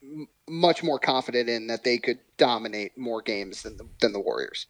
m- 0.03 0.27
much 0.47 0.83
more 0.83 0.99
confident 0.99 1.49
in 1.49 1.65
that 1.67 1.83
they 1.83 1.97
could 1.97 2.19
dominate 2.37 2.95
more 2.95 3.23
games 3.23 3.63
than 3.63 3.77
the, 3.77 3.87
than 3.99 4.13
the 4.13 4.19
Warriors. 4.19 4.67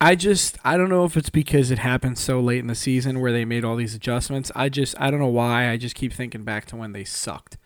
I 0.00 0.14
just 0.14 0.58
I 0.64 0.76
don't 0.76 0.90
know 0.90 1.04
if 1.04 1.16
it's 1.16 1.30
because 1.30 1.70
it 1.70 1.78
happened 1.78 2.18
so 2.18 2.40
late 2.40 2.58
in 2.58 2.66
the 2.66 2.74
season 2.74 3.20
where 3.20 3.32
they 3.32 3.44
made 3.44 3.64
all 3.64 3.76
these 3.76 3.94
adjustments. 3.94 4.52
I 4.54 4.68
just 4.68 4.94
I 5.00 5.10
don't 5.10 5.20
know 5.20 5.26
why. 5.26 5.70
I 5.70 5.76
just 5.76 5.94
keep 5.94 6.12
thinking 6.12 6.44
back 6.44 6.66
to 6.66 6.76
when 6.76 6.92
they 6.92 7.04
sucked. 7.04 7.56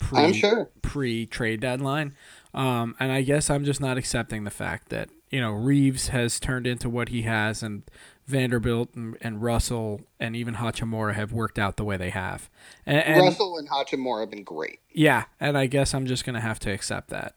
Pre, 0.00 0.18
I'm 0.18 0.32
sure. 0.32 0.70
pre 0.80 1.26
trade 1.26 1.60
deadline. 1.60 2.14
Um, 2.54 2.96
and 2.98 3.12
I 3.12 3.22
guess 3.22 3.50
I'm 3.50 3.64
just 3.64 3.80
not 3.80 3.98
accepting 3.98 4.44
the 4.44 4.50
fact 4.50 4.88
that 4.88 5.10
you 5.30 5.40
know 5.40 5.52
Reeves 5.52 6.08
has 6.08 6.38
turned 6.38 6.66
into 6.66 6.88
what 6.88 7.08
he 7.08 7.22
has, 7.22 7.62
and 7.62 7.82
Vanderbilt 8.26 8.94
and, 8.94 9.16
and 9.20 9.42
Russell 9.42 10.02
and 10.20 10.34
even 10.36 10.54
Hachimura 10.54 11.14
have 11.14 11.32
worked 11.32 11.58
out 11.58 11.76
the 11.76 11.84
way 11.84 11.96
they 11.96 12.10
have. 12.10 12.48
And, 12.86 12.98
and 13.04 13.20
Russell 13.22 13.58
and 13.58 13.68
Hachimura 13.68 14.20
have 14.20 14.30
been 14.30 14.44
great. 14.44 14.80
yeah, 14.92 15.24
and 15.40 15.56
I 15.58 15.66
guess 15.66 15.92
I'm 15.94 16.06
just 16.06 16.24
gonna 16.24 16.40
have 16.40 16.58
to 16.60 16.70
accept 16.70 17.08
that, 17.10 17.34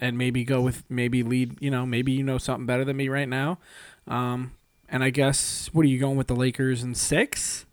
and 0.00 0.16
maybe 0.18 0.44
go 0.44 0.60
with 0.60 0.84
maybe 0.88 1.22
lead. 1.22 1.56
You 1.60 1.70
know, 1.70 1.86
maybe 1.86 2.12
you 2.12 2.22
know 2.22 2.38
something 2.38 2.66
better 2.66 2.84
than 2.84 2.96
me 2.96 3.08
right 3.08 3.28
now. 3.28 3.58
Um, 4.06 4.52
and 4.88 5.02
I 5.02 5.10
guess 5.10 5.70
what 5.72 5.84
are 5.86 5.88
you 5.88 5.98
going 5.98 6.16
with 6.16 6.26
the 6.26 6.36
Lakers 6.36 6.82
in 6.82 6.94
six? 6.94 7.64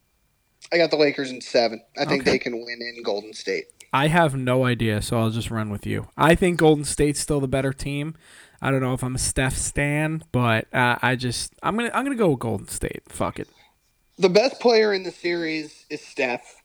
I 0.71 0.77
got 0.77 0.91
the 0.91 0.97
Lakers 0.97 1.31
in 1.31 1.41
seven. 1.41 1.81
I 1.97 2.05
think 2.05 2.21
Okay. 2.21 2.31
they 2.31 2.39
can 2.39 2.53
win 2.53 2.79
in 2.81 3.01
Golden 3.03 3.33
State. 3.33 3.65
I 3.91 4.07
have 4.07 4.35
no 4.35 4.65
idea, 4.65 5.01
so 5.01 5.17
I'll 5.19 5.31
just 5.31 5.49
run 5.49 5.71
with 5.71 5.85
you. 5.87 6.09
I 6.15 6.35
think 6.35 6.59
Golden 6.59 6.85
State's 6.85 7.19
still 7.19 7.39
the 7.39 7.47
better 7.47 7.73
team. 7.73 8.13
I 8.61 8.71
don't 8.71 8.81
know 8.81 8.93
if 8.93 9.03
I'm 9.03 9.15
a 9.15 9.19
Steph 9.19 9.55
stan, 9.55 10.23
but 10.31 10.67
uh, 10.73 10.97
I 11.01 11.15
just 11.15 11.53
I'm 11.63 11.75
gonna 11.75 11.91
I'm 11.93 12.03
gonna 12.03 12.15
go 12.15 12.29
with 12.29 12.39
Golden 12.39 12.67
State. 12.67 13.03
Fuck 13.07 13.39
it. 13.39 13.47
The 14.17 14.29
best 14.29 14.59
player 14.59 14.93
in 14.93 15.03
the 15.03 15.11
series 15.11 15.85
is 15.89 16.01
Steph. 16.01 16.61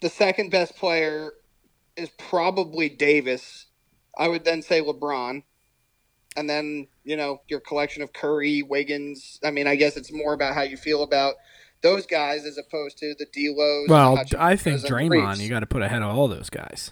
The 0.00 0.08
second 0.08 0.50
best 0.50 0.76
player 0.76 1.32
is 1.96 2.10
probably 2.18 2.88
Davis. 2.88 3.66
I 4.16 4.28
would 4.28 4.44
then 4.44 4.62
say 4.62 4.80
LeBron. 4.80 5.42
And 6.36 6.50
then, 6.50 6.88
you 7.04 7.16
know, 7.16 7.40
your 7.48 7.60
collection 7.60 8.02
of 8.02 8.12
Curry, 8.12 8.62
Wiggins. 8.62 9.38
I 9.44 9.50
mean, 9.50 9.66
I 9.66 9.76
guess 9.76 9.96
it's 9.96 10.12
more 10.12 10.34
about 10.34 10.54
how 10.54 10.62
you 10.62 10.76
feel 10.76 11.02
about 11.04 11.34
those 11.82 12.06
guys 12.06 12.44
as 12.44 12.58
opposed 12.58 12.98
to 12.98 13.14
the 13.18 13.26
D'Los. 13.26 13.88
Well, 13.88 14.20
I 14.38 14.56
think 14.56 14.80
Draymond 14.82 15.38
you 15.38 15.48
got 15.48 15.60
to 15.60 15.66
put 15.66 15.82
ahead 15.82 16.02
of 16.02 16.16
all 16.16 16.28
those 16.28 16.50
guys. 16.50 16.90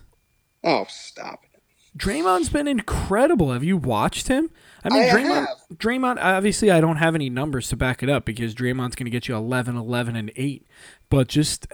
Oh, 0.63 0.87
stop 0.89 1.43
it. 1.45 1.52
Draymond's 1.97 2.49
been 2.49 2.67
incredible. 2.69 3.53
Have 3.53 3.65
you 3.65 3.77
watched 3.77 4.29
him? 4.29 4.51
I 4.83 4.89
mean, 4.89 5.03
I 5.03 5.09
Draymond. 5.09 5.47
have. 5.47 5.59
Draymond. 5.75 6.19
Obviously, 6.23 6.71
I 6.71 6.81
don't 6.81 6.97
have 6.97 7.15
any 7.15 7.29
numbers 7.29 7.69
to 7.69 7.77
back 7.77 8.03
it 8.03 8.09
up 8.09 8.25
because 8.25 8.55
Draymond's 8.55 8.95
going 8.97 9.05
to 9.05 9.11
get 9.11 9.29
you 9.29 9.37
11, 9.37 9.77
11, 9.77 10.17
and 10.17 10.33
eight. 10.37 10.67
But 11.11 11.29
just, 11.29 11.67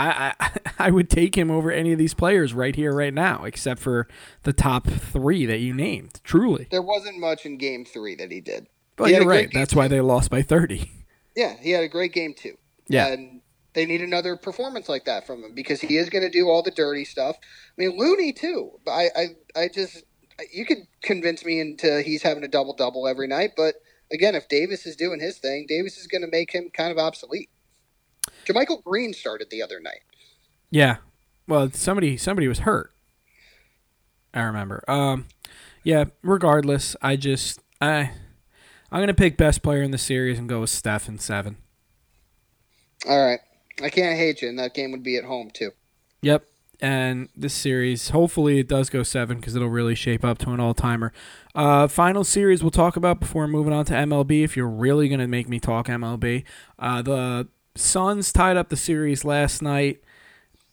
I, 0.00 0.34
I, 0.40 0.50
I 0.86 0.90
would 0.90 1.10
take 1.10 1.36
him 1.36 1.50
over 1.50 1.70
any 1.70 1.92
of 1.92 1.98
these 1.98 2.14
players 2.14 2.54
right 2.54 2.74
here, 2.74 2.94
right 2.94 3.12
now, 3.12 3.44
except 3.44 3.80
for 3.80 4.08
the 4.44 4.52
top 4.52 4.86
three 4.86 5.44
that 5.46 5.58
you 5.58 5.74
named. 5.74 6.20
Truly. 6.24 6.68
There 6.70 6.82
wasn't 6.82 7.18
much 7.18 7.44
in 7.44 7.58
game 7.58 7.84
three 7.84 8.14
that 8.16 8.32
he 8.32 8.40
did. 8.40 8.68
Well, 8.98 9.08
He 9.08 9.14
you're 9.14 9.26
right. 9.26 9.50
That's 9.52 9.74
why 9.74 9.88
they 9.88 10.00
lost 10.00 10.30
by 10.30 10.40
30. 10.42 10.90
Yeah, 11.36 11.54
he 11.60 11.72
had 11.72 11.84
a 11.84 11.88
great 11.88 12.14
game 12.14 12.32
too. 12.32 12.56
Yeah. 12.88 13.08
And 13.08 13.35
they 13.76 13.84
need 13.84 14.00
another 14.00 14.36
performance 14.36 14.88
like 14.88 15.04
that 15.04 15.26
from 15.26 15.44
him 15.44 15.54
because 15.54 15.82
he 15.82 15.98
is 15.98 16.08
going 16.08 16.24
to 16.24 16.30
do 16.30 16.48
all 16.48 16.62
the 16.62 16.70
dirty 16.70 17.04
stuff. 17.04 17.36
I 17.38 17.72
mean, 17.76 17.98
Looney 17.98 18.32
too. 18.32 18.72
But 18.86 18.92
I, 18.92 19.10
I, 19.14 19.26
I 19.54 19.68
just 19.68 20.02
you 20.50 20.64
could 20.64 20.78
convince 21.02 21.44
me 21.44 21.60
into 21.60 22.00
he's 22.02 22.22
having 22.22 22.42
a 22.42 22.48
double 22.48 22.74
double 22.74 23.06
every 23.06 23.28
night. 23.28 23.50
But 23.54 23.74
again, 24.10 24.34
if 24.34 24.48
Davis 24.48 24.86
is 24.86 24.96
doing 24.96 25.20
his 25.20 25.36
thing, 25.36 25.66
Davis 25.68 25.98
is 25.98 26.06
going 26.06 26.22
to 26.22 26.28
make 26.28 26.52
him 26.52 26.70
kind 26.72 26.90
of 26.90 26.96
obsolete. 26.96 27.50
JaMychal 28.46 28.82
Green 28.82 29.12
started 29.12 29.48
the 29.50 29.62
other 29.62 29.78
night. 29.78 30.00
Yeah. 30.70 30.96
Well, 31.46 31.70
somebody 31.70 32.16
somebody 32.16 32.48
was 32.48 32.60
hurt. 32.60 32.94
I 34.32 34.40
remember. 34.40 34.82
Um, 34.88 35.26
yeah. 35.84 36.06
Regardless, 36.22 36.96
I 37.02 37.16
just 37.16 37.60
I 37.78 38.12
I'm 38.90 39.02
gonna 39.02 39.12
pick 39.12 39.36
best 39.36 39.62
player 39.62 39.82
in 39.82 39.90
the 39.90 39.98
series 39.98 40.38
and 40.38 40.48
go 40.48 40.60
with 40.60 40.70
Steph 40.70 41.08
in 41.08 41.18
seven. 41.18 41.58
All 43.06 43.24
right, 43.24 43.40
I 43.82 43.90
can't 43.90 44.16
hate 44.16 44.42
you, 44.42 44.48
and 44.48 44.58
that 44.58 44.74
game 44.74 44.92
would 44.92 45.02
be 45.02 45.16
at 45.16 45.24
home 45.24 45.50
too. 45.52 45.72
Yep. 46.22 46.46
And 46.80 47.30
this 47.34 47.54
series, 47.54 48.10
hopefully, 48.10 48.58
it 48.58 48.68
does 48.68 48.90
go 48.90 49.02
seven 49.02 49.38
because 49.38 49.56
it'll 49.56 49.68
really 49.68 49.94
shape 49.94 50.24
up 50.24 50.38
to 50.38 50.50
an 50.50 50.60
all 50.60 50.74
timer. 50.74 51.12
Uh, 51.54 51.88
final 51.88 52.22
series 52.22 52.62
we'll 52.62 52.70
talk 52.70 52.96
about 52.96 53.18
before 53.18 53.48
moving 53.48 53.72
on 53.72 53.86
to 53.86 53.94
MLB. 53.94 54.44
If 54.44 54.56
you're 54.56 54.68
really 54.68 55.08
gonna 55.08 55.28
make 55.28 55.48
me 55.48 55.58
talk 55.58 55.86
MLB, 55.86 56.44
uh, 56.78 57.00
the 57.02 57.48
Suns 57.74 58.32
tied 58.32 58.56
up 58.56 58.68
the 58.68 58.76
series 58.76 59.24
last 59.24 59.62
night. 59.62 60.02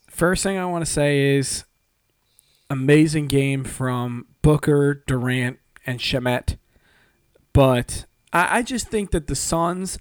First 0.09 0.43
thing 0.43 0.57
I 0.57 0.65
want 0.65 0.85
to 0.85 0.91
say 0.91 1.35
is 1.35 1.63
amazing 2.69 3.27
game 3.27 3.63
from 3.63 4.25
Booker, 4.41 5.03
Durant, 5.07 5.59
and 5.85 5.99
Shamet. 5.99 6.57
But 7.51 8.05
I, 8.31 8.59
I 8.59 8.61
just 8.61 8.89
think 8.89 9.11
that 9.11 9.27
the 9.27 9.35
Suns 9.35 9.97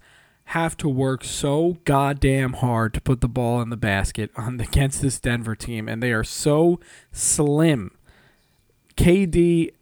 have 0.47 0.77
to 0.79 0.89
work 0.89 1.25
so 1.25 1.79
goddamn 1.85 2.55
hard 2.55 2.95
to 2.95 3.01
put 3.01 3.21
the 3.21 3.29
ball 3.29 3.61
in 3.61 3.71
the 3.71 3.77
basket 3.77 4.31
on 4.37 4.61
against 4.61 5.03
this 5.03 5.19
Denver 5.19 5.55
team, 5.55 5.89
and 5.89 6.03
they 6.03 6.13
are 6.13 6.25
so 6.25 6.81
slim. 7.11 7.93
KD 8.97 9.73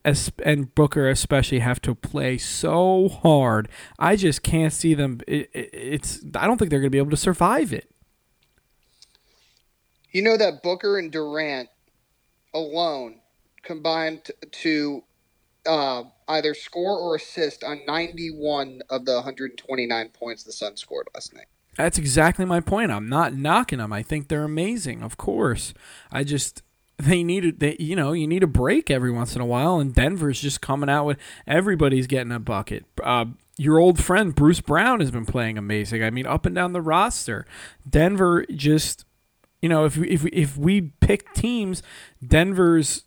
and 0.44 0.74
Booker 0.74 1.08
especially 1.08 1.58
have 1.58 1.82
to 1.82 1.94
play 1.94 2.38
so 2.38 3.08
hard. 3.08 3.68
I 3.98 4.14
just 4.14 4.42
can't 4.42 4.72
see 4.72 4.94
them. 4.94 5.20
It, 5.26 5.50
it, 5.52 5.70
it's. 5.72 6.20
I 6.36 6.46
don't 6.46 6.58
think 6.58 6.70
they're 6.70 6.78
going 6.80 6.86
to 6.86 6.90
be 6.90 6.98
able 6.98 7.10
to 7.10 7.16
survive 7.16 7.72
it. 7.72 7.90
You 10.12 10.22
know 10.22 10.36
that 10.36 10.62
Booker 10.62 10.98
and 10.98 11.10
Durant 11.10 11.68
alone 12.54 13.20
combined 13.62 14.30
to 14.50 15.02
uh, 15.66 16.04
either 16.30 16.54
score 16.54 16.98
or 16.98 17.16
assist 17.16 17.64
on 17.64 17.80
91 17.86 18.82
of 18.88 19.04
the 19.04 19.14
129 19.14 20.08
points 20.10 20.42
the 20.42 20.52
Suns 20.52 20.80
scored 20.80 21.08
last 21.14 21.34
night. 21.34 21.46
That's 21.76 21.98
exactly 21.98 22.44
my 22.44 22.60
point. 22.60 22.90
I'm 22.90 23.08
not 23.08 23.34
knocking 23.34 23.78
them. 23.78 23.92
I 23.92 24.02
think 24.02 24.28
they're 24.28 24.44
amazing, 24.44 25.02
of 25.02 25.16
course. 25.16 25.72
I 26.10 26.24
just 26.24 26.62
they 26.98 27.22
need 27.22 27.60
they 27.60 27.76
you 27.78 27.96
know 27.96 28.12
you 28.12 28.26
need 28.26 28.42
a 28.42 28.48
break 28.48 28.90
every 28.90 29.10
once 29.10 29.34
in 29.34 29.40
a 29.40 29.46
while, 29.46 29.80
and 29.80 29.94
Denver's 29.94 30.40
just 30.40 30.60
coming 30.60 30.90
out 30.90 31.06
with 31.06 31.18
everybody's 31.46 32.06
getting 32.06 32.32
a 32.32 32.40
bucket. 32.40 32.84
Uh, 33.02 33.26
your 33.56 33.78
old 33.78 34.02
friend 34.02 34.34
Bruce 34.34 34.60
Brown 34.60 35.00
has 35.00 35.10
been 35.10 35.26
playing 35.26 35.56
amazing. 35.56 36.02
I 36.02 36.10
mean, 36.10 36.26
up 36.26 36.44
and 36.44 36.54
down 36.54 36.72
the 36.72 36.82
roster, 36.82 37.46
Denver 37.88 38.44
just 38.54 39.04
you 39.62 39.68
know 39.68 39.84
if 39.84 39.96
we, 39.96 40.08
if 40.08 40.26
if 40.26 40.56
we 40.56 40.92
pick 41.00 41.32
teams, 41.34 41.82
Denver's 42.26 43.04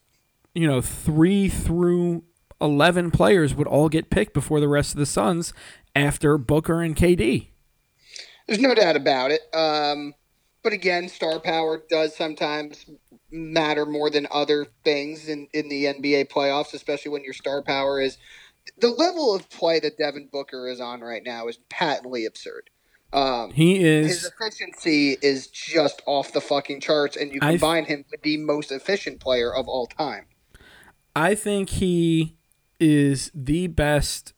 you 0.55 0.67
know 0.67 0.81
three 0.81 1.49
through 1.49 2.23
11 2.63 3.11
players 3.11 3.53
would 3.53 3.67
all 3.67 3.89
get 3.89 4.09
picked 4.09 4.33
before 4.33 4.59
the 4.59 4.67
rest 4.67 4.93
of 4.93 4.99
the 4.99 5.05
Suns 5.05 5.53
after 5.95 6.37
Booker 6.37 6.81
and 6.81 6.95
KD. 6.95 7.49
There's 8.47 8.59
no 8.59 8.73
doubt 8.73 8.95
about 8.95 9.31
it. 9.31 9.41
Um, 9.53 10.13
but 10.63 10.73
again, 10.73 11.09
star 11.09 11.39
power 11.39 11.83
does 11.89 12.15
sometimes 12.15 12.85
matter 13.29 13.85
more 13.85 14.09
than 14.09 14.27
other 14.31 14.67
things 14.83 15.27
in, 15.27 15.47
in 15.53 15.67
the 15.67 15.85
NBA 15.85 16.29
playoffs, 16.29 16.73
especially 16.73 17.11
when 17.11 17.23
your 17.23 17.33
star 17.33 17.61
power 17.61 17.99
is 17.99 18.17
the 18.77 18.89
level 18.89 19.35
of 19.35 19.49
play 19.49 19.79
that 19.81 19.97
Devin 19.97 20.29
Booker 20.31 20.69
is 20.69 20.79
on 20.79 21.01
right 21.01 21.23
now 21.23 21.47
is 21.47 21.57
patently 21.69 22.25
absurd. 22.25 22.69
Um, 23.11 23.51
he 23.51 23.83
is 23.83 24.07
his 24.07 24.31
efficiency 24.31 25.17
is 25.21 25.47
just 25.47 26.01
off 26.07 26.33
the 26.33 26.41
fucking 26.41 26.79
charts, 26.79 27.15
and 27.15 27.31
you 27.31 27.39
combine 27.39 27.83
I've, 27.83 27.89
him 27.89 28.05
with 28.09 28.23
the 28.23 28.37
most 28.37 28.71
efficient 28.71 29.19
player 29.19 29.53
of 29.53 29.67
all 29.67 29.85
time. 29.85 30.25
I 31.15 31.35
think 31.35 31.69
he 31.69 32.37
is 32.79 33.31
the 33.33 33.67
best 33.67 34.33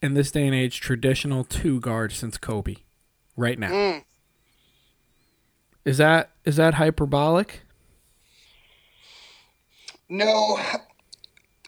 in 0.00 0.14
this 0.14 0.30
day 0.30 0.46
and 0.46 0.54
age 0.54 0.80
traditional 0.80 1.44
two 1.44 1.80
guard 1.80 2.12
since 2.12 2.36
Kobe, 2.36 2.76
right 3.36 3.58
now. 3.58 3.70
Mm. 3.70 4.04
Is 5.84 5.98
that 5.98 6.30
is 6.44 6.56
that 6.56 6.74
hyperbolic? 6.74 7.62
No, 10.08 10.60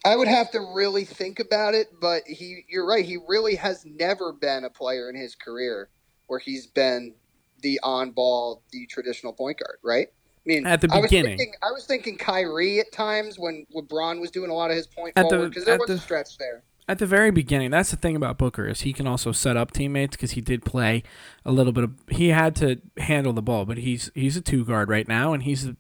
I 0.05 0.17
would 0.17 0.29
have 0.29 0.51
to 0.51 0.61
really 0.75 1.05
think 1.05 1.41
about 1.41 1.75
it, 1.75 1.89
but 2.01 2.25
he 2.27 2.65
you're 2.69 2.87
right, 2.87 3.05
he 3.05 3.19
really 3.29 3.57
has 3.57 3.85
never 3.87 4.33
been 4.33 4.65
a 4.65 4.71
player 4.71 5.09
in 5.09 5.17
his 5.17 5.35
career 5.35 5.89
where 6.27 6.39
he's 6.39 6.67
been 6.67 7.15
the 7.63 7.81
on 7.83 8.11
ball, 8.11 8.63
the 8.71 8.87
traditional 8.87 9.33
point 9.33 9.59
guard, 9.59 9.79
right? 9.83 10.09
I 10.47 10.49
mean, 10.49 10.67
at 10.67 10.81
the 10.81 10.89
beginning, 10.89 11.03
I 11.03 11.31
was 11.31 11.39
thinking, 11.39 11.55
I 11.63 11.71
was 11.73 11.87
thinking 11.87 12.19
Kyrie 12.19 12.81
at 12.81 12.93
times 12.93 13.39
when 13.39 13.67
LeBron 13.75 14.21
was 14.21 14.31
doing 14.31 14.51
a 14.51 14.55
lot 14.55 14.71
of 14.71 14.77
his 14.77 14.87
point 14.87 15.15
at 15.17 15.23
forward 15.29 15.49
because 15.49 15.65
there 15.65 15.79
was 15.79 15.89
the, 15.89 15.95
a 15.95 15.99
stretch 15.99 16.37
there. 16.39 16.63
At 16.87 16.99
the 16.99 17.07
very 17.07 17.31
beginning, 17.31 17.71
that's 17.71 17.91
the 17.91 17.97
thing 17.97 18.15
about 18.15 18.37
Booker 18.37 18.67
is 18.69 18.83
he 18.83 18.93
can 18.93 19.07
also 19.07 19.33
set 19.33 19.57
up 19.57 19.71
teammates 19.71 20.17
because 20.17 20.33
he 20.33 20.43
did 20.43 20.63
play 20.63 21.03
a 21.47 21.53
little 21.53 21.73
bit 21.73 21.85
of. 21.85 21.95
He 22.11 22.29
had 22.29 22.55
to 22.57 22.81
handle 22.99 23.33
the 23.33 23.41
ball, 23.41 23.65
but 23.65 23.79
he's 23.79 24.11
he's 24.15 24.37
a 24.37 24.43
two 24.43 24.67
guard 24.67 24.91
right 24.91 25.09
now, 25.09 25.33
and 25.33 25.45
he's 25.45 25.71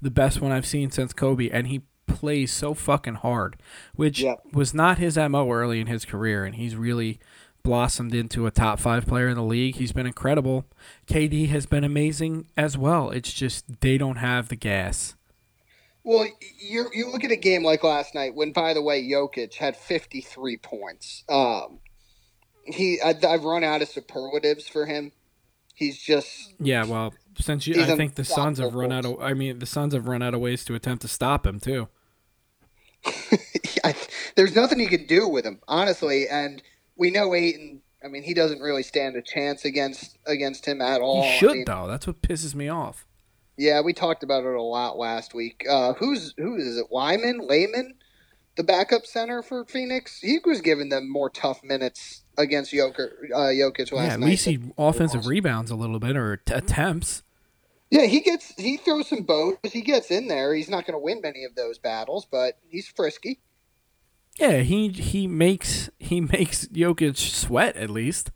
the 0.00 0.10
best 0.10 0.40
one 0.40 0.52
I've 0.52 0.66
seen 0.66 0.92
since 0.92 1.12
Kobe, 1.12 1.50
and 1.50 1.66
he 1.66 1.82
plays 2.06 2.52
so 2.52 2.72
fucking 2.72 3.14
hard, 3.14 3.56
which 3.94 4.20
yeah. 4.20 4.34
was 4.52 4.72
not 4.72 4.98
his 4.98 5.16
mo 5.16 5.50
early 5.50 5.80
in 5.80 5.88
his 5.88 6.04
career, 6.04 6.44
and 6.44 6.54
he's 6.54 6.76
really 6.76 7.18
blossomed 7.64 8.14
into 8.14 8.46
a 8.46 8.50
top 8.50 8.78
five 8.78 9.06
player 9.06 9.28
in 9.28 9.34
the 9.34 9.42
league. 9.42 9.76
He's 9.76 9.90
been 9.90 10.06
incredible. 10.06 10.66
KD 11.08 11.48
has 11.48 11.66
been 11.66 11.82
amazing 11.82 12.46
as 12.56 12.78
well. 12.78 13.10
It's 13.10 13.32
just 13.32 13.80
they 13.80 13.98
don't 13.98 14.16
have 14.16 14.48
the 14.48 14.56
gas. 14.56 15.16
Well, 16.04 16.28
you 16.60 16.86
you 16.92 17.10
look 17.10 17.24
at 17.24 17.30
a 17.30 17.36
game 17.36 17.64
like 17.64 17.82
last 17.82 18.14
night 18.14 18.34
when, 18.34 18.52
by 18.52 18.74
the 18.74 18.82
way, 18.82 19.02
Jokic 19.02 19.54
had 19.54 19.74
53 19.74 20.58
points. 20.58 21.24
Um, 21.30 21.80
he 22.66 23.00
I, 23.00 23.14
have 23.22 23.44
run 23.44 23.64
out 23.64 23.80
of 23.80 23.88
superlatives 23.88 24.68
for 24.68 24.84
him. 24.84 25.12
He's 25.74 25.98
just 25.98 26.52
yeah. 26.60 26.84
Well, 26.84 27.14
since 27.40 27.66
you, 27.66 27.82
I 27.82 27.96
think 27.96 28.16
the 28.16 28.24
Suns 28.24 28.58
have 28.58 28.74
run 28.74 28.92
out 28.92 29.06
of. 29.06 29.20
I 29.20 29.32
mean, 29.32 29.58
the 29.58 29.66
Suns 29.66 29.94
have 29.94 30.06
run 30.06 30.22
out 30.22 30.34
of 30.34 30.40
ways 30.40 30.64
to 30.66 30.74
attempt 30.74 31.02
to 31.02 31.08
stop 31.08 31.46
him 31.46 31.58
too. 31.58 31.88
there's 34.36 34.54
nothing 34.54 34.80
you 34.80 34.88
can 34.88 35.06
do 35.06 35.28
with 35.28 35.44
him, 35.44 35.60
honestly, 35.68 36.28
and 36.28 36.62
we 36.96 37.10
know 37.10 37.34
Ayton. 37.34 37.82
I 38.04 38.08
mean, 38.08 38.22
he 38.22 38.34
doesn't 38.34 38.60
really 38.60 38.82
stand 38.82 39.16
a 39.16 39.22
chance 39.22 39.64
against 39.64 40.18
against 40.26 40.66
him 40.66 40.80
at 40.80 41.00
all. 41.00 41.22
He 41.22 41.38
should 41.38 41.50
I 41.50 41.54
mean, 41.54 41.64
though. 41.64 41.86
That's 41.86 42.06
what 42.06 42.20
pisses 42.22 42.54
me 42.54 42.68
off. 42.68 43.06
Yeah, 43.56 43.80
we 43.80 43.92
talked 43.92 44.22
about 44.22 44.44
it 44.44 44.54
a 44.54 44.62
lot 44.62 44.98
last 44.98 45.32
week. 45.32 45.64
Uh, 45.68 45.94
who's 45.94 46.34
who 46.36 46.56
is 46.56 46.76
it? 46.76 46.86
Lyman, 46.90 47.46
Layman, 47.46 47.94
the 48.56 48.64
backup 48.64 49.06
center 49.06 49.42
for 49.42 49.64
Phoenix. 49.64 50.20
He 50.20 50.38
was 50.44 50.60
giving 50.60 50.88
them 50.88 51.10
more 51.10 51.30
tough 51.30 51.62
minutes 51.62 52.24
against 52.36 52.72
Jokic, 52.72 53.10
uh, 53.32 53.38
Jokic 53.38 53.92
last 53.92 54.06
yeah, 54.08 54.14
at 54.14 54.20
least 54.20 54.44
he 54.44 54.60
offensive 54.76 55.26
rebounds 55.26 55.70
a 55.70 55.76
little 55.76 56.00
bit 56.00 56.16
or 56.16 56.36
t- 56.36 56.52
attempts. 56.52 57.22
Yeah, 57.90 58.06
he 58.06 58.20
gets 58.20 58.52
he 58.56 58.76
throws 58.76 59.08
some 59.08 59.22
boats. 59.22 59.72
He 59.72 59.82
gets 59.82 60.10
in 60.10 60.26
there. 60.26 60.52
He's 60.54 60.68
not 60.68 60.84
going 60.84 60.94
to 60.94 61.02
win 61.02 61.20
many 61.22 61.44
of 61.44 61.54
those 61.54 61.78
battles, 61.78 62.26
but 62.30 62.58
he's 62.68 62.88
frisky. 62.88 63.40
Yeah, 64.38 64.58
he 64.58 64.88
he 64.88 65.26
makes 65.26 65.90
he 65.98 66.20
makes 66.20 66.66
Jokic 66.66 67.16
sweat 67.16 67.76
at 67.76 67.90
least. 67.90 68.30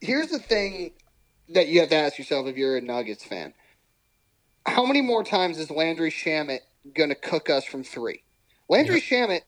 Here's 0.00 0.28
the 0.28 0.38
thing 0.38 0.92
that 1.48 1.68
you 1.68 1.80
have 1.80 1.90
to 1.90 1.96
ask 1.96 2.18
yourself 2.18 2.46
if 2.46 2.56
you're 2.56 2.76
a 2.76 2.80
Nuggets 2.80 3.24
fan: 3.24 3.54
How 4.66 4.84
many 4.84 5.00
more 5.00 5.22
times 5.22 5.58
is 5.58 5.70
Landry 5.70 6.10
Shamet 6.10 6.60
going 6.94 7.10
to 7.10 7.14
cook 7.14 7.48
us 7.48 7.64
from 7.64 7.84
three? 7.84 8.24
Landry 8.68 8.96
yep. 8.96 9.28
Shamet, 9.30 9.40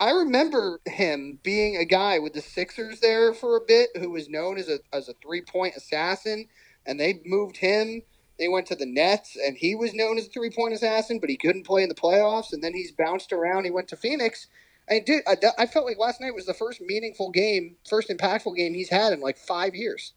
I 0.00 0.10
remember 0.10 0.80
him 0.86 1.38
being 1.42 1.76
a 1.76 1.84
guy 1.84 2.18
with 2.18 2.32
the 2.32 2.40
Sixers 2.40 3.00
there 3.00 3.34
for 3.34 3.56
a 3.56 3.60
bit, 3.60 3.90
who 3.96 4.10
was 4.10 4.28
known 4.28 4.58
as 4.58 4.68
a 4.68 4.80
as 4.92 5.08
a 5.08 5.14
three 5.22 5.42
point 5.42 5.76
assassin, 5.76 6.48
and 6.86 6.98
they 6.98 7.20
moved 7.24 7.56
him. 7.56 8.02
They 8.38 8.48
went 8.48 8.66
to 8.68 8.74
the 8.74 8.86
Nets, 8.86 9.36
and 9.36 9.56
he 9.56 9.74
was 9.74 9.94
known 9.94 10.18
as 10.18 10.26
a 10.26 10.30
three 10.30 10.50
point 10.50 10.74
assassin, 10.74 11.20
but 11.20 11.30
he 11.30 11.36
couldn't 11.36 11.66
play 11.66 11.82
in 11.82 11.88
the 11.88 11.94
playoffs. 11.94 12.52
And 12.52 12.64
then 12.64 12.74
he's 12.74 12.90
bounced 12.90 13.32
around. 13.32 13.64
He 13.64 13.70
went 13.70 13.88
to 13.88 13.96
Phoenix, 13.96 14.48
I 14.90 14.98
did. 14.98 15.22
I, 15.26 15.36
I 15.58 15.66
felt 15.66 15.86
like 15.86 15.98
last 15.98 16.20
night 16.20 16.34
was 16.34 16.46
the 16.46 16.54
first 16.54 16.80
meaningful 16.80 17.30
game, 17.30 17.76
first 17.88 18.08
impactful 18.08 18.56
game 18.56 18.74
he's 18.74 18.90
had 18.90 19.12
in 19.12 19.20
like 19.20 19.38
five 19.38 19.74
years. 19.74 20.12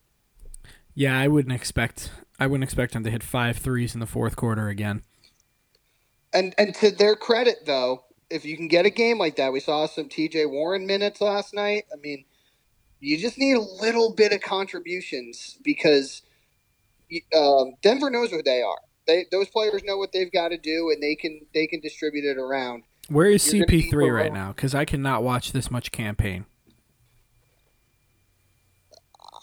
Yeah, 0.94 1.18
I 1.18 1.28
wouldn't 1.28 1.54
expect. 1.54 2.12
I 2.40 2.48
wouldn't 2.48 2.64
expect 2.64 2.94
him 2.94 3.04
to 3.04 3.12
hit 3.12 3.24
five 3.24 3.58
threes 3.58 3.94
in 3.94 4.00
the 4.00 4.06
fourth 4.06 4.36
quarter 4.36 4.70
again. 4.70 5.04
And 6.34 6.54
and 6.58 6.74
to 6.76 6.92
their 6.92 7.16
credit, 7.16 7.66
though, 7.66 8.06
if 8.30 8.46
you 8.46 8.58
can 8.58 8.68
get 8.68 8.86
a 8.86 8.90
game 8.90 9.18
like 9.18 9.36
that, 9.38 9.54
we 9.54 9.60
saw 9.60 9.86
some 9.86 10.10
T.J. 10.10 10.48
Warren 10.48 10.88
minutes 10.88 11.22
last 11.22 11.54
night. 11.54 11.86
I 11.94 11.98
mean, 11.98 12.26
You 13.00 13.18
just 13.18 13.38
need 13.38 13.56
a 13.56 13.62
little 13.62 14.14
bit 14.14 14.34
of 14.34 14.42
contributions 14.42 15.58
because 15.64 16.24
um, 17.36 17.74
Denver 17.82 18.10
knows 18.10 18.32
what 18.32 18.46
they 18.46 18.62
are. 18.62 18.80
They 19.08 19.26
those 19.32 19.50
players 19.50 19.84
know 19.84 19.98
what 19.98 20.12
they've 20.12 20.32
got 20.32 20.50
to 20.50 20.58
do, 20.58 20.90
and 20.92 21.02
they 21.02 21.16
can 21.16 21.42
they 21.54 21.68
can 21.68 21.80
distribute 21.80 22.26
it 22.26 22.38
around. 22.38 22.84
Where 23.08 23.28
is 23.28 23.44
CP3 23.44 24.14
right 24.14 24.34
now? 24.34 24.50
Because 24.50 24.74
I 24.74 24.86
cannot 24.86 25.24
watch 25.24 25.52
this 25.52 25.70
much 25.70 25.92
Cam 25.92 26.16
Payne. 26.16 26.46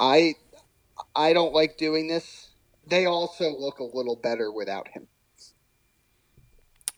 I 0.00 0.34
I 1.14 1.32
don't 1.32 1.54
like 1.54 1.76
doing 1.76 2.08
this. 2.08 2.48
They 2.86 3.06
also 3.06 3.50
look 3.50 3.78
a 3.78 3.84
little 3.84 4.16
better 4.16 4.50
without 4.50 4.88
him. 4.88 5.06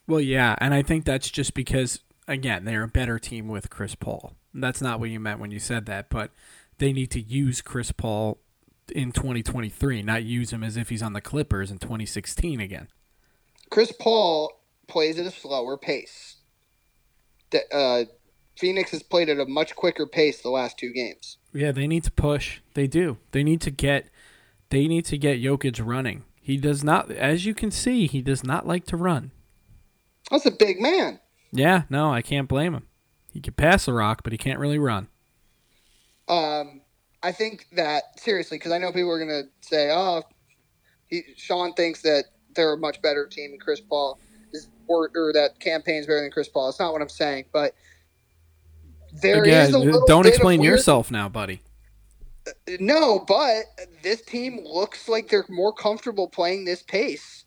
Well, 0.07 0.21
yeah, 0.21 0.55
and 0.59 0.73
I 0.73 0.81
think 0.81 1.05
that's 1.05 1.29
just 1.29 1.53
because 1.53 1.99
again 2.27 2.65
they're 2.65 2.83
a 2.83 2.87
better 2.87 3.19
team 3.19 3.47
with 3.47 3.69
Chris 3.69 3.93
Paul. 3.93 4.33
That's 4.53 4.81
not 4.81 4.99
what 4.99 5.09
you 5.09 5.19
meant 5.19 5.39
when 5.39 5.51
you 5.51 5.59
said 5.59 5.85
that, 5.85 6.09
but 6.09 6.31
they 6.79 6.93
need 6.93 7.11
to 7.11 7.21
use 7.21 7.61
Chris 7.61 7.91
Paul 7.91 8.39
in 8.91 9.11
2023, 9.11 10.01
not 10.01 10.23
use 10.23 10.51
him 10.51 10.63
as 10.63 10.77
if 10.77 10.89
he's 10.89 11.03
on 11.03 11.13
the 11.13 11.21
Clippers 11.21 11.71
in 11.71 11.77
2016 11.77 12.59
again. 12.59 12.87
Chris 13.69 13.91
Paul 13.91 14.51
plays 14.87 15.19
at 15.19 15.25
a 15.25 15.31
slower 15.31 15.77
pace. 15.77 16.34
Uh, 17.71 18.05
Phoenix 18.57 18.91
has 18.91 19.03
played 19.03 19.29
at 19.29 19.39
a 19.39 19.45
much 19.45 19.75
quicker 19.75 20.05
pace 20.05 20.41
the 20.41 20.49
last 20.49 20.77
two 20.77 20.91
games. 20.91 21.37
Yeah, 21.53 21.71
they 21.71 21.87
need 21.87 22.03
to 22.05 22.11
push. 22.11 22.59
They 22.73 22.87
do. 22.87 23.17
They 23.31 23.43
need 23.43 23.61
to 23.61 23.71
get. 23.71 24.09
They 24.69 24.87
need 24.87 25.05
to 25.05 25.17
get 25.17 25.41
Jokic 25.41 25.79
running. 25.85 26.23
He 26.41 26.57
does 26.57 26.83
not, 26.83 27.09
as 27.09 27.45
you 27.45 27.55
can 27.55 27.71
see, 27.71 28.07
he 28.07 28.21
does 28.21 28.43
not 28.43 28.67
like 28.67 28.85
to 28.87 28.97
run. 28.97 29.31
That's 30.29 30.45
a 30.45 30.51
big 30.51 30.79
man. 30.79 31.19
Yeah, 31.51 31.83
no, 31.89 32.13
I 32.13 32.21
can't 32.21 32.47
blame 32.47 32.73
him. 32.73 32.87
He 33.31 33.41
can 33.41 33.53
pass 33.53 33.85
the 33.85 33.93
rock, 33.93 34.21
but 34.23 34.31
he 34.31 34.37
can't 34.37 34.59
really 34.59 34.77
run. 34.79 35.07
Um, 36.27 36.81
I 37.23 37.31
think 37.31 37.67
that 37.73 38.19
seriously, 38.19 38.57
because 38.57 38.71
I 38.71 38.77
know 38.77 38.91
people 38.91 39.11
are 39.11 39.17
going 39.17 39.43
to 39.43 39.67
say, 39.67 39.89
"Oh, 39.91 40.23
he, 41.07 41.23
Sean 41.35 41.73
thinks 41.73 42.01
that 42.01 42.25
they're 42.55 42.73
a 42.73 42.77
much 42.77 43.01
better 43.01 43.27
team 43.27 43.51
than 43.51 43.59
Chris 43.59 43.81
Paul 43.81 44.19
is, 44.53 44.69
or, 44.87 45.11
or 45.15 45.33
that 45.33 45.59
Cam 45.59 45.81
Payne's 45.81 46.05
better 46.05 46.21
than 46.21 46.31
Chris 46.31 46.47
Paul." 46.47 46.69
It's 46.69 46.79
not 46.79 46.93
what 46.93 47.01
I'm 47.01 47.09
saying, 47.09 47.45
but 47.51 47.73
there 49.21 49.43
Again, 49.43 49.67
is 49.67 49.73
a 49.73 49.79
little 49.79 50.05
don't 50.05 50.25
explain 50.25 50.61
yourself 50.61 51.11
now, 51.11 51.29
buddy. 51.29 51.61
No, 52.79 53.19
but 53.19 53.63
this 54.03 54.21
team 54.21 54.59
looks 54.63 55.07
like 55.07 55.29
they're 55.29 55.45
more 55.49 55.73
comfortable 55.73 56.27
playing 56.27 56.65
this 56.65 56.83
pace, 56.83 57.45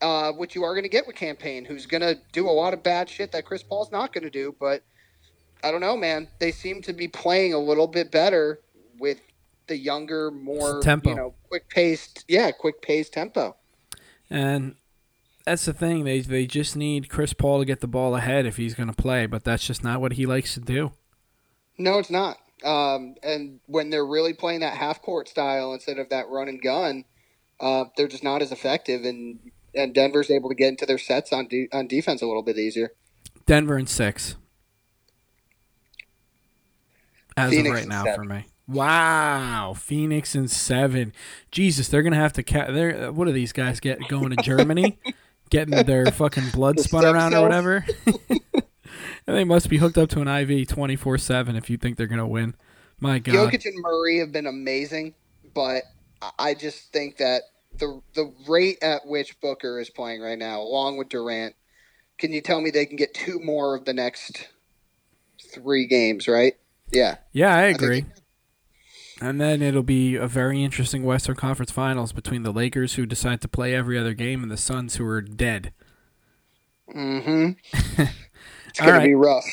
uh, 0.00 0.32
which 0.32 0.54
you 0.54 0.64
are 0.64 0.72
going 0.74 0.82
to 0.82 0.88
get 0.88 1.06
with 1.06 1.14
Cam 1.14 1.36
Payne, 1.36 1.64
who's 1.64 1.86
going 1.86 2.00
to 2.00 2.18
do 2.32 2.48
a 2.48 2.50
lot 2.50 2.74
of 2.74 2.82
bad 2.82 3.08
shit 3.08 3.30
that 3.32 3.44
Chris 3.44 3.62
Paul's 3.62 3.92
not 3.92 4.12
going 4.12 4.24
to 4.24 4.30
do. 4.30 4.54
But 4.58 4.82
I 5.62 5.70
don't 5.70 5.80
know, 5.80 5.96
man. 5.96 6.28
They 6.40 6.50
seem 6.50 6.82
to 6.82 6.92
be 6.92 7.06
playing 7.06 7.52
a 7.52 7.58
little 7.58 7.86
bit 7.86 8.10
better 8.10 8.60
with 8.98 9.20
the 9.68 9.76
younger, 9.76 10.30
more 10.30 10.80
tempo. 10.82 11.10
you 11.10 11.16
know, 11.16 11.34
quick 11.48 11.68
paced, 11.68 12.24
yeah, 12.26 12.50
quick 12.50 12.82
paced 12.82 13.12
tempo. 13.12 13.56
And 14.28 14.74
that's 15.44 15.64
the 15.64 15.72
thing; 15.72 16.04
they 16.04 16.20
they 16.20 16.46
just 16.46 16.76
need 16.76 17.08
Chris 17.08 17.32
Paul 17.32 17.60
to 17.60 17.64
get 17.64 17.80
the 17.80 17.88
ball 17.88 18.16
ahead 18.16 18.46
if 18.46 18.56
he's 18.56 18.74
going 18.74 18.88
to 18.88 18.94
play, 18.94 19.26
but 19.26 19.44
that's 19.44 19.66
just 19.66 19.82
not 19.82 20.00
what 20.00 20.14
he 20.14 20.26
likes 20.26 20.54
to 20.54 20.60
do. 20.60 20.92
No, 21.78 21.98
it's 21.98 22.10
not. 22.10 22.38
Um, 22.64 23.16
and 23.22 23.60
when 23.66 23.90
they're 23.90 24.06
really 24.06 24.34
playing 24.34 24.60
that 24.60 24.76
half 24.76 25.02
court 25.02 25.28
style 25.28 25.72
instead 25.72 25.98
of 25.98 26.10
that 26.10 26.28
run 26.28 26.48
and 26.48 26.62
gun, 26.62 27.04
uh, 27.60 27.84
they're 27.96 28.08
just 28.08 28.24
not 28.24 28.42
as 28.42 28.52
effective. 28.52 29.04
And 29.04 29.50
and 29.74 29.94
Denver's 29.94 30.30
able 30.30 30.48
to 30.48 30.54
get 30.54 30.68
into 30.68 30.86
their 30.86 30.98
sets 30.98 31.32
on 31.32 31.48
de- 31.48 31.68
on 31.72 31.86
defense 31.86 32.22
a 32.22 32.26
little 32.26 32.42
bit 32.42 32.58
easier. 32.58 32.92
Denver 33.46 33.78
in 33.78 33.86
six. 33.86 34.36
As 37.36 37.50
Phoenix 37.50 37.68
of 37.68 37.74
right 37.74 37.88
now 37.88 38.04
seven. 38.04 38.14
for 38.14 38.34
me. 38.34 38.46
Wow, 38.68 39.74
Phoenix 39.76 40.34
and 40.34 40.50
seven. 40.50 41.12
Jesus, 41.50 41.88
they're 41.88 42.02
gonna 42.02 42.16
have 42.16 42.32
to. 42.34 42.42
Ca- 42.42 42.70
they're 42.70 43.12
what 43.12 43.26
are 43.28 43.32
these 43.32 43.52
guys 43.52 43.80
get 43.80 44.06
going 44.08 44.30
to 44.30 44.36
Germany, 44.36 44.98
getting 45.52 45.84
their 45.84 46.06
fucking 46.06 46.48
blood 46.50 46.80
spun 46.80 47.04
around 47.04 47.34
or 47.34 47.42
whatever. 47.42 47.84
and 48.06 49.36
they 49.36 49.44
must 49.44 49.68
be 49.68 49.76
hooked 49.76 49.98
up 49.98 50.08
to 50.10 50.20
an 50.20 50.28
IV 50.28 50.66
twenty 50.68 50.96
four 50.96 51.18
seven 51.18 51.54
if 51.54 51.70
you 51.70 51.76
think 51.76 51.96
they're 51.96 52.06
gonna 52.06 52.26
win. 52.26 52.54
My 52.98 53.18
God, 53.18 53.34
Jokic 53.34 53.66
and 53.66 53.80
Murray 53.80 54.18
have 54.18 54.32
been 54.32 54.46
amazing, 54.46 55.14
but 55.54 55.82
I 56.38 56.54
just 56.54 56.92
think 56.92 57.18
that 57.18 57.42
the 57.78 58.00
the 58.14 58.32
rate 58.48 58.78
at 58.82 59.06
which 59.06 59.40
Booker 59.40 59.78
is 59.78 59.90
playing 59.90 60.22
right 60.22 60.38
now, 60.38 60.60
along 60.60 60.96
with 60.96 61.10
Durant, 61.10 61.54
can 62.18 62.32
you 62.32 62.40
tell 62.40 62.60
me 62.60 62.70
they 62.70 62.86
can 62.86 62.96
get 62.96 63.14
two 63.14 63.38
more 63.40 63.76
of 63.76 63.84
the 63.84 63.92
next 63.92 64.48
three 65.52 65.86
games? 65.86 66.26
Right? 66.26 66.54
Yeah. 66.92 67.16
Yeah, 67.32 67.54
I 67.54 67.62
agree. 67.62 68.04
I 68.08 68.21
and 69.22 69.40
then 69.40 69.62
it'll 69.62 69.82
be 69.82 70.16
a 70.16 70.26
very 70.26 70.62
interesting 70.62 71.04
Western 71.04 71.36
Conference 71.36 71.70
Finals 71.70 72.12
between 72.12 72.42
the 72.42 72.52
Lakers, 72.52 72.94
who 72.94 73.06
decide 73.06 73.40
to 73.42 73.48
play 73.48 73.74
every 73.74 73.98
other 73.98 74.14
game, 74.14 74.42
and 74.42 74.50
the 74.50 74.56
Suns, 74.56 74.96
who 74.96 75.06
are 75.06 75.22
dead. 75.22 75.72
Mm-hmm. 76.94 77.52
it's 78.68 78.80
gonna 78.80 78.92
right. 78.92 79.06
be 79.06 79.14
rough. 79.14 79.44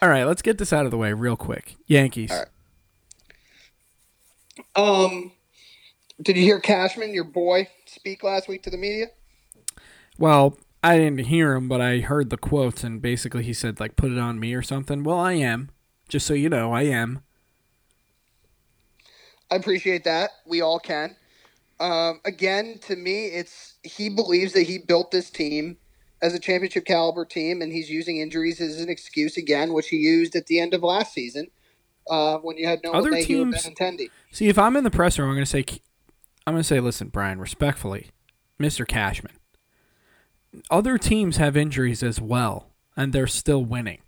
All 0.00 0.08
right, 0.08 0.24
let's 0.24 0.42
get 0.42 0.58
this 0.58 0.72
out 0.72 0.84
of 0.84 0.90
the 0.90 0.96
way 0.96 1.12
real 1.12 1.36
quick. 1.36 1.76
Yankees. 1.86 2.32
Um, 4.76 5.32
did 6.22 6.36
you 6.36 6.42
hear 6.42 6.60
Cashman, 6.60 7.12
your 7.12 7.24
boy, 7.24 7.68
speak 7.86 8.22
last 8.22 8.48
week 8.48 8.62
to 8.62 8.70
the 8.70 8.78
media? 8.78 9.06
Well, 10.18 10.56
I 10.82 10.98
didn't 10.98 11.26
hear 11.26 11.54
him, 11.54 11.68
but 11.68 11.80
I 11.80 11.98
heard 11.98 12.30
the 12.30 12.38
quotes, 12.38 12.84
and 12.84 13.02
basically 13.02 13.42
he 13.42 13.52
said 13.52 13.80
like, 13.80 13.96
"Put 13.96 14.12
it 14.12 14.18
on 14.18 14.38
me" 14.38 14.54
or 14.54 14.62
something. 14.62 15.02
Well, 15.02 15.18
I 15.18 15.32
am. 15.32 15.70
Just 16.08 16.26
so 16.26 16.34
you 16.34 16.48
know, 16.48 16.72
I 16.72 16.82
am. 16.82 17.20
I 19.50 19.56
appreciate 19.56 20.04
that. 20.04 20.30
We 20.46 20.60
all 20.60 20.78
can. 20.78 21.16
Um, 21.80 22.20
again, 22.24 22.78
to 22.82 22.96
me, 22.96 23.26
it's 23.26 23.74
he 23.82 24.10
believes 24.10 24.52
that 24.52 24.62
he 24.62 24.78
built 24.78 25.10
this 25.10 25.30
team 25.30 25.78
as 26.22 26.34
a 26.34 26.38
championship 26.38 26.84
caliber 26.84 27.24
team, 27.24 27.62
and 27.62 27.72
he's 27.72 27.88
using 27.88 28.18
injuries 28.18 28.60
as 28.60 28.80
an 28.80 28.90
excuse 28.90 29.36
again, 29.36 29.72
which 29.72 29.88
he 29.88 29.96
used 29.96 30.36
at 30.36 30.46
the 30.46 30.60
end 30.60 30.74
of 30.74 30.82
last 30.82 31.14
season 31.14 31.48
uh, 32.10 32.36
when 32.38 32.58
you 32.58 32.66
had 32.66 32.80
no 32.84 32.92
other 32.92 33.10
teams. 33.22 33.66
See, 34.30 34.48
if 34.48 34.58
I'm 34.58 34.76
in 34.76 34.84
the 34.84 34.90
presser, 34.90 35.22
I'm 35.24 35.30
going 35.30 35.40
to 35.40 35.46
say, 35.46 35.64
I'm 36.46 36.52
going 36.52 36.62
to 36.62 36.68
say, 36.68 36.78
listen, 36.80 37.08
Brian, 37.08 37.40
respectfully, 37.40 38.10
Mister 38.58 38.84
Cashman. 38.84 39.32
Other 40.70 40.98
teams 40.98 41.38
have 41.38 41.56
injuries 41.56 42.02
as 42.02 42.20
well, 42.20 42.70
and 42.96 43.12
they're 43.12 43.26
still 43.26 43.64
winning. 43.64 44.02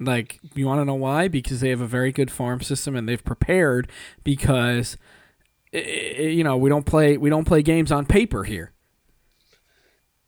Like, 0.00 0.40
you 0.54 0.66
want 0.66 0.80
to 0.80 0.84
know 0.84 0.94
why? 0.94 1.28
Because 1.28 1.60
they 1.60 1.70
have 1.70 1.80
a 1.80 1.86
very 1.86 2.12
good 2.12 2.30
farm 2.30 2.60
system 2.60 2.94
and 2.94 3.08
they've 3.08 3.24
prepared 3.24 3.90
because 4.22 4.96
you 5.72 6.42
know, 6.42 6.56
we 6.56 6.70
don't 6.70 6.86
play 6.86 7.16
we 7.16 7.30
don't 7.30 7.44
play 7.44 7.62
games 7.62 7.92
on 7.92 8.06
paper 8.06 8.44
here. 8.44 8.72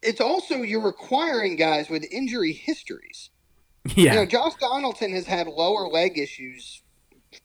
It's 0.02 0.20
also 0.20 0.56
you're 0.56 0.84
requiring 0.84 1.56
guys 1.56 1.88
with 1.88 2.04
injury 2.10 2.52
histories. 2.52 3.30
Yeah. 3.94 4.12
You 4.12 4.18
know, 4.20 4.26
Josh 4.26 4.54
Donaldson 4.60 5.12
has 5.12 5.26
had 5.26 5.46
lower 5.46 5.88
leg 5.88 6.18
issues 6.18 6.82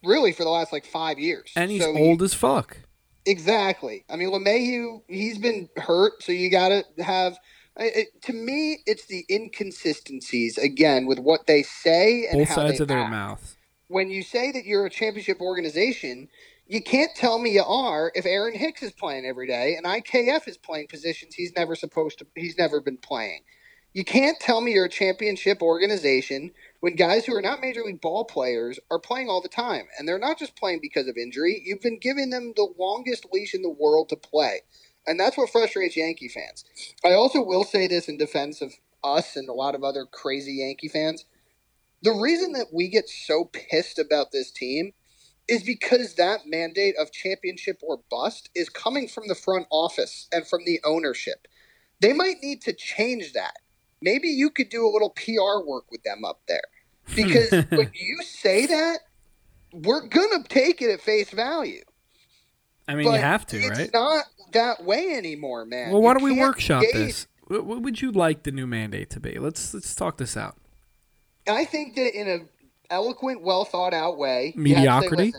really 0.04 0.32
for 0.32 0.44
the 0.44 0.50
last 0.50 0.74
like 0.74 0.86
5 0.86 1.20
years. 1.20 1.52
And 1.56 1.72
he's 1.72 1.84
so 1.84 1.96
old 1.96 2.22
he, 2.22 2.26
as 2.26 2.34
fuck. 2.34 2.78
Exactly. 3.26 4.04
I 4.10 4.16
mean, 4.16 4.30
LeMahieu, 4.30 5.02
he's 5.08 5.38
been 5.38 5.70
hurt, 5.78 6.22
so 6.22 6.32
you 6.32 6.50
got 6.50 6.70
to 6.70 7.04
have 7.04 7.38
it, 7.78 8.22
to 8.24 8.34
me, 8.34 8.80
it's 8.86 9.06
the 9.06 9.26
inconsistencies 9.30 10.58
again 10.58 11.06
with 11.06 11.20
what 11.20 11.48
they 11.48 11.64
say 11.64 12.26
and 12.30 12.40
both 12.40 12.50
how 12.50 12.56
sides 12.56 12.78
they 12.78 12.84
of 12.84 12.88
their 12.88 13.00
act. 13.00 13.12
mouth. 13.12 13.58
When 13.88 14.10
you 14.10 14.24
say 14.24 14.52
that 14.52 14.66
you're 14.66 14.86
a 14.86 14.90
championship 14.90 15.42
organization, 15.42 16.30
you 16.68 16.82
can't 16.82 17.16
tell 17.16 17.38
me 17.38 17.52
you 17.52 17.64
are 17.64 18.12
if 18.16 18.26
Aaron 18.26 18.56
Hicks 18.56 18.82
is 18.82 18.92
playing 18.92 19.26
every 19.26 19.48
day 19.48 19.76
and 19.76 19.86
IKF 19.86 20.48
is 20.48 20.58
playing 20.58 20.88
positions 20.88 21.36
he's 21.36 21.56
never 21.56 21.76
supposed 21.76 22.20
to. 22.20 22.28
He's 22.36 22.58
never 22.58 22.82
been 22.82 22.98
playing. 22.98 23.42
You 23.94 24.04
can't 24.04 24.38
tell 24.42 24.60
me 24.60 24.74
you're 24.74 24.86
a 24.86 24.90
championship 24.90 25.62
organization 25.62 26.52
when 26.82 26.96
guys 26.96 27.26
who 27.26 27.34
are 27.34 27.42
not 27.42 27.62
major 27.62 27.82
league 27.82 28.02
ball 28.02 28.26
players 28.26 28.78
are 28.92 29.00
playing 29.00 29.30
all 29.30 29.42
the 29.42 29.48
time, 29.48 29.88
and 29.98 30.06
they're 30.06 30.20
not 30.20 30.38
just 30.38 30.58
playing 30.58 30.80
because 30.82 31.08
of 31.08 31.16
injury. 31.16 31.62
You've 31.66 31.80
been 31.80 32.00
giving 32.00 32.30
them 32.30 32.52
the 32.58 32.68
longest 32.78 33.28
leash 33.32 33.54
in 33.54 33.62
the 33.62 33.70
world 33.70 34.10
to 34.10 34.18
play. 34.18 34.64
And 35.08 35.20
that's 35.20 35.38
what 35.38 35.51
frustrates 35.51 35.95
Yankee 35.95 36.30
fans. 36.30 36.66
I 37.03 37.14
also 37.14 37.43
will 37.43 37.64
say 37.64 37.88
this 37.88 38.08
in 38.08 38.18
defense 38.18 38.62
of 38.62 38.74
us 39.03 39.36
and 39.36 39.47
a 39.47 39.53
lot 39.53 39.76
of 39.76 39.84
other 39.84 40.06
crazy 40.06 40.53
Yankee 40.53 40.88
fans. 40.88 41.26
The 42.01 42.12
reason 42.12 42.53
that 42.53 42.68
we 42.74 42.88
get 42.88 43.08
so 43.08 43.45
pissed 43.45 43.99
about 43.99 44.32
this 44.32 44.51
team 44.51 44.93
is 45.47 45.64
because 45.64 46.16
that 46.16 46.41
mandate 46.45 46.95
of 46.99 47.12
championship 47.12 47.80
or 47.84 48.01
bust 48.10 48.49
is 48.56 48.70
coming 48.70 49.08
from 49.08 49.28
the 49.28 49.36
front 49.36 49.68
office 49.70 50.28
and 50.32 50.47
from 50.47 50.62
the 50.66 50.80
ownership. 50.84 51.47
They 51.99 52.14
might 52.14 52.38
need 52.41 52.62
to 52.64 52.74
change 52.74 53.34
that. 53.34 53.53
Maybe 54.01 54.28
you 54.28 54.49
could 54.49 54.70
do 54.70 54.86
a 54.86 54.91
little 54.91 55.12
PR 55.12 55.66
work 55.66 55.86
with 55.91 56.03
them 56.03 56.26
up 56.26 56.41
there. 56.47 56.64
Because 57.16 57.51
when 57.70 57.91
you 57.93 58.24
say 58.24 58.66
that, 58.66 58.99
we're 59.72 60.08
going 60.08 60.43
to 60.43 60.47
take 60.47 60.82
it 60.82 60.89
at 60.89 61.01
face 61.01 61.30
value. 61.30 61.84
I 62.88 62.96
mean, 62.96 63.06
but 63.06 63.14
you 63.14 63.20
have 63.20 63.46
to, 63.48 63.70
right? 63.70 63.80
It's 63.80 63.94
not 63.94 64.26
that 64.54 64.84
way 64.84 65.16
anymore, 65.16 65.66
man. 65.66 65.92
Well, 65.92 66.02
why 66.02 66.12
you 66.12 66.20
don't 66.20 66.24
we 66.24 66.40
workshop 66.40 66.84
this? 66.94 67.28
What 67.48 67.82
would 67.82 68.02
you 68.02 68.12
like 68.12 68.44
the 68.44 68.52
new 68.52 68.68
mandate 68.68 69.10
to 69.12 69.20
be? 69.20 69.38
Let's 69.38 69.74
let's 69.74 69.94
talk 69.96 70.18
this 70.18 70.36
out. 70.36 70.58
I 71.48 71.66
think 71.66 71.96
that 71.96 72.20
in 72.20 72.28
a 72.28 72.40
eloquent, 72.90 73.42
well 73.42 73.66
thought 73.66 73.94
out 73.94 74.18
way. 74.18 74.52
To 74.52 74.58
say, 74.58 74.64
Mediocrity? 74.64 75.34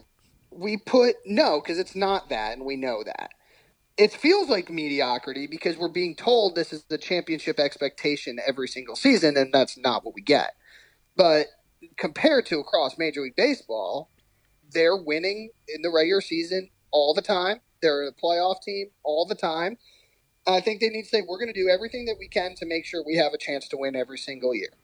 We 0.50 0.76
put 0.76 1.16
no, 1.26 1.60
because 1.60 1.78
it's 1.78 1.94
not 1.94 2.28
that, 2.30 2.56
and 2.56 2.64
we 2.64 2.76
know 2.76 3.02
that. 3.04 3.30
It 3.96 4.12
feels 4.12 4.48
like 4.48 4.68
mediocrity 4.68 5.46
because 5.46 5.78
we're 5.78 5.88
being 5.88 6.14
told 6.14 6.54
this 6.54 6.72
is 6.72 6.84
the 6.84 6.98
championship 6.98 7.58
expectation 7.58 8.38
every 8.46 8.68
single 8.68 8.94
season, 8.94 9.36
and 9.36 9.52
that's 9.52 9.78
not 9.78 10.04
what 10.04 10.14
we 10.14 10.22
get. 10.22 10.54
But 11.16 11.46
compared 11.96 12.46
to 12.46 12.58
across 12.58 12.98
Major 12.98 13.22
League 13.22 13.36
Baseball, 13.36 14.10
they're 14.70 14.96
winning 14.96 15.50
in 15.68 15.82
the 15.82 15.90
regular 15.90 16.20
season 16.20 16.70
all 16.90 17.14
the 17.14 17.22
time. 17.22 17.60
They're 17.82 18.06
a 18.06 18.12
playoff 18.12 18.62
team 18.62 18.88
all 19.02 19.26
the 19.26 19.34
time. 19.34 19.76
I 20.46 20.60
think 20.60 20.80
they 20.80 20.88
need 20.88 21.02
to 21.02 21.08
say 21.08 21.22
we're 21.22 21.38
going 21.38 21.52
to 21.52 21.60
do 21.60 21.68
everything 21.68 22.04
that 22.06 22.16
we 22.18 22.28
can 22.28 22.54
to 22.56 22.66
make 22.66 22.84
sure 22.84 23.02
we 23.04 23.16
have 23.16 23.32
a 23.32 23.38
chance 23.38 23.68
to 23.68 23.76
win 23.76 23.96
every 23.96 24.18
single 24.18 24.54
year. 24.54 24.74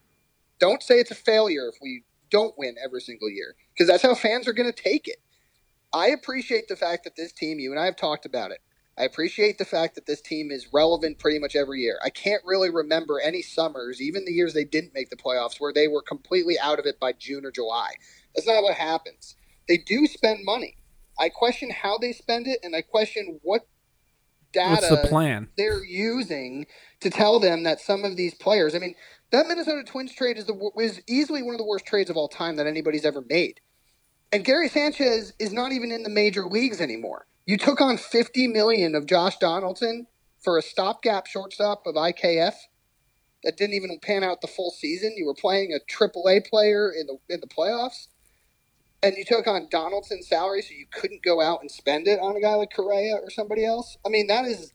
Don't 0.59 0.83
say 0.83 0.97
it's 0.97 1.11
a 1.11 1.17
failure 1.17 1.69
if 1.69 1.77
we 1.81 2.05
don't 2.31 2.59
win 2.59 2.77
every 2.83 3.01
single 3.01 3.31
year 3.31 3.55
because 3.73 3.89
that's 3.89 4.03
how 4.03 4.15
fans 4.15 4.49
are 4.49 4.53
going 4.53 4.71
to 4.71 4.83
take 4.83 5.07
it. 5.07 5.19
I 5.93 6.09
appreciate 6.09 6.69
the 6.69 6.77
fact 6.77 7.05
that 7.05 7.17
this 7.17 7.33
team, 7.33 7.59
you 7.59 7.71
and 7.71 7.79
I 7.79 7.85
have 7.85 7.97
talked 7.97 8.27
about 8.27 8.51
it. 8.51 8.59
I 8.99 9.05
appreciate 9.05 9.59
the 9.59 9.65
fact 9.65 9.95
that 9.95 10.07
this 10.07 10.21
team 10.21 10.51
is 10.51 10.69
relevant 10.73 11.19
pretty 11.19 11.39
much 11.39 11.57
every 11.57 11.81
year. 11.81 11.99
I 12.05 12.11
can't 12.11 12.43
really 12.45 12.71
remember 12.71 13.21
any 13.21 13.41
summers, 13.41 14.03
even 14.03 14.25
the 14.25 14.33
years 14.33 14.53
they 14.53 14.65
didn't 14.65 14.95
make 14.95 15.11
the 15.11 15.17
playoffs, 15.17 15.59
where 15.59 15.73
they 15.73 15.89
were 15.89 16.03
completely 16.03 16.59
out 16.59 16.79
of 16.79 16.87
it 16.87 17.01
by 17.01 17.13
June 17.13 17.47
or 17.47 17.51
July. 17.51 17.93
That's 18.35 18.47
not 18.47 18.63
what 18.63 18.75
happens. 18.75 19.35
They 19.67 19.79
do 19.79 20.07
spend 20.07 20.45
money. 20.45 20.77
I 21.23 21.29
question 21.29 21.71
how 21.71 21.99
they 21.99 22.13
spend 22.13 22.49
it, 22.49 22.59
and 22.65 22.75
I 22.75 22.83
question 22.83 23.39
what 23.43 23.69
data 24.53 24.89
What's 24.89 24.89
the 24.89 25.09
plan? 25.09 25.49
they're 25.57 25.85
using 25.85 26.67
to 27.01 27.11
tell 27.11 27.39
them 27.39 27.63
that 27.63 27.81
some 27.81 28.05
of 28.05 28.17
these 28.17 28.35
players. 28.35 28.75
I 28.75 28.81
mean, 28.81 28.97
that 29.31 29.47
Minnesota 29.47 29.85
Twins 29.85 30.13
trade 30.13 30.37
is 30.37 30.47
the 30.47 30.55
was 30.75 31.01
easily 31.07 31.41
one 31.41 31.55
of 31.55 31.59
the 31.59 31.65
worst 31.65 31.87
trades 31.87 32.11
of 32.11 32.17
all 32.17 32.27
time 32.27 32.57
that 32.57 32.67
anybody's 32.67 33.05
ever 33.05 33.23
made. 33.23 33.61
And 34.33 34.45
Gary 34.45 34.69
Sanchez 34.69 35.33
is 35.39 35.53
not 35.53 35.71
even 35.71 35.93
in 35.93 36.03
the 36.03 36.11
major 36.11 36.45
leagues 36.45 36.81
anymore. 36.81 37.27
You 37.47 37.57
took 37.57 37.81
on 37.81 37.99
50 37.99 38.49
million 38.49 38.97
of 38.97 39.07
Josh 39.07 39.37
Donaldson 39.37 40.09
for 40.41 40.59
a 40.59 40.63
stopgap 40.63 41.27
shortstop 41.29 41.87
of 41.87 41.95
IKF 41.95 42.55
that 43.45 43.57
didn't 43.57 43.75
even 43.75 43.99
pan 44.01 44.25
out 44.25 44.41
the 44.41 44.49
full 44.49 44.73
season. 44.73 45.15
You 45.17 45.27
were 45.27 45.35
playing 45.35 45.73
a 45.73 45.79
AAA 45.93 46.49
player 46.49 46.91
in 46.91 47.07
the 47.07 47.19
in 47.33 47.41
the 47.41 47.47
playoffs, 47.47 48.09
and 49.03 49.15
you 49.17 49.25
took 49.25 49.47
on 49.47 49.69
Donaldson's 49.71 50.29
salary, 50.29 50.63
so 50.63 50.75
you 50.75 50.87
couldn't 50.91 51.23
go 51.23 51.41
out 51.41 51.61
and 51.61 51.71
spend 51.71 52.07
it 52.07 52.21
on 52.21 52.37
a 52.37 52.41
guy 52.41 52.55
like 52.55 52.73
Correa 52.75 53.17
or 53.17 53.31
somebody 53.31 53.65
else. 53.65 53.97
I 54.07 54.09
mean, 54.09 54.27
that 54.29 54.45
is 54.45 54.73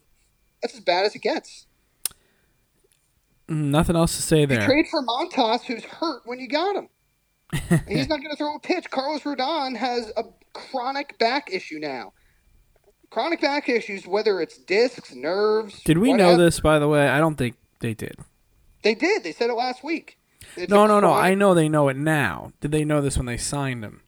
that's 0.62 0.74
as 0.76 0.82
bad 0.82 1.06
as 1.06 1.16
it 1.16 1.20
gets. 1.22 1.66
Mm, 3.50 3.66
Nothing 3.72 3.96
else 3.96 4.16
to 4.18 4.22
say 4.22 4.42
You 4.42 4.48
there. 4.48 4.66
trade 4.66 4.88
for 4.90 5.04
Montas, 5.04 5.64
who's 5.64 5.84
hurt 5.84 6.24
when 6.26 6.40
you 6.40 6.48
got 6.48 6.76
him. 6.76 6.90
He's 7.88 8.10
not 8.10 8.18
going 8.18 8.32
to 8.32 8.36
throw 8.36 8.56
a 8.56 8.60
pitch. 8.60 8.90
Carlos 8.92 9.22
Rodon 9.22 9.78
has 9.78 10.12
a 10.18 10.24
chronic 10.54 11.18
back 11.18 11.50
issue 11.54 11.80
now. 11.80 12.12
Chronic 13.10 13.40
back 13.40 13.70
issues, 13.70 14.06
whether 14.06 14.42
it's 14.42 14.58
discs, 14.58 15.16
nerves. 15.16 15.82
Did 15.84 16.00
we 16.00 16.12
know 16.12 16.36
this, 16.36 16.60
by 16.60 16.78
the 16.78 16.90
way? 16.90 17.08
I 17.08 17.20
don't 17.20 17.36
think 17.36 17.56
they 17.80 17.94
did. 17.94 18.18
They 18.84 18.96
did. 18.96 19.24
They 19.24 19.32
said 19.32 19.50
it 19.50 19.54
last 19.54 19.82
week. 19.82 20.18
It's 20.58 20.70
No, 20.70 20.88
no, 20.88 21.00
no. 21.00 21.14
I 21.14 21.34
know 21.36 21.54
they 21.54 21.70
know 21.70 21.88
it 21.88 21.96
now. 21.96 22.52
Did 22.60 22.72
they 22.72 22.84
know 22.84 23.00
this 23.02 23.16
when 23.16 23.26
they 23.26 23.38
signed 23.38 23.84
him? 23.84 24.02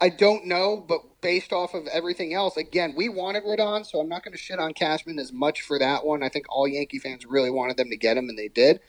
I 0.00 0.10
don't 0.10 0.46
know, 0.46 0.76
but 0.76 1.20
based 1.20 1.52
off 1.52 1.74
of 1.74 1.88
everything 1.88 2.32
else, 2.32 2.56
again, 2.56 2.94
we 2.96 3.08
wanted 3.08 3.42
Rodon, 3.42 3.84
so 3.84 3.98
I'm 3.98 4.08
not 4.08 4.22
going 4.22 4.32
to 4.32 4.38
shit 4.38 4.60
on 4.60 4.72
Cashman 4.72 5.18
as 5.18 5.32
much 5.32 5.60
for 5.60 5.78
that 5.78 6.06
one. 6.06 6.22
I 6.22 6.28
think 6.28 6.46
all 6.48 6.68
Yankee 6.68 7.00
fans 7.00 7.26
really 7.26 7.50
wanted 7.50 7.76
them 7.76 7.90
to 7.90 7.96
get 7.96 8.16
him, 8.16 8.28
and 8.28 8.38
they 8.38 8.48
did. 8.48 8.80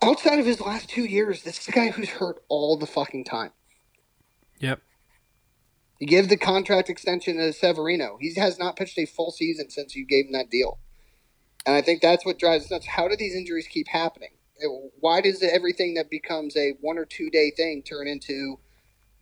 Outside 0.00 0.38
of 0.38 0.46
his 0.46 0.60
last 0.60 0.88
two 0.88 1.04
years, 1.04 1.42
this 1.42 1.58
is 1.58 1.68
a 1.68 1.72
guy 1.72 1.90
who's 1.90 2.08
hurt 2.08 2.42
all 2.48 2.76
the 2.76 2.86
fucking 2.86 3.24
time. 3.24 3.50
Yep. 4.60 4.80
You 5.98 6.06
give 6.06 6.28
the 6.28 6.36
contract 6.36 6.88
extension 6.88 7.36
to 7.36 7.52
Severino. 7.52 8.16
He 8.20 8.34
has 8.34 8.58
not 8.58 8.76
pitched 8.76 8.98
a 8.98 9.06
full 9.06 9.32
season 9.32 9.70
since 9.70 9.96
you 9.96 10.04
gave 10.06 10.26
him 10.26 10.32
that 10.32 10.50
deal. 10.50 10.78
And 11.66 11.76
I 11.76 11.82
think 11.82 12.00
that's 12.00 12.24
what 12.24 12.38
drives 12.38 12.64
us 12.64 12.70
nuts. 12.70 12.86
How 12.86 13.08
do 13.08 13.16
these 13.16 13.34
injuries 13.34 13.68
keep 13.68 13.88
happening? 13.88 14.30
Why 15.00 15.20
does 15.20 15.42
everything 15.42 15.94
that 15.94 16.10
becomes 16.10 16.56
a 16.56 16.74
one 16.80 16.98
or 16.98 17.04
two 17.04 17.30
day 17.30 17.52
thing 17.56 17.82
turn 17.82 18.06
into 18.06 18.58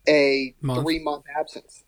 a 0.08 0.54
Month. 0.60 0.82
three 0.82 0.98
month 0.98 1.24
absence? 1.38 1.84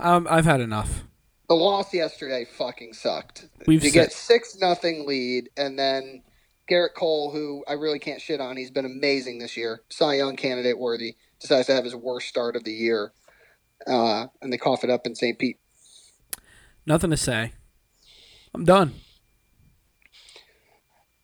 Um, 0.00 0.26
I've 0.30 0.44
had 0.44 0.60
enough. 0.60 1.04
The 1.48 1.54
loss 1.54 1.92
yesterday 1.92 2.44
fucking 2.44 2.94
sucked. 2.94 3.48
We've 3.66 3.82
you 3.84 3.90
get 3.90 4.12
six 4.12 4.56
nothing 4.60 5.06
lead, 5.06 5.50
and 5.56 5.78
then 5.78 6.22
Gerrit 6.70 6.94
Cole, 6.96 7.30
who 7.30 7.64
I 7.68 7.74
really 7.74 7.98
can't 7.98 8.20
shit 8.20 8.40
on, 8.40 8.56
he's 8.56 8.70
been 8.70 8.84
amazing 8.84 9.38
this 9.38 9.56
year. 9.56 9.82
Cy 9.90 10.14
Young 10.14 10.36
candidate 10.36 10.78
worthy, 10.78 11.16
decides 11.40 11.66
to 11.66 11.74
have 11.74 11.84
his 11.84 11.94
worst 11.94 12.28
start 12.28 12.56
of 12.56 12.64
the 12.64 12.72
year, 12.72 13.12
uh, 13.86 14.26
and 14.40 14.52
they 14.52 14.58
cough 14.58 14.84
it 14.84 14.90
up 14.90 15.06
in 15.06 15.14
St. 15.14 15.38
Pete. 15.38 15.58
Nothing 16.86 17.10
to 17.10 17.16
say. 17.16 17.52
I'm 18.54 18.64
done. 18.64 18.94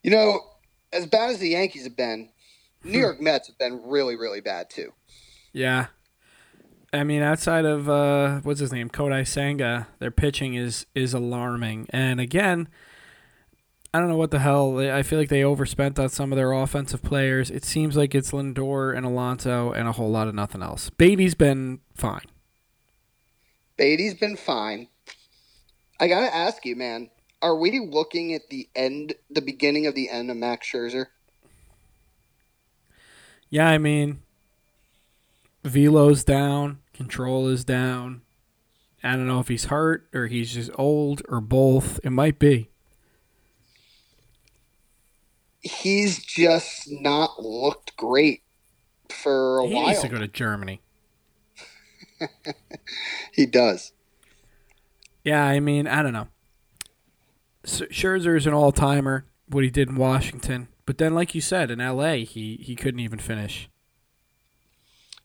You 0.02 0.10
know, 0.10 0.40
as 0.92 1.06
bad 1.06 1.30
as 1.30 1.38
the 1.38 1.50
Yankees 1.50 1.84
have 1.84 1.96
been, 1.96 2.30
New 2.84 2.98
York 2.98 3.20
Mets 3.20 3.48
have 3.48 3.58
been 3.58 3.82
really, 3.84 4.16
really 4.16 4.40
bad 4.40 4.70
too. 4.70 4.92
Yeah. 5.52 5.86
I 6.92 7.04
mean, 7.04 7.22
outside 7.22 7.64
of 7.64 7.88
uh, 7.88 8.40
what's 8.40 8.60
his 8.60 8.72
name, 8.72 8.88
Kodai 8.88 9.26
Senga, 9.26 9.88
their 9.98 10.10
pitching 10.10 10.54
is 10.54 10.86
is 10.94 11.12
alarming. 11.12 11.86
And 11.90 12.18
again, 12.18 12.68
I 13.92 14.00
don't 14.00 14.08
know 14.08 14.16
what 14.16 14.30
the 14.30 14.38
hell. 14.38 14.78
I 14.78 15.02
feel 15.02 15.18
like 15.18 15.28
they 15.28 15.44
overspent 15.44 15.98
on 15.98 16.08
some 16.08 16.32
of 16.32 16.36
their 16.36 16.52
offensive 16.52 17.02
players. 17.02 17.50
It 17.50 17.64
seems 17.64 17.96
like 17.96 18.14
it's 18.14 18.32
Lindor 18.32 18.96
and 18.96 19.04
Alonso 19.04 19.72
and 19.72 19.88
a 19.88 19.92
whole 19.92 20.10
lot 20.10 20.28
of 20.28 20.34
nothing 20.34 20.62
else. 20.62 20.90
Beatty's 20.90 21.34
been 21.34 21.80
fine. 21.94 22.26
Beatty's 23.76 24.14
been 24.14 24.36
fine. 24.36 24.88
I 26.00 26.08
gotta 26.08 26.34
ask 26.34 26.64
you, 26.64 26.76
man, 26.76 27.10
are 27.42 27.56
we 27.56 27.80
looking 27.80 28.34
at 28.34 28.48
the 28.50 28.68
end, 28.74 29.14
the 29.30 29.40
beginning 29.40 29.86
of 29.86 29.94
the 29.94 30.08
end 30.10 30.30
of 30.30 30.36
Max 30.36 30.70
Scherzer? 30.70 31.06
Yeah, 33.50 33.68
I 33.68 33.78
mean, 33.78 34.22
velo's 35.64 36.24
down, 36.24 36.78
control 36.92 37.48
is 37.48 37.64
down. 37.64 38.22
I 39.02 39.12
don't 39.12 39.26
know 39.26 39.40
if 39.40 39.48
he's 39.48 39.66
hurt 39.66 40.08
or 40.12 40.26
he's 40.26 40.52
just 40.52 40.70
old 40.74 41.22
or 41.28 41.40
both. 41.40 42.00
It 42.02 42.10
might 42.10 42.38
be. 42.38 42.70
He's 45.60 46.22
just 46.24 46.90
not 46.90 47.42
looked 47.42 47.96
great 47.96 48.42
for 49.08 49.58
a 49.58 49.66
He 49.66 49.74
while. 49.74 49.82
He 49.84 49.88
needs 49.90 50.02
to 50.02 50.08
go 50.08 50.18
to 50.18 50.28
Germany. 50.28 50.80
He 53.32 53.46
does. 53.46 53.92
Yeah, 55.22 55.44
I 55.44 55.60
mean, 55.60 55.86
I 55.86 56.02
don't 56.02 56.12
know. 56.12 56.26
Scherzer 57.64 58.36
is 58.36 58.46
an 58.46 58.52
all 58.52 58.72
timer. 58.72 59.26
What 59.46 59.62
he 59.62 59.70
did 59.70 59.88
in 59.88 59.94
Washington, 59.94 60.66
but 60.88 60.96
then, 60.96 61.12
like 61.12 61.34
you 61.34 61.42
said, 61.42 61.70
in 61.70 61.82
L.A., 61.82 62.24
he 62.24 62.56
he 62.62 62.74
couldn't 62.74 63.00
even 63.00 63.18
finish. 63.18 63.68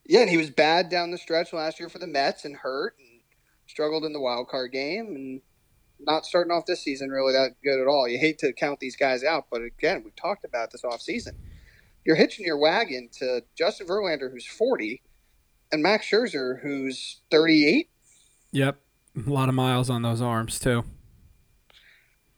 Yeah, 0.06 0.20
and 0.20 0.30
he 0.30 0.36
was 0.36 0.50
bad 0.50 0.90
down 0.90 1.12
the 1.12 1.18
stretch 1.18 1.54
last 1.54 1.80
year 1.80 1.88
for 1.88 2.00
the 2.00 2.06
Mets 2.06 2.44
and 2.44 2.58
hurt 2.58 2.98
and 3.00 3.22
struggled 3.66 4.04
in 4.04 4.12
the 4.12 4.20
wild 4.20 4.50
card 4.50 4.74
game 4.74 5.16
and 5.16 5.42
not 6.02 6.26
starting 6.26 6.52
off 6.52 6.66
this 6.66 6.82
season 6.82 7.12
really 7.12 7.32
that 7.32 7.52
good 7.64 7.80
at 7.80 7.88
all. 7.88 8.10
You 8.10 8.18
hate 8.18 8.40
to 8.40 8.52
count 8.52 8.82
these 8.82 8.98
guys 8.98 9.24
out, 9.24 9.46
but 9.50 9.62
again, 9.62 10.02
we've 10.04 10.18
talked 10.18 10.44
about 10.44 10.70
this 10.70 10.84
off 10.84 11.00
season. 11.00 11.38
You're 12.04 12.18
hitching 12.18 12.46
your 12.46 12.58
wagon 12.58 13.08
to 13.20 13.46
Justin 13.58 13.88
Verlander, 13.88 14.30
who's 14.30 14.46
40, 14.46 15.02
and 15.72 15.82
Max 15.82 16.06
Scherzer, 16.10 16.62
who's 16.62 17.22
38. 17.32 17.90
Yep, 18.52 18.82
a 19.16 19.30
lot 19.30 19.48
of 19.48 19.56
miles 19.56 19.90
on 19.90 20.02
those 20.02 20.22
arms 20.22 20.60
too. 20.60 20.84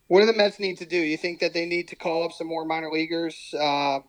What 0.07 0.19
do 0.19 0.25
the 0.27 0.33
Mets 0.33 0.59
need 0.59 0.77
to 0.77 0.85
do? 0.85 0.97
You 0.97 1.17
think 1.17 1.39
that 1.39 1.53
they 1.53 1.65
need 1.65 1.87
to 1.89 1.95
call 1.95 2.23
up 2.23 2.31
some 2.31 2.47
more 2.47 2.65
minor 2.65 2.91
leaguers, 2.91 3.53
uh, 3.59 3.99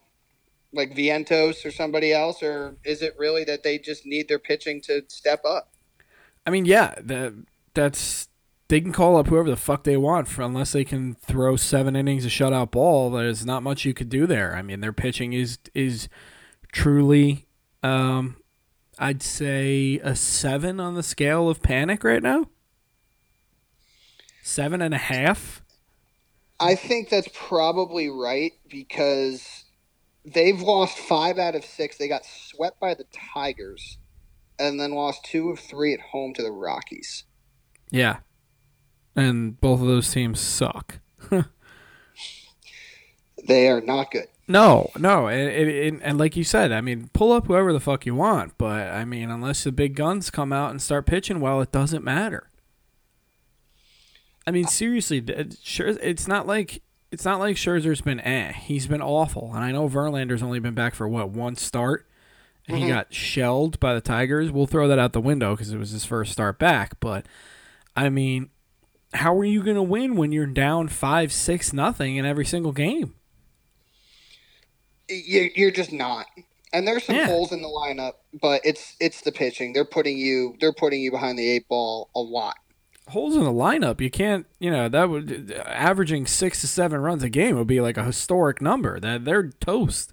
like 0.72 0.94
Vientos 0.94 1.64
or 1.64 1.70
somebody 1.70 2.12
else, 2.12 2.42
or 2.42 2.76
is 2.84 3.00
it 3.02 3.14
really 3.18 3.44
that 3.44 3.62
they 3.62 3.78
just 3.78 4.04
need 4.04 4.28
their 4.28 4.38
pitching 4.38 4.80
to 4.82 5.02
step 5.08 5.44
up? 5.44 5.72
I 6.46 6.50
mean, 6.50 6.66
yeah, 6.66 6.94
that 7.00 7.32
that's 7.74 8.28
they 8.68 8.80
can 8.80 8.92
call 8.92 9.16
up 9.16 9.28
whoever 9.28 9.48
the 9.48 9.56
fuck 9.56 9.84
they 9.84 9.96
want 9.96 10.28
for 10.28 10.42
unless 10.42 10.72
they 10.72 10.84
can 10.84 11.14
throw 11.14 11.56
seven 11.56 11.94
innings 11.94 12.24
of 12.24 12.32
shutout 12.32 12.72
ball. 12.72 13.10
There's 13.10 13.46
not 13.46 13.62
much 13.62 13.84
you 13.84 13.94
could 13.94 14.08
do 14.08 14.26
there. 14.26 14.54
I 14.56 14.62
mean, 14.62 14.80
their 14.80 14.92
pitching 14.92 15.32
is 15.32 15.58
is 15.72 16.08
truly, 16.72 17.46
um, 17.82 18.36
I'd 18.98 19.22
say 19.22 20.00
a 20.02 20.16
seven 20.16 20.80
on 20.80 20.94
the 20.94 21.02
scale 21.02 21.48
of 21.48 21.62
panic 21.62 22.04
right 22.04 22.22
now. 22.22 22.48
Seven 24.42 24.82
and 24.82 24.94
a 24.94 24.98
half. 24.98 25.62
I 26.58 26.74
think 26.74 27.08
that's 27.08 27.28
probably 27.32 28.08
right 28.08 28.52
because 28.68 29.64
they've 30.24 30.60
lost 30.60 30.98
five 30.98 31.38
out 31.38 31.54
of 31.54 31.64
six. 31.64 31.96
They 31.96 32.08
got 32.08 32.24
swept 32.24 32.80
by 32.80 32.94
the 32.94 33.06
Tigers 33.34 33.98
and 34.58 34.80
then 34.80 34.92
lost 34.92 35.24
two 35.24 35.50
of 35.50 35.58
three 35.58 35.92
at 35.92 36.00
home 36.00 36.32
to 36.34 36.42
the 36.42 36.50
Rockies. 36.50 37.24
Yeah, 37.90 38.18
and 39.14 39.60
both 39.60 39.80
of 39.80 39.86
those 39.86 40.10
teams 40.10 40.40
suck. 40.40 41.00
They 43.46 43.68
are 43.68 43.80
not 43.80 44.10
good. 44.10 44.26
No, 44.48 44.90
no, 44.96 45.26
and, 45.26 45.48
and, 45.50 46.02
and 46.02 46.18
like 46.18 46.36
you 46.36 46.44
said, 46.44 46.70
I 46.70 46.80
mean, 46.80 47.10
pull 47.12 47.32
up 47.32 47.46
whoever 47.46 47.72
the 47.72 47.80
fuck 47.80 48.06
you 48.06 48.14
want, 48.14 48.56
but 48.58 48.88
I 48.88 49.04
mean, 49.04 49.28
unless 49.30 49.64
the 49.64 49.72
big 49.72 49.96
guns 49.96 50.30
come 50.30 50.52
out 50.52 50.70
and 50.70 50.80
start 50.80 51.06
pitching 51.06 51.40
well, 51.40 51.60
it 51.60 51.72
doesn't 51.72 52.04
matter. 52.04 52.48
I 54.46 54.52
mean, 54.52 54.66
seriously, 54.66 55.24
it's 55.26 56.28
not 56.28 56.46
like 56.46 56.82
it's 57.10 57.24
not 57.24 57.40
like 57.40 57.56
Scherzer's 57.56 58.00
been 58.00 58.20
eh. 58.20 58.52
He's 58.52 58.86
been 58.86 59.02
awful, 59.02 59.52
and 59.54 59.64
I 59.64 59.72
know 59.72 59.88
Verlander's 59.88 60.42
only 60.42 60.60
been 60.60 60.74
back 60.74 60.94
for 60.94 61.08
what 61.08 61.30
one 61.30 61.56
start, 61.56 62.06
and 62.66 62.76
mm-hmm. 62.76 62.86
he 62.86 62.92
got 62.92 63.12
shelled 63.12 63.80
by 63.80 63.94
the 63.94 64.00
Tigers. 64.00 64.50
We'll 64.50 64.66
throw 64.66 64.86
that 64.88 64.98
out 64.98 65.12
the 65.12 65.20
window 65.20 65.54
because 65.54 65.72
it 65.72 65.78
was 65.78 65.90
his 65.90 66.04
first 66.04 66.32
start 66.32 66.58
back. 66.58 67.00
But 67.00 67.26
I 67.96 68.08
mean, 68.08 68.50
how 69.14 69.36
are 69.36 69.44
you 69.44 69.62
going 69.62 69.76
to 69.76 69.82
win 69.82 70.16
when 70.16 70.32
you're 70.32 70.46
down 70.46 70.88
five, 70.88 71.32
six, 71.32 71.72
nothing 71.72 72.16
in 72.16 72.24
every 72.24 72.44
single 72.44 72.72
game? 72.72 73.14
You're 75.08 75.70
just 75.70 75.92
not. 75.92 76.26
And 76.72 76.86
there's 76.86 77.04
some 77.04 77.16
yeah. 77.16 77.26
holes 77.26 77.52
in 77.52 77.62
the 77.62 77.68
lineup, 77.68 78.14
but 78.40 78.60
it's 78.64 78.96
it's 79.00 79.22
the 79.22 79.32
pitching. 79.32 79.72
They're 79.72 79.84
putting 79.84 80.18
you 80.18 80.56
they're 80.60 80.72
putting 80.72 81.00
you 81.00 81.10
behind 81.10 81.38
the 81.38 81.48
eight 81.48 81.68
ball 81.68 82.10
a 82.14 82.20
lot. 82.20 82.56
Holes 83.08 83.36
in 83.36 83.44
the 83.44 83.52
lineup, 83.52 84.00
you 84.00 84.10
can't, 84.10 84.46
you 84.58 84.70
know, 84.70 84.88
that 84.88 85.08
would 85.08 85.52
averaging 85.64 86.26
six 86.26 86.60
to 86.62 86.66
seven 86.66 87.00
runs 87.00 87.22
a 87.22 87.28
game 87.28 87.56
would 87.56 87.66
be 87.66 87.80
like 87.80 87.96
a 87.96 88.04
historic 88.04 88.60
number. 88.60 88.98
That 88.98 89.24
they're 89.24 89.50
toast. 89.50 90.12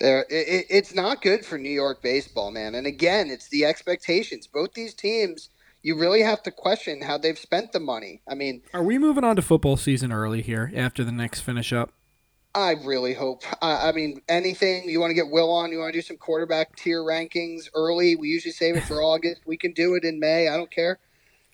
There, 0.00 0.24
it, 0.30 0.66
it's 0.70 0.94
not 0.94 1.20
good 1.20 1.44
for 1.44 1.58
New 1.58 1.70
York 1.70 2.02
baseball, 2.02 2.50
man. 2.50 2.74
And 2.74 2.86
again, 2.86 3.28
it's 3.28 3.48
the 3.48 3.66
expectations. 3.66 4.46
Both 4.46 4.72
these 4.72 4.94
teams, 4.94 5.50
you 5.82 5.98
really 5.98 6.22
have 6.22 6.42
to 6.44 6.50
question 6.50 7.02
how 7.02 7.18
they've 7.18 7.38
spent 7.38 7.72
the 7.72 7.80
money. 7.80 8.22
I 8.26 8.34
mean, 8.34 8.62
are 8.72 8.82
we 8.82 8.96
moving 8.96 9.24
on 9.24 9.36
to 9.36 9.42
football 9.42 9.76
season 9.76 10.12
early 10.12 10.40
here 10.40 10.72
after 10.74 11.04
the 11.04 11.12
next 11.12 11.40
finish 11.40 11.72
up? 11.74 11.92
I 12.54 12.72
really 12.84 13.14
hope. 13.14 13.44
I 13.62 13.92
mean, 13.92 14.22
anything 14.28 14.88
you 14.88 14.98
want 14.98 15.10
to 15.10 15.14
get 15.14 15.30
Will 15.30 15.52
on, 15.52 15.70
you 15.70 15.78
want 15.78 15.92
to 15.92 15.98
do 15.98 16.02
some 16.02 16.16
quarterback 16.16 16.74
tier 16.74 17.00
rankings 17.00 17.68
early. 17.74 18.16
We 18.16 18.28
usually 18.28 18.52
save 18.52 18.76
it 18.76 18.84
for 18.84 19.02
August. 19.04 19.42
We 19.46 19.56
can 19.56 19.72
do 19.72 19.94
it 19.94 20.02
in 20.02 20.18
May. 20.18 20.48
I 20.48 20.56
don't 20.56 20.70
care. 20.70 20.98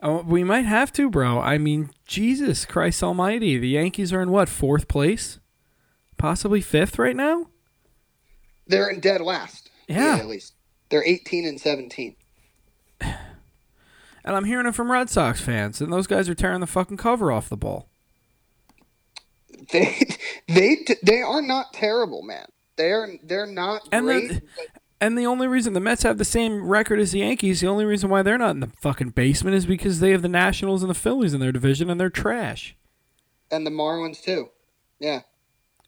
Oh, 0.03 0.23
we 0.23 0.45
might 0.45 0.67
have 0.67 0.93
to, 0.93 1.09
bro. 1.09 1.41
I 1.41 1.59
mean, 1.59 1.91
Jesus 2.07 2.65
Christ 2.67 3.03
Almighty, 3.03 3.59
the 3.59 3.69
Yankees 3.69 4.13
are 4.13 4.21
in 4.21 4.31
what 4.31 4.49
fourth 4.49 4.89
place, 4.89 5.39
possibly 6.19 6.61
fifth 6.61 6.99
right 6.99 7.17
now. 7.17 7.47
They're 8.67 8.91
in 8.91 9.01
dead 9.01 9.21
last. 9.21 9.71
Yeah, 9.89 10.17
yeah 10.17 10.23
at 10.23 10.27
least 10.29 10.55
they're 10.91 11.05
eighteen 11.05 11.47
and 11.47 11.61
seventeen. 11.61 12.17
And 14.27 14.35
I'm 14.35 14.43
hearing 14.43 14.67
it 14.67 14.75
from 14.75 14.91
Red 14.91 15.09
Sox 15.09 15.41
fans, 15.41 15.81
and 15.81 15.93
those 15.93 16.09
guys 16.09 16.29
are 16.29 16.35
tearing 16.35 16.59
the 16.59 16.67
fucking 16.67 16.97
cover 16.97 17.31
off 17.31 17.49
the 17.49 17.57
ball. 17.57 17.89
They 19.71 20.01
they 20.49 20.79
they 21.01 21.23
are 21.23 21.41
not 21.41 21.73
terrible, 21.73 22.23
man. 22.23 22.47
They're 22.75 23.19
they're 23.23 23.47
not 23.47 23.89
and 23.93 24.05
great. 24.05 24.29
The, 24.29 24.43
and 25.01 25.19
the 25.19 25.27
only 25.27 25.47
reason 25.47 25.73
the 25.73 25.81
Mets 25.81 26.03
have 26.03 26.19
the 26.19 26.25
same 26.25 26.67
record 26.67 26.99
as 26.99 27.13
the 27.13 27.19
Yankees, 27.21 27.61
the 27.61 27.67
only 27.67 27.85
reason 27.85 28.09
why 28.11 28.23
they're 28.23 28.39
not 28.39 28.51
in 28.51 28.61
the 28.61 28.71
fucking 28.81 29.11
basement 29.11 29.57
is 29.57 29.67
because 29.67 30.01
they 30.01 30.11
have 30.11 30.23
the 30.23 30.29
Nationals 30.29 30.83
and 30.83 30.91
the 30.91 30.95
Phillies 30.95 31.35
in 31.35 31.41
their 31.41 31.53
division, 31.53 31.91
and 31.91 32.01
they're 32.01 32.11
trash. 32.11 32.77
And 33.51 33.67
the 33.67 33.71
Marlins 33.71 34.23
too. 34.23 34.51
Yeah. 34.99 35.21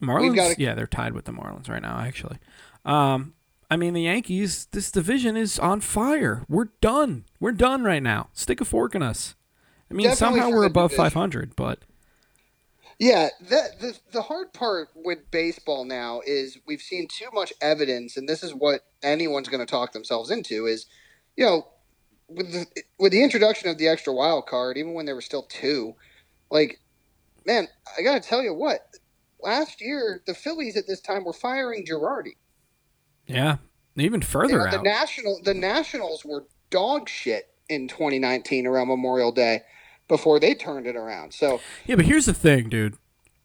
Marlins. 0.03 0.57
A- 0.57 0.61
yeah, 0.61 0.75
they're 0.75 0.87
tied 0.87 1.13
with 1.15 1.25
the 1.25 1.33
Marlins 1.33 1.69
right 1.69 1.83
now, 1.83 1.99
actually. 1.99 2.39
Um, 2.85 3.35
I 3.71 3.77
mean, 3.77 3.95
the 3.95 4.03
Yankees. 4.03 4.67
This 4.71 4.91
division 4.91 5.37
is 5.37 5.59
on 5.59 5.81
fire. 5.81 6.45
We're 6.49 6.69
done. 6.81 7.25
We're 7.41 7.53
done 7.53 7.85
right 7.85 8.03
now. 8.03 8.29
Stick 8.33 8.61
a 8.61 8.65
fork 8.65 8.95
in 8.95 9.03
us. 9.03 9.35
I 9.91 9.95
mean, 9.95 10.07
Definitely 10.09 10.41
somehow 10.41 10.57
we're 10.57 10.65
above 10.65 10.93
five 10.93 11.15
hundred, 11.15 11.57
but 11.57 11.81
yeah, 12.99 13.29
the, 13.41 13.63
the 13.79 13.99
the 14.13 14.23
hard 14.23 14.53
part 14.53 14.89
with 14.95 15.31
baseball 15.31 15.85
now 15.85 16.21
is 16.27 16.59
we've 16.67 16.83
seen 16.83 17.07
too 17.07 17.29
much 17.33 17.53
evidence, 17.61 18.17
and 18.17 18.29
this 18.29 18.43
is 18.43 18.53
what 18.53 18.81
anyone's 19.03 19.49
going 19.49 19.65
to 19.65 19.71
talk 19.71 19.93
themselves 19.93 20.31
into 20.33 20.67
is, 20.67 20.87
you 21.37 21.47
know, 21.47 21.69
with 22.29 22.51
the 22.53 22.67
with 22.99 23.13
the 23.13 23.23
introduction 23.23 23.69
of 23.69 23.79
the 23.79 23.87
extra 23.87 24.13
wild 24.13 24.47
card, 24.47 24.77
even 24.77 24.95
when 24.95 25.07
there 25.07 25.15
were 25.15 25.21
still 25.21 25.45
two, 25.45 25.95
like, 26.51 26.81
man, 27.47 27.69
I 27.97 28.03
got 28.03 28.21
to 28.21 28.29
tell 28.29 28.43
you 28.43 28.53
what, 28.53 28.81
last 29.41 29.81
year 29.81 30.21
the 30.27 30.35
Phillies 30.35 30.77
at 30.77 30.89
this 30.89 31.01
time 31.01 31.25
were 31.25 31.33
firing 31.33 31.87
Girardi. 31.87 32.37
Yeah, 33.29 33.59
even 33.95 34.23
further 34.23 34.59
know, 34.59 34.71
The 34.77 34.83
national 34.83 35.41
the 35.45 35.55
Nationals 35.55 36.25
were 36.25 36.47
dog 36.71 37.09
shit 37.09 37.49
in 37.69 37.87
2019 37.87 38.67
around 38.67 38.89
Memorial 38.89 39.31
Day 39.31 39.63
before 40.09 40.41
they 40.41 40.55
turned 40.55 40.87
it 40.87 40.97
around. 40.97 41.33
So 41.33 41.61
yeah, 41.87 41.97
but 41.97 42.07
here's 42.07 42.27
the 42.27 42.35
thing, 42.35 42.69
dude. 42.69 42.97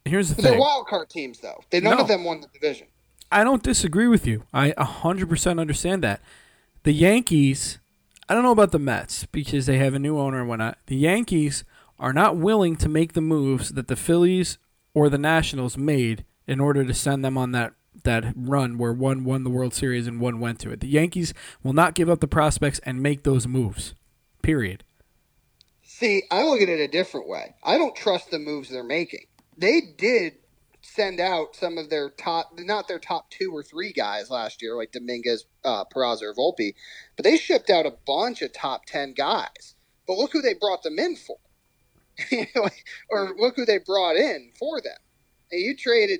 Here's 0.05 0.29
the 0.29 0.35
they're 0.35 0.43
thing. 0.43 0.51
They're 0.53 0.59
wild 0.59 0.87
card 0.87 1.09
teams, 1.09 1.39
though. 1.39 1.63
They 1.69 1.79
none 1.79 1.97
no, 1.97 2.03
of 2.03 2.07
them 2.07 2.23
won 2.23 2.41
the 2.41 2.47
division. 2.47 2.87
I 3.31 3.43
don't 3.43 3.63
disagree 3.63 4.07
with 4.07 4.27
you. 4.27 4.43
I 4.53 4.71
100% 4.71 5.59
understand 5.59 6.03
that. 6.03 6.21
The 6.83 6.91
Yankees, 6.91 7.79
I 8.27 8.33
don't 8.33 8.43
know 8.43 8.51
about 8.51 8.71
the 8.71 8.79
Mets 8.79 9.25
because 9.25 9.65
they 9.65 9.77
have 9.77 9.93
a 9.93 9.99
new 9.99 10.19
owner 10.19 10.39
and 10.39 10.49
whatnot. 10.49 10.77
The 10.87 10.95
Yankees 10.95 11.63
are 11.97 12.13
not 12.13 12.35
willing 12.35 12.75
to 12.75 12.89
make 12.89 13.13
the 13.13 13.21
moves 13.21 13.69
that 13.69 13.87
the 13.87 13.95
Phillies 13.95 14.57
or 14.93 15.09
the 15.09 15.17
Nationals 15.17 15.77
made 15.77 16.25
in 16.45 16.59
order 16.59 16.83
to 16.83 16.93
send 16.93 17.23
them 17.23 17.37
on 17.37 17.53
that 17.53 17.73
that 18.03 18.33
run 18.35 18.77
where 18.77 18.91
one 18.91 19.23
won 19.23 19.43
the 19.43 19.49
World 19.49 19.73
Series 19.73 20.07
and 20.07 20.19
one 20.19 20.39
went 20.39 20.59
to 20.59 20.71
it. 20.71 20.79
The 20.81 20.87
Yankees 20.87 21.33
will 21.61 21.73
not 21.73 21.93
give 21.93 22.09
up 22.09 22.19
the 22.19 22.27
prospects 22.27 22.79
and 22.79 23.01
make 23.01 23.23
those 23.23 23.47
moves. 23.47 23.93
Period. 24.41 24.83
See, 26.03 26.23
I 26.29 26.43
look 26.43 26.59
at 26.59 26.67
it 26.67 26.81
a 26.81 26.87
different 26.89 27.29
way. 27.29 27.55
I 27.63 27.77
don't 27.77 27.95
trust 27.95 28.29
the 28.29 28.37
moves 28.37 28.67
they're 28.67 28.83
making. 28.83 29.25
They 29.57 29.79
did 29.79 30.33
send 30.81 31.21
out 31.21 31.55
some 31.55 31.77
of 31.77 31.89
their 31.89 32.09
top, 32.09 32.59
not 32.59 32.89
their 32.89 32.99
top 32.99 33.31
two 33.31 33.51
or 33.55 33.63
three 33.63 33.93
guys 33.93 34.29
last 34.29 34.61
year, 34.61 34.75
like 34.75 34.91
Dominguez, 34.91 35.45
uh, 35.63 35.85
Peraza, 35.85 36.23
or 36.23 36.33
Volpe, 36.33 36.75
but 37.15 37.23
they 37.23 37.37
shipped 37.37 37.69
out 37.69 37.85
a 37.85 37.93
bunch 38.05 38.41
of 38.41 38.51
top 38.51 38.85
10 38.85 39.13
guys. 39.13 39.75
But 40.05 40.17
look 40.17 40.33
who 40.33 40.41
they 40.41 40.55
brought 40.55 40.83
them 40.83 40.99
in 40.99 41.15
for. 41.15 41.37
or 43.09 43.33
look 43.37 43.55
who 43.55 43.63
they 43.63 43.77
brought 43.77 44.17
in 44.17 44.51
for 44.59 44.81
them. 44.81 44.97
And 45.53 45.61
you 45.61 45.73
traded 45.73 46.19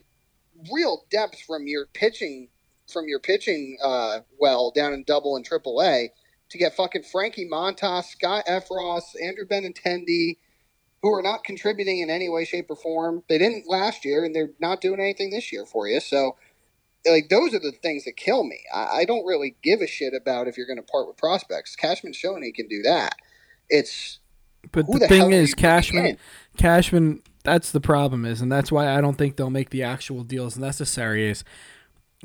real 0.71 1.03
depth 1.11 1.41
from 1.41 1.67
your 1.67 1.87
pitching 1.87 2.47
from 2.89 3.09
your 3.09 3.19
pitching 3.19 3.77
uh, 3.83 4.19
well 4.39 4.71
down 4.71 4.93
in 4.93 5.03
double 5.03 5.35
and 5.35 5.43
triple 5.43 5.81
A 5.81 6.09
to 6.53 6.57
get 6.57 6.75
fucking 6.75 7.03
Frankie 7.03 7.49
Montas, 7.49 8.05
Scott 8.05 8.45
Effross, 8.47 9.01
Andrew 9.21 9.45
Benintendi, 9.45 10.37
who 11.01 11.13
are 11.13 11.21
not 11.21 11.43
contributing 11.43 11.99
in 11.99 12.09
any 12.09 12.29
way, 12.29 12.45
shape, 12.45 12.67
or 12.69 12.75
form. 12.75 13.23
They 13.27 13.37
didn't 13.37 13.67
last 13.67 14.05
year, 14.05 14.23
and 14.23 14.33
they're 14.33 14.51
not 14.59 14.79
doing 14.79 14.99
anything 14.99 15.31
this 15.31 15.51
year 15.51 15.65
for 15.65 15.87
you. 15.87 15.99
So, 15.99 16.37
like, 17.05 17.29
those 17.29 17.53
are 17.53 17.59
the 17.59 17.71
things 17.71 18.05
that 18.05 18.15
kill 18.15 18.43
me. 18.43 18.59
I, 18.73 18.99
I 18.99 19.05
don't 19.05 19.25
really 19.25 19.55
give 19.61 19.81
a 19.81 19.87
shit 19.87 20.13
about 20.13 20.47
if 20.47 20.55
you're 20.55 20.67
going 20.67 20.77
to 20.77 20.83
part 20.83 21.07
with 21.07 21.17
prospects. 21.17 21.75
Cashman 21.75 22.13
shown 22.13 22.43
he 22.43 22.51
can 22.51 22.67
do 22.67 22.83
that. 22.83 23.15
It's 23.67 24.19
but 24.71 24.85
the, 24.87 24.99
the 24.99 25.07
thing 25.07 25.31
is, 25.33 25.53
Cashman, 25.53 26.17
Cashman. 26.57 27.21
That's 27.43 27.71
the 27.71 27.81
problem 27.81 28.25
is, 28.25 28.41
and 28.41 28.49
that's 28.49 28.71
why 28.71 28.95
I 28.95 29.01
don't 29.01 29.17
think 29.17 29.35
they'll 29.35 29.49
make 29.49 29.71
the 29.71 29.83
actual 29.83 30.23
deals 30.23 30.57
necessary. 30.57 31.29
Is 31.29 31.43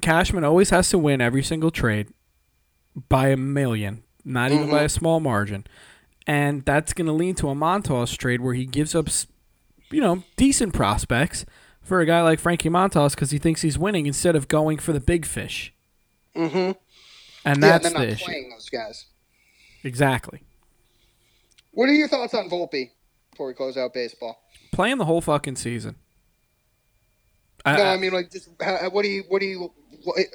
Cashman 0.02 0.44
always 0.44 0.70
has 0.70 0.90
to 0.90 0.98
win 0.98 1.20
every 1.20 1.42
single 1.42 1.70
trade 1.70 2.08
by 3.08 3.28
a 3.30 3.36
million 3.36 4.04
not 4.28 4.50
even 4.50 4.64
mm-hmm. 4.64 4.72
by 4.72 4.82
a 4.82 4.88
small 4.88 5.20
margin. 5.20 5.66
And 6.26 6.64
that's 6.64 6.92
going 6.92 7.06
to 7.06 7.12
lead 7.12 7.38
to 7.38 7.48
a 7.48 7.54
Montas 7.54 8.16
trade 8.16 8.40
where 8.42 8.54
he 8.54 8.66
gives 8.66 8.94
up, 8.94 9.08
you 9.90 10.00
know, 10.00 10.22
decent 10.36 10.74
prospects 10.74 11.46
for 11.80 12.00
a 12.00 12.06
guy 12.06 12.20
like 12.22 12.38
Frankie 12.38 12.68
Montas 12.68 13.14
because 13.14 13.30
he 13.30 13.38
thinks 13.38 13.62
he's 13.62 13.78
winning 13.78 14.06
instead 14.06 14.36
of 14.36 14.46
going 14.46 14.78
for 14.78 14.92
the 14.92 15.00
big 15.00 15.24
fish. 15.24 15.72
Mm-hmm. 16.36 16.72
And 17.44 17.62
that's 17.62 17.90
yeah, 17.90 17.98
the 17.98 18.08
issue. 18.08 18.24
playing 18.26 18.50
those 18.50 18.68
guys. 18.68 19.06
Exactly. 19.82 20.42
What 21.70 21.88
are 21.88 21.94
your 21.94 22.08
thoughts 22.08 22.34
on 22.34 22.50
Volpe 22.50 22.90
before 23.30 23.46
we 23.46 23.54
close 23.54 23.76
out 23.78 23.94
baseball? 23.94 24.42
Playing 24.72 24.98
the 24.98 25.06
whole 25.06 25.22
fucking 25.22 25.56
season. 25.56 25.96
I, 27.64 27.76
no, 27.76 27.82
I, 27.84 27.94
I 27.94 27.96
mean, 27.96 28.12
like, 28.12 28.30
just 28.30 28.50
how, 28.60 28.90
what 28.90 29.02
do 29.02 29.08
you, 29.08 29.24
what 29.28 29.40
do 29.40 29.46
you, 29.46 29.72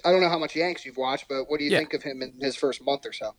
I 0.04 0.12
don't 0.12 0.22
know 0.22 0.30
how 0.30 0.40
much 0.40 0.56
Yanks 0.56 0.86
you've 0.86 0.98
watched, 0.98 1.28
but 1.30 1.50
what 1.50 1.60
do 1.60 1.66
you 1.66 1.72
yeah. 1.72 1.78
think 1.80 1.94
of 1.94 2.02
him 2.02 2.22
in 2.22 2.34
his 2.42 2.56
first 2.56 2.84
month 2.84 3.06
or 3.06 3.14
so? 3.14 3.36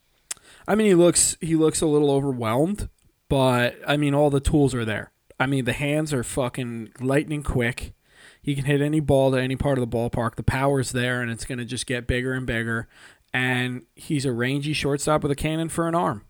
I 0.67 0.75
mean, 0.75 0.87
he 0.87 0.95
looks 0.95 1.37
he 1.41 1.55
looks 1.57 1.81
a 1.81 1.87
little 1.87 2.11
overwhelmed, 2.11 2.89
but 3.29 3.77
I 3.87 3.97
mean, 3.97 4.15
all 4.15 4.31
the 4.31 4.41
tools 4.41 4.75
are 4.75 4.85
there. 4.85 5.13
I 5.39 5.47
mean, 5.47 5.65
the 5.65 5.73
hands 5.73 6.13
are 6.13 6.23
fucking 6.23 6.93
lightning 7.01 7.43
quick. 7.43 7.93
He 8.41 8.55
can 8.55 8.67
hit 8.67 8.81
any 8.81 9.01
ball 9.01 9.33
to 9.33 9.41
any 9.41 9.57
part 9.57 9.79
of 9.79 9.91
the 9.91 9.97
ballpark. 9.97 10.37
The 10.37 10.43
power's 10.43 10.93
there, 10.93 11.23
and 11.23 11.31
it's 11.31 11.45
going 11.45 11.59
to 11.59 11.65
just 11.65 11.87
get 11.87 12.07
bigger 12.07 12.35
and 12.35 12.47
bigger. 12.47 12.89
And 13.33 13.83
he's 13.95 14.25
a 14.25 14.33
rangy 14.33 14.73
shortstop 14.73 15.23
with 15.23 15.33
a 15.33 15.37
cannon 15.37 15.69
for 15.69 15.89
an 15.89 15.95
arm. 15.95 16.25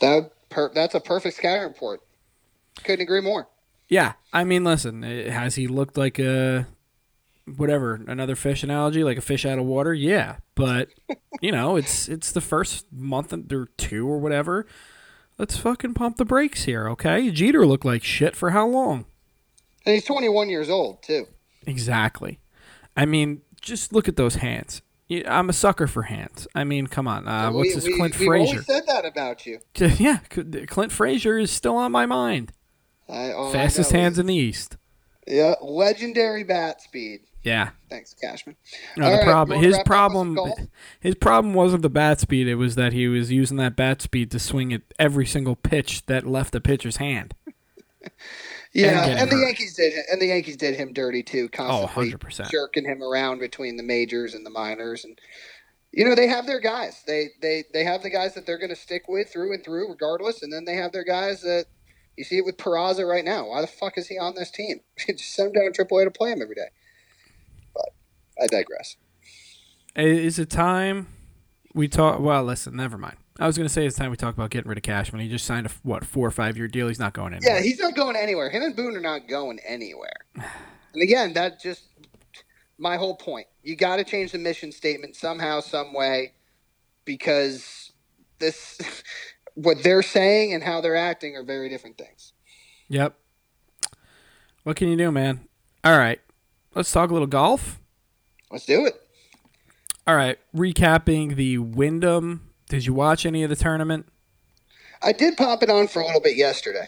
That 0.00 0.32
per- 0.48 0.72
that's 0.72 0.94
a 0.94 1.00
perfect 1.00 1.36
scouting 1.36 1.62
report. 1.62 2.00
Couldn't 2.82 3.02
agree 3.02 3.20
more. 3.20 3.48
Yeah, 3.88 4.14
I 4.32 4.44
mean, 4.44 4.64
listen, 4.64 5.04
eh, 5.04 5.30
has 5.30 5.56
he 5.56 5.66
looked 5.66 5.96
like 5.96 6.18
a 6.18 6.66
whatever 7.56 8.00
another 8.06 8.36
fish 8.36 8.62
analogy 8.62 9.02
like 9.04 9.18
a 9.18 9.20
fish 9.22 9.44
out 9.46 9.58
of 9.58 9.64
water 9.64 9.92
yeah 9.94 10.36
but 10.54 10.88
you 11.40 11.50
know 11.52 11.76
it's 11.76 12.08
it's 12.08 12.32
the 12.32 12.40
first 12.40 12.86
month 12.92 13.32
or 13.52 13.68
two 13.76 14.08
or 14.08 14.18
whatever 14.18 14.66
let's 15.38 15.56
fucking 15.56 15.94
pump 15.94 16.16
the 16.16 16.24
brakes 16.24 16.64
here 16.64 16.88
okay 16.88 17.30
jeter 17.30 17.66
looked 17.66 17.84
like 17.84 18.02
shit 18.04 18.34
for 18.36 18.50
how 18.50 18.66
long 18.66 19.04
and 19.86 19.94
he's 19.94 20.04
21 20.04 20.48
years 20.50 20.68
old 20.70 21.02
too 21.02 21.26
Exactly. 21.66 22.40
I 22.96 23.04
mean, 23.04 23.42
just 23.60 23.92
look 23.92 24.08
at 24.08 24.16
those 24.16 24.36
hands. 24.36 24.80
I'm 25.26 25.50
a 25.50 25.52
sucker 25.52 25.86
for 25.86 26.04
hands. 26.04 26.48
I 26.54 26.64
mean, 26.64 26.86
come 26.86 27.06
on. 27.06 27.28
Uh, 27.28 27.50
what's 27.50 27.68
we, 27.68 27.74
this? 27.74 27.84
we, 27.84 27.96
Clint 27.96 28.18
we've 28.18 28.26
Frazier. 28.26 28.50
always 28.52 28.66
said 28.66 28.86
that 28.86 29.04
about 29.04 29.44
you. 29.46 29.58
Yeah, 29.98 30.18
Clint 30.28 30.90
Frazier 30.90 31.36
is 31.38 31.50
still 31.50 31.76
on 31.76 31.92
my 31.92 32.06
mind. 32.06 32.52
I 33.08 33.50
Fastest 33.52 33.92
hands 33.92 34.14
is- 34.14 34.20
in 34.20 34.26
the 34.26 34.34
East. 34.34 34.76
Yeah, 35.30 35.54
legendary 35.62 36.44
bat 36.44 36.82
speed. 36.82 37.20
Yeah. 37.42 37.70
Thanks, 37.88 38.14
Cashman. 38.14 38.56
No, 38.96 39.06
All 39.06 39.12
the 39.12 39.16
right, 39.18 39.26
problem. 39.26 39.60
His 39.62 39.72
wrap 39.72 39.80
up 39.80 39.84
with 39.84 39.86
problem. 39.86 40.68
His 41.00 41.14
problem 41.14 41.54
wasn't 41.54 41.82
the 41.82 41.88
bat 41.88 42.20
speed. 42.20 42.48
It 42.48 42.56
was 42.56 42.74
that 42.74 42.92
he 42.92 43.08
was 43.08 43.30
using 43.32 43.56
that 43.58 43.76
bat 43.76 44.02
speed 44.02 44.30
to 44.32 44.38
swing 44.38 44.72
at 44.74 44.82
every 44.98 45.24
single 45.24 45.56
pitch 45.56 46.04
that 46.06 46.26
left 46.26 46.52
the 46.52 46.60
pitcher's 46.60 46.96
hand. 46.98 47.34
Yeah, 48.72 49.04
getting 49.06 49.18
and, 49.18 49.30
the 49.30 49.34
hurt. 49.34 49.46
Yankees 49.46 49.74
did, 49.74 49.92
and 50.12 50.22
the 50.22 50.26
Yankees 50.26 50.56
did 50.56 50.76
him 50.76 50.92
dirty 50.92 51.24
too, 51.24 51.48
Oh, 51.58 51.88
constantly 51.88 52.12
100%. 52.12 52.50
jerking 52.50 52.84
him 52.84 53.02
around 53.02 53.40
between 53.40 53.76
the 53.76 53.82
majors 53.82 54.32
and 54.34 54.46
the 54.46 54.50
minors, 54.50 55.04
and 55.04 55.18
you 55.90 56.04
know 56.04 56.14
they 56.14 56.28
have 56.28 56.46
their 56.46 56.60
guys. 56.60 57.02
They 57.04 57.30
they 57.42 57.64
they 57.72 57.82
have 57.82 58.02
the 58.04 58.10
guys 58.10 58.34
that 58.34 58.46
they're 58.46 58.58
going 58.58 58.70
to 58.70 58.76
stick 58.76 59.08
with 59.08 59.32
through 59.32 59.54
and 59.54 59.64
through, 59.64 59.88
regardless, 59.88 60.42
and 60.44 60.52
then 60.52 60.64
they 60.64 60.76
have 60.76 60.92
their 60.92 61.02
guys 61.04 61.40
that 61.40 61.64
you 62.16 62.24
see 62.24 62.38
it 62.38 62.44
with 62.44 62.56
Peraza 62.56 63.08
right 63.08 63.24
now. 63.24 63.48
Why 63.48 63.60
the 63.60 63.66
fuck 63.66 63.96
is 63.96 64.08
he 64.08 64.18
on 64.18 64.34
this 64.34 64.50
team? 64.50 64.80
Just 65.08 65.34
send 65.34 65.54
him 65.54 65.62
down 65.62 65.72
to 65.72 65.84
AAA 65.84 66.04
to 66.04 66.10
play 66.10 66.32
him 66.32 66.42
every 66.42 66.54
day. 66.54 66.68
But 67.74 67.90
I 68.42 68.46
digress. 68.46 68.96
Is 69.96 70.38
it 70.38 70.50
time 70.50 71.08
we 71.74 71.88
talk? 71.88 72.20
Well, 72.20 72.44
listen. 72.44 72.76
Never 72.76 72.98
mind. 72.98 73.16
I 73.38 73.46
was 73.46 73.56
going 73.56 73.66
to 73.66 73.72
say 73.72 73.86
it's 73.86 73.96
time 73.96 74.10
we 74.10 74.16
talk 74.16 74.34
about 74.34 74.50
getting 74.50 74.68
rid 74.68 74.78
of 74.78 74.82
Cashman. 74.82 75.22
He 75.22 75.28
just 75.28 75.46
signed 75.46 75.66
a 75.66 75.70
what 75.82 76.04
four 76.04 76.26
or 76.26 76.30
five 76.30 76.56
year 76.56 76.68
deal. 76.68 76.88
He's 76.88 76.98
not 76.98 77.14
going 77.14 77.32
anywhere. 77.32 77.56
Yeah, 77.56 77.62
he's 77.62 77.78
not 77.78 77.96
going 77.96 78.16
anywhere. 78.16 78.50
Him 78.50 78.62
and 78.62 78.76
Boone 78.76 78.96
are 78.96 79.00
not 79.00 79.28
going 79.28 79.58
anywhere. 79.66 80.16
And 80.92 81.04
again, 81.04 81.34
that 81.34 81.60
just 81.60 81.84
my 82.80 82.96
whole 82.96 83.14
point. 83.14 83.46
You 83.62 83.76
got 83.76 83.96
to 83.96 84.04
change 84.04 84.32
the 84.32 84.38
mission 84.38 84.72
statement 84.72 85.14
somehow, 85.14 85.60
some 85.60 85.92
way, 85.92 86.32
because 87.04 87.92
this, 88.38 88.80
what 89.54 89.82
they're 89.82 90.02
saying 90.02 90.52
and 90.54 90.62
how 90.62 90.80
they're 90.80 90.96
acting 90.96 91.36
are 91.36 91.42
very 91.42 91.68
different 91.68 91.98
things. 91.98 92.32
Yep. 92.88 93.14
What 94.64 94.76
can 94.76 94.88
you 94.88 94.96
do, 94.96 95.10
man? 95.10 95.48
All 95.84 95.96
right. 95.98 96.20
Let's 96.74 96.92
talk 96.92 97.10
a 97.10 97.12
little 97.12 97.26
golf. 97.26 97.80
Let's 98.50 98.66
do 98.66 98.84
it. 98.86 99.00
All 100.06 100.16
right. 100.16 100.38
Recapping 100.54 101.36
the 101.36 101.58
Wyndham. 101.58 102.50
Did 102.68 102.86
you 102.86 102.94
watch 102.94 103.24
any 103.26 103.42
of 103.42 103.50
the 103.50 103.56
tournament? 103.56 104.06
I 105.02 105.12
did 105.12 105.36
pop 105.36 105.62
it 105.62 105.70
on 105.70 105.88
for 105.88 106.00
a 106.02 106.06
little 106.06 106.20
bit 106.20 106.36
yesterday. 106.36 106.86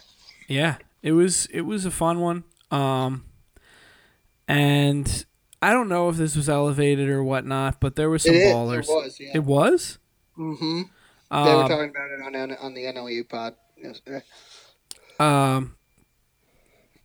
Yeah, 0.48 0.76
it 1.02 1.12
was 1.12 1.46
it 1.46 1.62
was 1.62 1.86
a 1.86 1.90
fun 1.90 2.20
one. 2.20 2.44
Um, 2.70 3.24
and 4.46 5.24
I 5.62 5.72
don't 5.72 5.88
know 5.88 6.08
if 6.08 6.16
this 6.16 6.36
was 6.36 6.48
elevated 6.48 7.08
or 7.08 7.24
whatnot, 7.24 7.80
but 7.80 7.96
there 7.96 8.10
was 8.10 8.22
some 8.24 8.34
It 8.34 8.38
is. 8.38 8.52
ballers. 8.52 8.82
It 8.82 8.88
was. 8.88 9.20
Yeah. 9.20 9.30
It 9.34 9.44
was. 9.44 9.98
mm-hmm. 10.36 10.82
They 11.32 11.38
were 11.38 11.62
Um, 11.62 11.68
talking 11.68 11.90
about 11.90 12.10
it 12.10 12.36
on 12.36 12.52
on 12.56 12.74
the 12.74 12.84
NLU 12.84 13.26
pod. 13.26 13.54
Um, 15.18 15.76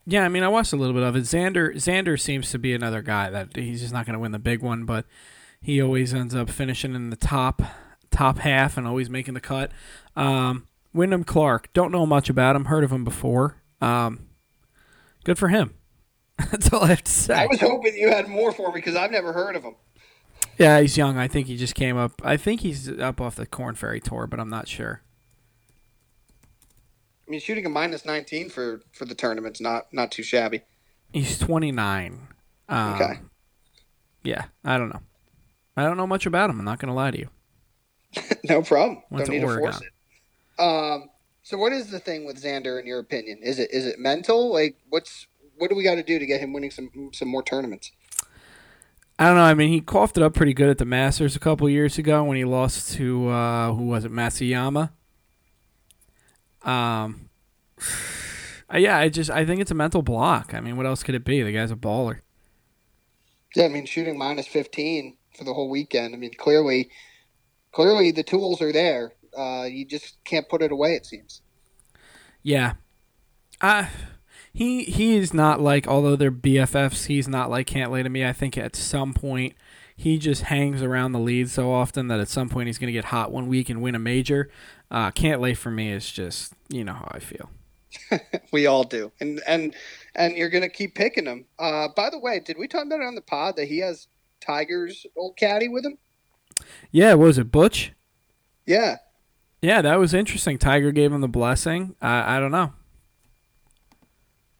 yeah, 0.05 0.23
I 0.23 0.29
mean, 0.29 0.43
I 0.43 0.47
watched 0.49 0.73
a 0.73 0.75
little 0.75 0.93
bit 0.93 1.03
of 1.03 1.15
it. 1.15 1.21
Xander 1.23 1.73
Xander 1.75 2.19
seems 2.19 2.51
to 2.51 2.59
be 2.59 2.73
another 2.73 3.01
guy 3.01 3.29
that 3.29 3.55
he's 3.55 3.81
just 3.81 3.93
not 3.93 4.05
going 4.05 4.13
to 4.13 4.19
win 4.19 4.31
the 4.31 4.39
big 4.39 4.61
one, 4.61 4.85
but 4.85 5.05
he 5.61 5.81
always 5.81 6.13
ends 6.13 6.35
up 6.35 6.49
finishing 6.49 6.93
in 6.93 7.09
the 7.09 7.15
top 7.15 7.61
top 8.11 8.39
half 8.39 8.77
and 8.77 8.85
always 8.87 9.09
making 9.09 9.33
the 9.33 9.39
cut. 9.41 9.71
Um, 10.15 10.67
Wyndham 10.93 11.23
Clark, 11.23 11.71
don't 11.73 11.91
know 11.91 12.05
much 12.05 12.29
about 12.29 12.55
him. 12.55 12.65
Heard 12.65 12.83
of 12.83 12.91
him 12.91 13.03
before. 13.03 13.61
Um, 13.81 14.27
good 15.23 15.37
for 15.37 15.49
him. 15.49 15.73
That's 16.51 16.71
all 16.73 16.83
I 16.83 16.87
have 16.87 17.03
to 17.03 17.11
say. 17.11 17.33
I 17.35 17.45
was 17.47 17.59
hoping 17.59 17.95
you 17.95 18.09
had 18.09 18.27
more 18.27 18.51
for 18.51 18.69
me 18.69 18.75
because 18.75 18.95
I've 18.95 19.11
never 19.11 19.33
heard 19.33 19.55
of 19.55 19.63
him. 19.63 19.75
Yeah, 20.57 20.81
he's 20.81 20.97
young. 20.97 21.17
I 21.17 21.27
think 21.27 21.47
he 21.47 21.55
just 21.55 21.75
came 21.75 21.97
up. 21.97 22.21
I 22.23 22.35
think 22.37 22.61
he's 22.61 22.89
up 22.89 23.21
off 23.21 23.35
the 23.35 23.45
Korn 23.45 23.75
Ferry 23.75 23.99
tour, 23.99 24.27
but 24.27 24.39
I'm 24.39 24.49
not 24.49 24.67
sure. 24.67 25.01
I 27.27 27.31
mean, 27.31 27.39
shooting 27.39 27.65
a 27.65 27.69
minus 27.69 28.05
nineteen 28.05 28.49
for 28.49 28.81
for 28.91 29.05
the 29.05 29.15
tournament's 29.15 29.61
not 29.61 29.87
not 29.91 30.11
too 30.11 30.23
shabby. 30.23 30.61
He's 31.13 31.39
29. 31.39 32.27
Um, 32.69 32.93
Okay. 32.93 33.19
Yeah, 34.23 34.45
I 34.65 34.77
don't 34.77 34.89
know. 34.89 35.01
I 35.77 35.83
don't 35.83 35.95
know 35.95 36.07
much 36.07 36.25
about 36.25 36.49
him. 36.49 36.59
I'm 36.59 36.65
not 36.65 36.79
going 36.79 36.89
to 36.89 36.93
lie 36.93 37.11
to 37.11 37.17
you. 37.17 37.29
no 38.43 38.61
problem. 38.61 39.03
Went 39.09 39.27
Don't 39.27 39.35
need 39.35 39.41
to 39.41 39.57
force 39.57 39.81
it. 39.81 40.61
Um. 40.61 41.09
So, 41.43 41.57
what 41.57 41.71
is 41.71 41.91
the 41.91 41.99
thing 41.99 42.25
with 42.25 42.43
Xander, 42.43 42.77
in 42.79 42.85
your 42.85 42.99
opinion? 42.99 43.39
Is 43.41 43.59
it 43.59 43.71
is 43.71 43.85
it 43.85 43.99
mental? 43.99 44.51
Like, 44.51 44.75
what's 44.89 45.27
what 45.57 45.69
do 45.69 45.75
we 45.75 45.83
got 45.83 45.95
to 45.95 46.03
do 46.03 46.19
to 46.19 46.25
get 46.25 46.41
him 46.41 46.51
winning 46.51 46.71
some 46.71 46.89
some 47.13 47.27
more 47.27 47.43
tournaments? 47.43 47.91
I 49.19 49.25
don't 49.25 49.35
know. 49.35 49.41
I 49.41 49.55
mean, 49.55 49.69
he 49.69 49.81
coughed 49.81 50.17
it 50.17 50.23
up 50.23 50.35
pretty 50.35 50.53
good 50.53 50.69
at 50.69 50.77
the 50.77 50.85
Masters 50.85 51.35
a 51.35 51.39
couple 51.39 51.67
years 51.67 51.97
ago 51.97 52.23
when 52.23 52.37
he 52.37 52.45
lost 52.45 52.93
to 52.93 53.29
uh, 53.29 53.73
who 53.73 53.85
was 53.85 54.05
it, 54.05 54.11
Matsuyama. 54.11 54.91
Um, 56.63 57.29
yeah, 58.73 58.97
I 58.97 59.09
just 59.09 59.31
I 59.31 59.43
think 59.43 59.61
it's 59.61 59.71
a 59.71 59.75
mental 59.75 60.03
block. 60.03 60.53
I 60.53 60.59
mean, 60.59 60.77
what 60.77 60.85
else 60.85 61.01
could 61.01 61.15
it 61.15 61.25
be? 61.25 61.41
The 61.41 61.51
guy's 61.51 61.71
a 61.71 61.75
baller. 61.75 62.19
Yeah, 63.55 63.65
I 63.65 63.69
mean, 63.69 63.85
shooting 63.85 64.19
minus 64.19 64.45
fifteen 64.47 65.17
for 65.35 65.43
the 65.43 65.53
whole 65.53 65.69
weekend. 65.69 66.13
I 66.13 66.17
mean, 66.17 66.33
clearly, 66.37 66.91
clearly 67.71 68.11
the 68.11 68.23
tools 68.23 68.61
are 68.61 68.71
there. 68.71 69.13
Uh, 69.35 69.63
you 69.63 69.85
just 69.85 70.23
can't 70.25 70.47
put 70.47 70.61
it 70.61 70.71
away. 70.71 70.93
It 70.93 71.07
seems. 71.07 71.41
Yeah, 72.43 72.73
uh, 73.61 73.87
he 74.57 74.85
he 74.85 75.15
is 75.15 75.35
not 75.35 75.61
like 75.61 75.87
although 75.87 76.15
they're 76.15 76.31
BFFs, 76.31 77.05
he's 77.05 77.27
not 77.27 77.51
like 77.51 77.67
Cantlay 77.67 78.01
to 78.01 78.09
me. 78.09 78.25
I 78.25 78.33
think 78.33 78.57
at 78.57 78.75
some 78.75 79.13
point 79.13 79.53
he 79.95 80.17
just 80.17 80.41
hangs 80.43 80.81
around 80.81 81.11
the 81.11 81.19
lead 81.19 81.51
so 81.51 81.71
often 81.71 82.07
that 82.07 82.19
at 82.19 82.27
some 82.27 82.49
point 82.49 82.65
he's 82.65 82.79
going 82.79 82.87
to 82.87 82.91
get 82.91 83.05
hot 83.05 83.31
one 83.31 83.47
week 83.47 83.69
and 83.69 83.83
win 83.83 83.93
a 83.93 83.99
major. 83.99 84.49
Uh, 84.89 85.11
Cantlay 85.11 85.55
for 85.55 85.69
me 85.69 85.91
is 85.91 86.09
just 86.11 86.53
you 86.69 86.83
know 86.83 86.93
how 86.93 87.07
I 87.11 87.19
feel. 87.19 87.51
We 88.51 88.65
all 88.65 88.83
do, 88.83 89.11
and 89.19 89.41
and 89.45 89.75
and 90.15 90.35
you're 90.35 90.49
gonna 90.49 90.69
keep 90.69 90.95
picking 90.95 91.27
him. 91.27 91.45
Uh, 91.59 91.89
by 91.95 92.09
the 92.09 92.17
way, 92.17 92.39
did 92.39 92.57
we 92.57 92.67
talk 92.67 92.87
about 92.87 93.01
it 93.01 93.05
on 93.05 93.13
the 93.13 93.21
pod 93.21 93.57
that 93.57 93.67
he 93.67 93.77
has 93.79 94.07
Tiger's 94.41 95.05
old 95.15 95.37
caddy 95.37 95.67
with 95.67 95.85
him? 95.85 95.99
Yeah, 96.89 97.13
was 97.13 97.37
it 97.37 97.51
Butch? 97.51 97.93
Yeah, 98.65 98.97
Yeah, 99.61 99.83
that 99.83 99.99
was 99.99 100.15
interesting. 100.15 100.57
Tiger 100.57 100.91
gave 100.91 101.13
him 101.13 101.21
the 101.21 101.27
blessing. 101.27 101.95
I 102.01 102.37
I 102.37 102.39
don't 102.39 102.51
know. 102.51 102.73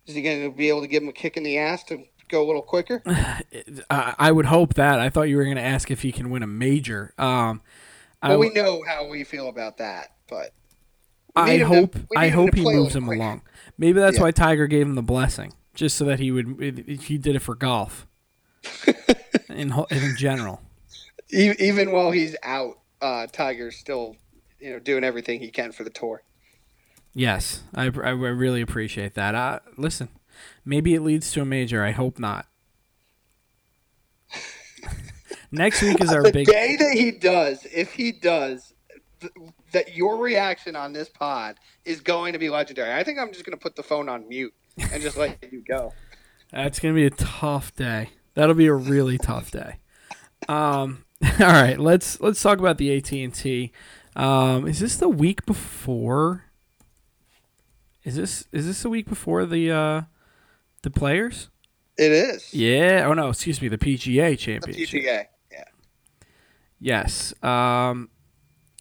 Is 0.08 0.16
he 0.16 0.22
gonna 0.22 0.49
be 0.49 0.70
able 0.70 0.82
to 0.82 0.88
give 0.88 1.03
him 1.03 1.10
a 1.10 1.14
kick 1.14 1.38
in 1.38 1.43
the 1.43 1.58
ass 1.58 1.84
to 1.86 2.03
go 2.30 2.43
a 2.43 2.47
little 2.47 2.62
quicker? 2.62 3.01
I, 3.89 4.32
would 4.32 4.45
hope 4.45 4.74
that. 4.76 4.99
I 4.99 5.10
thought 5.10 5.24
you 5.24 5.38
were 5.38 5.43
going 5.43 5.55
to 5.55 5.62
ask 5.62 5.89
if 5.91 6.01
he 6.01 6.12
can 6.12 6.30
win 6.30 6.43
a 6.43 6.47
major. 6.47 7.14
Um, 7.18 7.62
I, 8.22 8.30
Well, 8.30 8.39
we 8.39 8.49
know 8.49 8.84
how 8.86 9.08
we 9.08 9.24
feel 9.24 9.47
about 9.47 9.78
that, 9.78 10.14
but 10.30 10.53
I 11.36 11.53
him 11.53 11.60
to- 11.60 11.66
hope 11.68 11.95
I 12.18 12.30
hope 12.30 12.53
he 12.55 12.64
moves 12.64 12.95
him 12.95 13.08
along. 13.08 13.43
Maybe 13.78 13.99
that's 13.99 14.18
Yeah. 14.18 14.24
why 14.24 14.32
Tiger 14.32 14.68
gave 14.68 14.86
him 14.88 14.95
the 14.95 15.01
blessing, 15.03 15.53
just 15.74 15.95
so 15.95 16.05
that 16.05 16.20
he 16.20 16.32
would. 16.32 16.99
He 17.03 17.18
did 17.18 17.36
it 17.36 17.39
for 17.39 17.55
golf. 17.55 18.08
in 19.49 19.74
in 19.91 20.16
general. 20.18 20.62
Even 21.30 21.91
while 21.91 22.12
he's 22.12 22.36
out, 22.43 22.80
uh, 23.01 23.28
Tiger's 23.28 23.76
still, 23.78 24.16
you 24.60 24.72
know, 24.72 24.80
doing 24.80 25.03
everything 25.03 25.39
he 25.39 25.51
can 25.51 25.72
for 25.72 25.84
the 25.84 25.89
tour. 25.89 26.24
Yes, 27.18 27.63
I, 27.74 27.86
I 27.86 27.88
really 28.11 28.61
appreciate 28.61 29.15
that. 29.15 29.34
Uh, 29.34 29.59
listen, 29.76 30.09
maybe 30.63 30.93
it 30.93 31.01
leads 31.01 31.32
to 31.32 31.41
a 31.41 31.45
major. 31.45 31.84
I 31.84 31.89
hope 31.89 32.20
not. 32.20 32.45
Next 35.51 35.82
week 35.82 35.99
is 35.99 36.11
our 36.13 36.22
the 36.22 36.32
big. 36.32 36.45
day 36.45 36.76
that 36.76 36.93
he 36.93 37.09
does, 37.09 37.65
if 37.74 37.91
he 37.91 38.11
does, 38.11 38.72
th- 39.20 39.34
that 39.72 39.95
your 39.95 40.18
reaction 40.18 40.76
on 40.76 40.93
this 40.93 41.09
pod 41.09 41.55
is 41.86 42.01
going 42.01 42.34
to 42.34 42.39
be 42.39 42.49
legendary. 42.49 42.93
I 42.93 43.03
think 43.03 43.18
I'm 43.18 43.34
just 43.34 43.43
going 43.45 43.57
to 43.57 43.63
put 43.63 43.76
the 43.76 43.82
phone 43.82 44.09
on 44.09 44.30
mute 44.30 44.53
and 44.78 45.01
just 45.01 45.18
let 45.18 45.39
you 45.51 45.63
go. 45.68 45.93
That's 46.51 46.80
gonna 46.80 46.93
be 46.93 47.07
a 47.07 47.09
tough 47.09 47.74
day. 47.74 48.11
That'll 48.36 48.53
be 48.53 48.68
a 48.68 48.74
really 48.76 49.18
tough 49.18 49.49
day. 49.49 49.78
Um, 50.47 51.03
all 51.24 51.47
right, 51.47 51.80
let's 51.80 52.22
let's 52.22 52.43
talk 52.43 52.59
about 52.59 52.78
the 52.78 52.95
AT 52.95 53.11
and 53.11 53.34
T. 53.34 53.72
Um, 54.15 54.68
is 54.68 54.80
this 54.80 54.97
the 54.97 55.09
week 55.09 55.47
before? 55.47 56.43
Is 58.08 58.16
this 58.16 58.47
is 58.53 58.66
this 58.66 58.84
the 58.84 58.89
week 58.89 59.10
before 59.10 59.45
the 59.45 59.70
uh, 59.70 60.01
the 60.82 60.89
players? 60.89 61.49
It 61.97 62.14
is. 62.14 62.53
Yeah. 62.53 63.05
Oh 63.05 63.14
no, 63.14 63.28
excuse 63.28 63.62
me, 63.62 63.68
the 63.68 63.78
PGA 63.78 64.39
championship. 64.39 64.89
The 64.91 64.99
PGA. 65.01 65.26
Yeah. 65.51 65.64
Yes. 66.80 67.34
Um, 67.43 68.10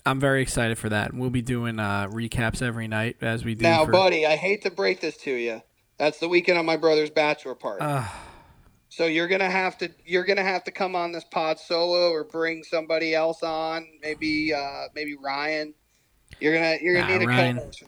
I'm 0.05 0.21
very 0.21 0.43
excited 0.43 0.79
for 0.79 0.89
that. 0.91 1.13
We'll 1.13 1.31
be 1.31 1.43
doing 1.43 1.81
uh, 1.81 2.07
recaps 2.07 2.63
every 2.63 2.87
night 2.87 3.17
as 3.21 3.45
we 3.45 3.57
do. 3.57 3.65
Now, 3.65 3.85
for, 3.85 3.91
buddy, 3.91 4.25
I 4.27 4.37
hate 4.37 4.63
to 4.63 4.71
break 4.71 5.01
this 5.01 5.17
to 5.19 5.33
you. 5.33 5.61
That's 5.99 6.19
the 6.21 6.29
weekend 6.29 6.59
of 6.61 6.65
my 6.65 6.77
brother's 6.77 7.11
bachelor 7.11 7.57
party. 7.57 7.85
Uh, 7.85 8.05
So 8.91 9.07
you're 9.07 9.27
gonna 9.27 9.51
have 9.51 9.77
to 9.79 9.91
you're 10.05 10.25
gonna 10.25 10.45
have 10.45 10.63
to 10.65 10.71
come 10.71 10.95
on 10.95 11.11
this 11.11 11.25
pod 11.25 11.59
solo 11.59 12.11
or 12.13 12.23
bring 12.23 12.63
somebody 12.63 13.13
else 13.13 13.43
on. 13.43 13.89
Maybe 14.03 14.55
uh, 14.55 14.85
maybe 14.95 15.17
Ryan. 15.21 15.75
You're 16.39 16.55
gonna 16.55 16.77
you're 16.81 16.95
gonna 16.95 17.09
Nah, 17.13 17.19
need 17.19 17.25
a 17.25 17.29
Ryan. 17.29 17.57
co-host. 17.57 17.83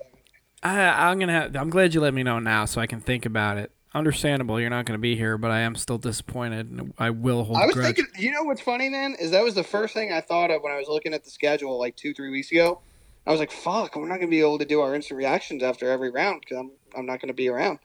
I, 0.63 1.11
I'm 1.11 1.19
gonna. 1.19 1.33
Have, 1.33 1.57
I'm 1.57 1.71
glad 1.71 1.95
you 1.95 2.01
let 2.01 2.15
me 2.15 2.23
know 2.23 2.39
now, 2.39 2.65
so 2.65 2.81
I 2.81 2.87
can 2.87 3.01
think 3.01 3.27
about 3.27 3.59
it. 3.59 3.71
understandable. 3.95 4.61
You're 4.61 4.71
not 4.71 4.85
going 4.87 4.99
to 4.99 5.01
be 5.03 5.17
here, 5.17 5.39
but 5.39 5.51
I 5.51 5.61
am 5.61 5.75
still 5.77 5.99
disappointed. 5.99 6.71
and 6.71 6.93
I 6.99 7.11
will 7.11 7.45
hold 7.45 7.59
I 7.59 7.67
was 7.67 7.75
grudge. 7.75 7.97
thinking, 7.97 8.07
you 8.19 8.33
know 8.33 8.43
what's 8.43 8.61
funny, 8.61 8.89
man, 8.89 9.15
is 9.19 9.31
that 9.31 9.43
was 9.45 9.55
the 9.55 9.65
first 9.65 9.95
thing 9.95 10.13
I 10.13 10.21
thought 10.21 10.51
of 10.51 10.63
when 10.63 10.73
I 10.73 10.77
was 10.77 10.89
looking 10.89 11.15
at 11.15 11.25
the 11.25 11.31
schedule 11.31 11.79
like 11.79 11.97
two, 11.97 12.13
three 12.13 12.31
weeks 12.31 12.51
ago. 12.51 12.81
I 13.27 13.31
was 13.31 13.41
like, 13.41 13.51
"Fuck, 13.51 13.95
we're 13.97 14.09
not 14.09 14.17
going 14.17 14.29
to 14.29 14.31
be 14.31 14.41
able 14.41 14.59
to 14.59 14.65
do 14.65 14.81
our 14.81 14.95
instant 14.95 15.19
reactions 15.19 15.63
after 15.63 15.91
every 15.91 16.11
round 16.11 16.41
because 16.41 16.57
I'm 16.59 16.71
I'm 16.97 17.07
not 17.07 17.21
going 17.21 17.29
to 17.29 17.35
be 17.35 17.49
around." 17.49 17.79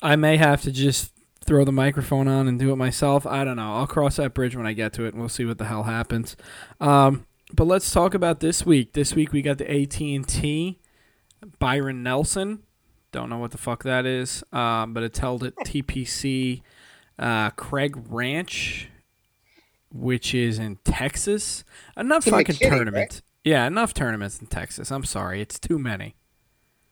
I 0.00 0.16
may 0.16 0.36
have 0.36 0.62
to 0.62 0.72
just 0.72 1.12
throw 1.44 1.64
the 1.64 1.72
microphone 1.72 2.28
on 2.28 2.48
and 2.48 2.58
do 2.58 2.72
it 2.72 2.76
myself. 2.76 3.26
I 3.26 3.44
don't 3.44 3.56
know. 3.56 3.74
I'll 3.74 3.86
cross 3.86 4.16
that 4.16 4.34
bridge 4.34 4.56
when 4.56 4.66
I 4.66 4.72
get 4.72 4.92
to 4.94 5.04
it, 5.04 5.12
and 5.14 5.20
we'll 5.20 5.28
see 5.28 5.44
what 5.44 5.58
the 5.58 5.66
hell 5.66 5.84
happens. 5.84 6.36
Um, 6.80 7.26
but 7.52 7.66
let's 7.66 7.90
talk 7.90 8.14
about 8.14 8.40
this 8.40 8.64
week. 8.66 8.92
This 8.94 9.14
week 9.14 9.32
we 9.32 9.42
got 9.42 9.58
the 9.58 9.70
AT 9.70 10.00
and 10.00 10.26
T 10.26 10.78
Byron 11.58 12.02
Nelson. 12.02 12.62
Don't 13.10 13.28
know 13.28 13.38
what 13.38 13.50
the 13.50 13.58
fuck 13.58 13.82
that 13.84 14.06
is, 14.06 14.42
um, 14.52 14.94
but 14.94 15.02
it's 15.02 15.18
held 15.18 15.44
at 15.44 15.54
TPC 15.56 16.62
uh, 17.18 17.50
Craig 17.50 17.96
Ranch, 18.08 18.88
which 19.92 20.34
is 20.34 20.58
in 20.58 20.78
Texas. 20.84 21.64
Enough 21.96 22.26
in 22.26 22.32
fucking 22.32 22.54
McKinney, 22.56 22.92
right? 22.92 23.22
Yeah, 23.44 23.66
enough 23.66 23.92
tournaments 23.92 24.38
in 24.40 24.46
Texas. 24.46 24.90
I'm 24.90 25.04
sorry, 25.04 25.40
it's 25.40 25.58
too 25.58 25.78
many. 25.78 26.14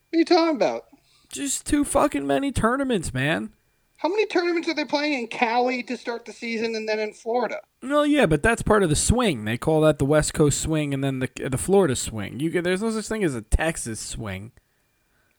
What 0.09 0.17
are 0.17 0.19
you 0.19 0.25
talking 0.25 0.55
about? 0.57 0.85
Just 1.29 1.65
too 1.65 1.83
fucking 1.83 2.27
many 2.27 2.51
tournaments, 2.51 3.13
man. 3.13 3.53
How 4.01 4.09
many 4.09 4.25
tournaments 4.25 4.67
are 4.67 4.73
they 4.73 4.83
playing 4.83 5.13
in 5.13 5.27
Cali 5.27 5.83
to 5.83 5.95
start 5.95 6.25
the 6.25 6.33
season, 6.33 6.75
and 6.75 6.89
then 6.89 6.97
in 6.97 7.13
Florida? 7.13 7.61
Well, 7.83 8.03
yeah, 8.03 8.25
but 8.25 8.41
that's 8.41 8.63
part 8.63 8.81
of 8.81 8.89
the 8.89 8.95
swing. 8.95 9.45
They 9.45 9.59
call 9.59 9.81
that 9.81 9.99
the 9.99 10.05
West 10.05 10.33
Coast 10.33 10.59
swing, 10.59 10.91
and 10.91 11.03
then 11.03 11.19
the 11.19 11.29
the 11.47 11.57
Florida 11.57 11.95
swing. 11.95 12.39
You 12.39 12.49
get, 12.49 12.63
there's 12.63 12.81
no 12.81 12.89
such 12.89 13.07
thing 13.07 13.23
as 13.23 13.35
a 13.35 13.43
Texas 13.43 13.99
swing. 13.99 14.53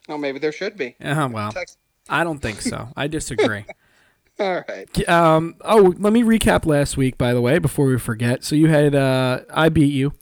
Oh, 0.08 0.16
maybe 0.16 0.38
there 0.38 0.52
should 0.52 0.76
be. 0.76 0.94
Uh, 1.02 1.28
well, 1.32 1.50
Tex- 1.50 1.76
I 2.08 2.22
don't 2.22 2.38
think 2.38 2.60
so. 2.60 2.90
I 2.96 3.08
disagree. 3.08 3.64
All 4.38 4.62
right. 4.68 5.08
um, 5.08 5.56
oh, 5.62 5.94
let 5.98 6.12
me 6.12 6.22
recap 6.22 6.64
last 6.64 6.96
week, 6.96 7.18
by 7.18 7.34
the 7.34 7.40
way, 7.40 7.58
before 7.58 7.86
we 7.86 7.98
forget. 7.98 8.44
So 8.44 8.54
you 8.54 8.68
had 8.68 8.94
uh, 8.94 9.40
I 9.52 9.70
beat 9.70 9.92
you. 9.92 10.12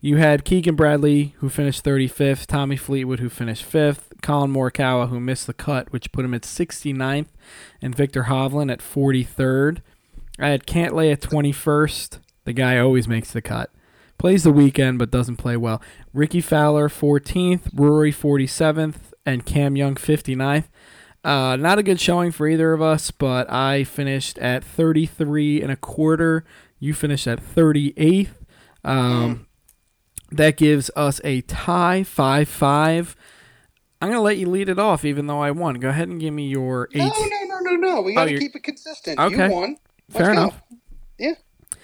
You 0.00 0.16
had 0.16 0.46
Keegan 0.46 0.74
Bradley, 0.74 1.34
who 1.40 1.50
finished 1.50 1.84
35th, 1.84 2.46
Tommy 2.46 2.76
Fleetwood, 2.76 3.20
who 3.20 3.28
finished 3.28 3.70
5th, 3.70 4.09
Collin 4.20 4.52
Morikawa, 4.52 5.08
who 5.08 5.20
missed 5.20 5.46
the 5.46 5.54
cut, 5.54 5.92
which 5.92 6.12
put 6.12 6.24
him 6.24 6.34
at 6.34 6.42
69th, 6.42 7.28
and 7.80 7.94
Viktor 7.94 8.24
Hovland 8.24 8.72
at 8.72 8.80
43rd. 8.80 9.80
I 10.38 10.48
had 10.48 10.66
Cantlay 10.66 11.12
at 11.12 11.20
21st. 11.20 12.18
The 12.44 12.52
guy 12.52 12.78
always 12.78 13.06
makes 13.06 13.32
the 13.32 13.42
cut. 13.42 13.70
Plays 14.18 14.44
the 14.44 14.52
weekend, 14.52 14.98
but 14.98 15.10
doesn't 15.10 15.36
play 15.36 15.56
well. 15.56 15.80
Rickie 16.12 16.40
Fowler, 16.40 16.88
14th, 16.88 17.70
Rory, 17.74 18.12
47th, 18.12 19.12
and 19.24 19.46
Cam 19.46 19.76
Young, 19.76 19.94
59th. 19.94 20.64
Uh, 21.22 21.56
not 21.56 21.78
a 21.78 21.82
good 21.82 22.00
showing 22.00 22.30
for 22.30 22.48
either 22.48 22.72
of 22.72 22.80
us, 22.80 23.10
but 23.10 23.50
I 23.50 23.84
finished 23.84 24.38
at 24.38 24.64
33 24.64 25.62
and 25.62 25.70
a 25.70 25.76
quarter. 25.76 26.44
You 26.78 26.94
finished 26.94 27.26
at 27.26 27.40
38th. 27.40 28.28
Um, 28.84 29.46
that 30.32 30.56
gives 30.56 30.90
us 30.96 31.20
a 31.24 31.42
tie, 31.42 32.02
5 32.02 32.48
5. 32.48 33.16
I'm 34.00 34.08
going 34.08 34.18
to 34.18 34.22
let 34.22 34.38
you 34.38 34.48
lead 34.48 34.68
it 34.68 34.78
off, 34.78 35.04
even 35.04 35.26
though 35.26 35.40
I 35.40 35.50
won. 35.50 35.74
Go 35.76 35.90
ahead 35.90 36.08
and 36.08 36.18
give 36.20 36.32
me 36.32 36.48
your 36.48 36.88
eight. 36.94 36.98
No, 36.98 37.08
no, 37.08 37.44
no, 37.44 37.58
no, 37.58 37.76
no. 37.96 38.00
We 38.02 38.14
got 38.14 38.24
to 38.26 38.36
Oh, 38.36 38.38
keep 38.38 38.56
it 38.56 38.62
consistent. 38.62 39.18
Okay. 39.18 39.46
You 39.48 39.52
won. 39.54 39.76
Let's 40.08 40.16
Fair 40.26 40.34
go. 40.34 40.40
enough. 40.42 40.62
Yeah. 41.18 41.32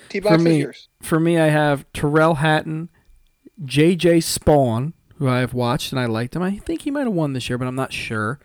T 0.09 0.21
For 0.21 0.31
box 0.31 0.43
me- 0.43 0.51
is 0.53 0.59
yours. 0.59 0.89
For 1.03 1.21
me, 1.21 1.39
I 1.39 1.49
have 1.49 1.85
Tyrrell 1.93 2.37
Hatton, 2.37 2.89
JJ 3.65 4.19
Spaun, 4.19 4.93
who 5.17 5.29
I 5.29 5.41
have 5.41 5.53
watched 5.55 5.93
and 5.93 6.01
I 6.01 6.07
liked 6.07 6.35
him. 6.37 6.43
I 6.43 6.59
think 6.59 6.83
he 6.83 6.91
might 6.91 7.05
have 7.05 7.13
won 7.13 7.33
this 7.33 7.49
year, 7.51 7.59
but 7.59 7.67
I'm 7.69 7.75
not 7.75 7.93
sure. 7.93 8.39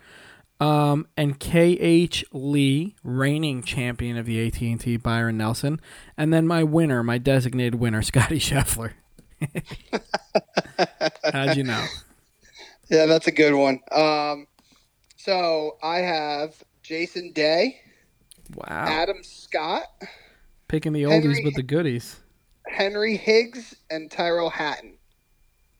Um, 0.60 1.08
and 1.16 1.40
KH 1.40 2.24
Lee, 2.32 2.94
reigning 3.02 3.62
champion 3.62 4.16
of 4.16 4.26
the 4.26 4.46
AT&T, 4.46 4.96
Byron 4.98 5.36
Nelson, 5.38 5.80
and 6.16 6.32
then 6.32 6.46
my 6.46 6.62
winner, 6.62 7.02
my 7.02 7.18
designated 7.18 7.76
winner, 7.76 8.00
Scotty 8.02 8.38
Scheffler. 8.38 8.92
How'd 11.32 11.56
you 11.56 11.64
know? 11.64 11.84
Yeah, 12.88 13.06
that's 13.06 13.26
a 13.26 13.32
good 13.32 13.54
one. 13.54 13.80
Um, 13.90 14.46
so 15.16 15.76
I 15.82 15.98
have 15.98 16.54
Jason 16.82 17.32
Day, 17.32 17.80
Wow, 18.54 18.64
Adam 18.68 19.22
Scott, 19.22 19.84
picking 20.68 20.92
the 20.92 21.04
oldies 21.04 21.22
Henry- 21.22 21.44
with 21.44 21.54
the 21.54 21.62
goodies. 21.62 22.16
Henry 22.66 23.16
Higgs, 23.16 23.74
and 23.90 24.10
Tyrrell 24.10 24.50
Hatton. 24.50 24.98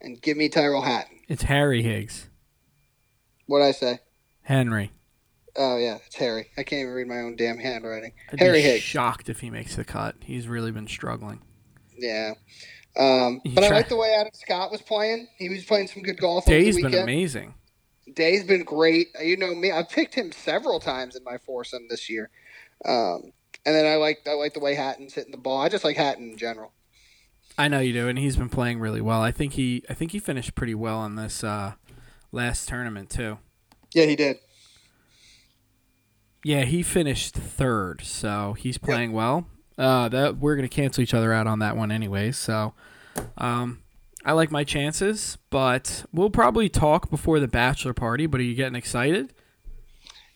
And 0.00 0.20
give 0.20 0.36
me 0.36 0.48
Tyrrell 0.48 0.82
Hatton. 0.82 1.20
It's 1.28 1.42
Harry 1.44 1.82
Higgs, 1.82 2.28
What'd 3.46 3.66
I 3.66 3.72
say? 3.72 4.00
Henry. 4.42 4.90
Oh, 5.57 5.76
yeah, 5.76 5.98
it's 6.07 6.16
Harry. 6.16 6.48
I 6.57 6.62
can't 6.62 6.80
even 6.80 6.92
read 6.92 7.07
my 7.07 7.18
own 7.18 7.36
damn 7.36 7.59
handwriting. 7.59 8.12
I'd 8.32 8.40
Harry 8.40 8.59
be 8.59 8.62
Higgs. 8.62 8.82
shocked 8.82 9.28
if 9.28 9.40
he 9.40 9.50
makes 9.50 9.76
the 9.76 9.84
cut. 9.84 10.16
He's 10.24 10.48
really 10.48 10.70
been 10.72 10.88
struggling. 10.88 11.42
Yeah. 11.96 12.32
Um, 12.97 13.40
but 13.55 13.64
I 13.64 13.68
like 13.70 13.88
the 13.88 13.97
way 13.97 14.14
Adam 14.18 14.32
Scott 14.34 14.70
was 14.70 14.82
playing. 14.82 15.28
He 15.38 15.49
was 15.49 15.64
playing 15.64 15.88
some 15.88 16.03
good 16.03 16.20
golf 16.20 16.45
Day's 16.45 16.80
been 16.80 16.95
amazing. 16.95 17.55
Day's 18.12 18.45
been 18.45 18.64
great. 18.64 19.09
You 19.22 19.36
know 19.36 19.55
me. 19.55 19.70
I've 19.70 19.88
picked 19.88 20.14
him 20.14 20.32
several 20.32 20.78
times 20.78 21.16
in 21.16 21.24
my 21.24 21.38
foursome 21.38 21.86
this 21.88 22.11
year. 22.11 22.30
Um, 22.84 23.32
and 23.64 23.74
then 23.74 23.86
I 23.86 23.97
like 23.97 24.20
I 24.26 24.34
like 24.34 24.55
the 24.55 24.61
way 24.61 24.74
Hatton's 24.74 25.14
hitting 25.14 25.30
the 25.30 25.38
ball. 25.38 25.61
I 25.61 25.68
just 25.68 25.84
like 25.84 25.97
Hatton 25.97 26.32
in 26.32 26.36
general. 26.36 26.72
I 27.57 27.68
know 27.68 27.80
you 27.80 27.93
do, 27.93 28.09
and 28.09 28.18
he's 28.18 28.36
been 28.36 28.49
playing 28.49 28.80
really 28.80 29.01
well. 29.01 29.20
I 29.20 29.30
think 29.30 29.55
he, 29.55 29.84
I 29.88 29.95
think 29.95 30.12
he 30.12 30.18
finished 30.18 30.55
pretty 30.55 30.74
well 30.74 31.05
in 31.05 31.16
this 31.16 31.45
uh, 31.45 31.74
last 32.30 32.68
tournament 32.68 33.11
too. 33.11 33.38
Yeah, 33.95 34.07
he 34.07 34.16
did. 34.16 34.38
Yeah, 36.45 36.64
he 36.64 36.82
finished 36.82 37.34
third, 37.34 38.01
so 38.03 38.55
he's 38.55 38.78
playing 38.78 39.12
well. 39.12 39.47
Uh, 39.78 40.08
that 40.08 40.36
we're 40.36 40.56
gonna 40.56 40.68
cancel 40.68 41.02
each 41.02 41.14
other 41.14 41.32
out 41.32 41.46
on 41.46 41.58
that 41.60 41.76
one 41.76 41.90
anyway. 41.90 42.30
So, 42.32 42.74
um, 43.38 43.82
I 44.24 44.32
like 44.32 44.50
my 44.50 44.64
chances, 44.64 45.38
but 45.50 46.04
we'll 46.12 46.30
probably 46.30 46.68
talk 46.68 47.10
before 47.10 47.40
the 47.40 47.48
bachelor 47.48 47.92
party. 47.94 48.26
But 48.26 48.40
are 48.40 48.44
you 48.44 48.54
getting 48.54 48.76
excited? 48.76 49.32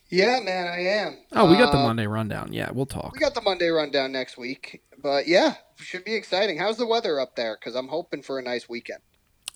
Yeah, 0.09 0.41
man, 0.41 0.69
I 0.69 0.81
am. 0.81 1.19
Oh, 1.33 1.51
we 1.51 1.57
got 1.57 1.73
the 1.73 1.79
Uh, 1.79 1.83
Monday 1.83 2.07
rundown. 2.07 2.53
Yeah, 2.53 2.71
we'll 2.73 2.87
talk. 2.87 3.13
We 3.13 3.19
got 3.19 3.35
the 3.35 3.43
Monday 3.43 3.69
rundown 3.69 4.13
next 4.13 4.39
week. 4.39 4.83
But 5.03 5.27
yeah, 5.29 5.55
should 5.77 6.05
be 6.05 6.15
exciting. 6.15 6.59
How's 6.59 6.77
the 6.79 6.87
weather 6.87 7.21
up 7.21 7.37
there? 7.37 7.57
Because 7.61 7.75
I'm 7.75 7.89
hoping 7.89 8.23
for 8.23 8.39
a 8.39 8.43
nice 8.43 8.69
weekend. 8.69 9.01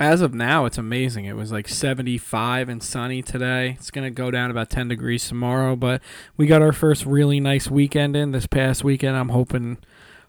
As 0.01 0.23
of 0.23 0.33
now, 0.33 0.65
it's 0.65 0.79
amazing. 0.79 1.27
It 1.27 1.37
was 1.37 1.53
like 1.53 1.69
75 1.69 2.71
and 2.71 2.83
sunny 2.83 3.21
today. 3.21 3.77
It's 3.79 3.91
going 3.91 4.07
to 4.07 4.11
go 4.11 4.31
down 4.31 4.51
about 4.51 4.71
10 4.71 4.89
degrees 4.89 5.29
tomorrow, 5.29 5.77
but 5.77 6.01
we 6.39 6.47
got 6.47 6.63
our 6.63 6.73
first 6.73 7.05
really 7.05 7.39
nice 7.39 7.71
weekend 7.71 8.17
in 8.17 8.33
this 8.33 8.47
past 8.47 8.83
weekend. 8.83 9.15
I'm 9.15 9.29
hoping 9.29 9.77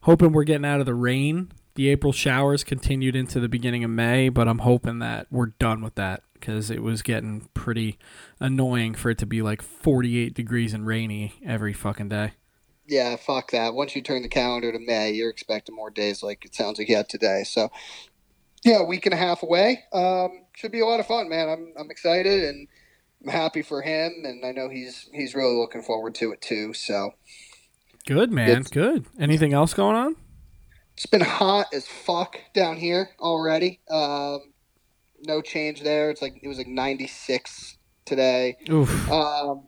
hoping 0.01 0.33
we're 0.33 0.43
getting 0.43 0.65
out 0.65 0.81
of 0.81 0.85
the 0.85 0.93
rain. 0.93 1.53
The 1.75 1.87
April 1.87 2.11
showers 2.11 2.65
continued 2.65 3.15
into 3.15 3.39
the 3.39 3.47
beginning 3.47 3.85
of 3.85 3.91
May, 3.91 4.27
but 4.27 4.45
I'm 4.49 4.59
hoping 4.59 4.99
that 4.99 5.27
we're 5.31 5.53
done 5.57 5.81
with 5.81 5.95
that 5.95 6.23
cuz 6.41 6.69
it 6.69 6.83
was 6.83 7.01
getting 7.01 7.47
pretty 7.53 7.97
annoying 8.41 8.93
for 8.93 9.09
it 9.09 9.19
to 9.19 9.25
be 9.25 9.41
like 9.41 9.61
48 9.61 10.33
degrees 10.33 10.73
and 10.73 10.85
rainy 10.85 11.35
every 11.45 11.71
fucking 11.71 12.09
day. 12.09 12.33
Yeah, 12.87 13.15
fuck 13.15 13.51
that. 13.51 13.73
Once 13.73 13.95
you 13.95 14.01
turn 14.01 14.21
the 14.21 14.27
calendar 14.27 14.69
to 14.69 14.79
May, 14.79 15.11
you're 15.11 15.29
expecting 15.29 15.73
more 15.73 15.89
days 15.89 16.21
like 16.21 16.43
it 16.43 16.53
sounds 16.53 16.77
like 16.77 16.89
you 16.89 16.97
had 16.97 17.07
today. 17.07 17.43
So, 17.45 17.71
yeah, 18.63 18.79
a 18.79 18.83
week 18.85 19.05
and 19.05 19.13
a 19.13 19.17
half 19.17 19.43
away. 19.43 19.83
Um, 19.93 20.45
should 20.55 20.71
be 20.71 20.79
a 20.81 20.85
lot 20.85 20.99
of 20.99 21.07
fun, 21.07 21.29
man. 21.29 21.49
I'm 21.49 21.73
I'm 21.77 21.89
excited 21.91 22.43
and 22.43 22.67
I'm 23.23 23.31
happy 23.31 23.61
for 23.61 23.81
him, 23.81 24.23
and 24.23 24.45
I 24.45 24.51
know 24.51 24.69
he's 24.69 25.09
he's 25.13 25.35
really 25.35 25.55
looking 25.55 25.81
forward 25.81 26.15
to 26.15 26.31
it 26.31 26.41
too. 26.41 26.73
So 26.73 27.11
Good, 28.07 28.31
man. 28.31 28.49
It's- 28.49 28.67
Good. 28.67 29.05
Anything 29.19 29.53
else 29.53 29.73
going 29.73 29.95
on? 29.95 30.15
it's 30.97 31.05
been 31.05 31.21
hot 31.21 31.67
as 31.73 31.87
fuck 31.87 32.37
down 32.53 32.77
here 32.77 33.09
already. 33.19 33.79
Um, 33.89 34.39
no 35.23 35.41
change 35.41 35.81
there. 35.81 36.11
It's 36.11 36.21
like 36.21 36.39
it 36.43 36.47
was 36.47 36.57
like 36.57 36.67
96 36.67 37.77
today. 38.05 38.57
Oof. 38.69 39.09
Um, 39.09 39.67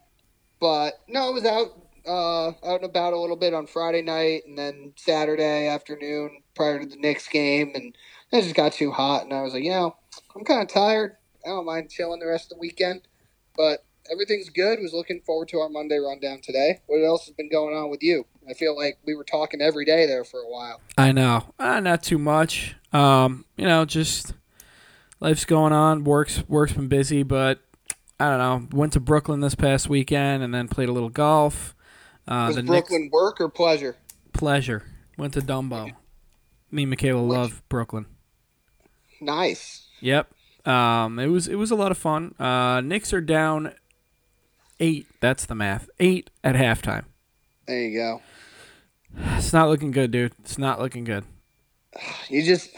but 0.59 0.93
no, 1.07 1.27
I 1.27 1.29
was 1.29 1.45
out 1.45 1.69
uh, 2.05 2.47
out 2.49 2.81
and 2.81 2.83
about 2.85 3.13
a 3.13 3.19
little 3.19 3.37
bit 3.37 3.53
on 3.53 3.65
Friday 3.67 4.01
night, 4.01 4.43
and 4.45 4.57
then 4.57 4.93
Saturday 4.95 5.67
afternoon 5.67 6.41
prior 6.55 6.79
to 6.79 6.85
the 6.85 6.97
Knicks 6.97 7.27
game, 7.27 7.71
and 7.73 7.95
it 8.39 8.43
just 8.43 8.55
got 8.55 8.73
too 8.73 8.91
hot, 8.91 9.23
and 9.23 9.33
I 9.33 9.41
was 9.41 9.53
like, 9.53 9.63
you 9.63 9.71
know, 9.71 9.95
I'm 10.35 10.43
kind 10.43 10.61
of 10.61 10.67
tired. 10.67 11.15
I 11.45 11.49
don't 11.49 11.65
mind 11.65 11.89
chilling 11.89 12.19
the 12.19 12.27
rest 12.27 12.45
of 12.45 12.57
the 12.57 12.61
weekend, 12.61 13.01
but 13.55 13.83
everything's 14.11 14.49
good. 14.49 14.79
Was 14.81 14.93
looking 14.93 15.21
forward 15.25 15.49
to 15.49 15.59
our 15.59 15.69
Monday 15.69 15.97
rundown 15.97 16.39
today. 16.41 16.79
What 16.87 17.03
else 17.05 17.25
has 17.25 17.35
been 17.35 17.49
going 17.49 17.75
on 17.75 17.89
with 17.89 18.01
you? 18.01 18.25
I 18.49 18.53
feel 18.53 18.75
like 18.77 18.97
we 19.05 19.15
were 19.15 19.23
talking 19.23 19.61
every 19.61 19.85
day 19.85 20.05
there 20.05 20.23
for 20.23 20.39
a 20.39 20.47
while. 20.49 20.81
I 20.97 21.11
know. 21.11 21.53
Uh, 21.59 21.79
not 21.79 22.03
too 22.03 22.17
much. 22.17 22.75
Um, 22.91 23.45
you 23.57 23.65
know, 23.65 23.85
just 23.85 24.33
life's 25.19 25.45
going 25.45 25.73
on. 25.73 26.03
Work's 26.03 26.43
work's 26.47 26.73
been 26.73 26.87
busy, 26.87 27.23
but 27.23 27.59
I 28.19 28.29
don't 28.29 28.39
know. 28.71 28.77
Went 28.77 28.93
to 28.93 28.99
Brooklyn 28.99 29.39
this 29.41 29.55
past 29.55 29.89
weekend 29.89 30.43
and 30.43 30.53
then 30.53 30.67
played 30.67 30.89
a 30.89 30.93
little 30.93 31.09
golf. 31.09 31.75
Uh, 32.27 32.45
Was 32.47 32.55
the 32.55 32.61
Knicks- 32.63 32.69
Brooklyn 32.89 33.09
work 33.11 33.41
or 33.41 33.49
pleasure? 33.49 33.97
pleasure. 34.33 34.83
Went 35.17 35.33
to 35.33 35.41
Dumbo. 35.41 35.91
Me 36.71 36.83
and 36.83 36.89
Michaela 36.89 37.19
love 37.21 37.61
Brooklyn. 37.69 38.05
Nice. 39.23 39.87
Yep. 40.01 40.31
Um, 40.65 41.19
it 41.19 41.27
was 41.27 41.47
it 41.47 41.55
was 41.55 41.71
a 41.71 41.75
lot 41.75 41.91
of 41.91 41.97
fun. 41.97 42.35
Uh, 42.39 42.81
Knicks 42.81 43.13
are 43.13 43.21
down 43.21 43.73
Eight. 44.79 45.07
That's 45.19 45.45
the 45.45 45.55
math. 45.55 45.89
Eight 45.99 46.29
at 46.43 46.55
halftime. 46.55 47.05
There 47.67 47.79
you 47.79 47.97
go. 47.97 48.21
It's 49.37 49.53
not 49.53 49.69
looking 49.69 49.91
good, 49.91 50.11
dude. 50.11 50.33
It's 50.39 50.57
not 50.57 50.79
looking 50.79 51.03
good. 51.03 51.23
You 52.27 52.43
just, 52.43 52.69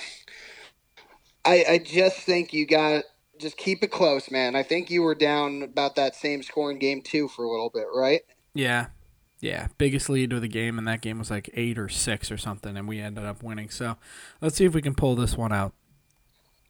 I, 1.46 1.66
I 1.68 1.78
just 1.78 2.18
think 2.18 2.54
you 2.54 2.68
got 2.68 3.06
just 3.40 3.58
keep 3.58 3.82
it 3.84 3.92
close, 3.92 4.30
man. 4.30 4.56
I 4.56 4.64
think 4.64 4.92
you 4.92 5.02
were 5.02 5.16
down 5.16 5.64
about 5.64 5.96
that 5.96 6.16
same 6.16 6.44
score 6.44 6.70
in 6.70 6.80
game 6.80 7.02
two 7.02 7.28
for 7.28 7.44
a 7.44 7.50
little 7.50 7.70
bit, 7.70 7.88
right? 7.94 8.22
Yeah, 8.54 8.88
yeah. 9.40 9.68
Biggest 9.78 10.10
lead 10.10 10.34
of 10.34 10.42
the 10.42 10.48
game, 10.48 10.78
and 10.78 10.88
that 10.88 11.02
game 11.02 11.18
was 11.18 11.32
like 11.32 11.50
eight 11.54 11.80
or 11.80 11.90
six 11.90 12.30
or 12.30 12.38
something, 12.38 12.78
and 12.78 12.88
we 12.88 13.00
ended 13.00 13.26
up 13.26 13.42
winning. 13.42 13.70
So 13.70 13.98
let's 14.42 14.58
see 14.58 14.66
if 14.66 14.76
we 14.76 14.82
can 14.82 14.96
pull 14.96 15.16
this 15.16 15.38
one 15.38 15.54
out. 15.54 15.74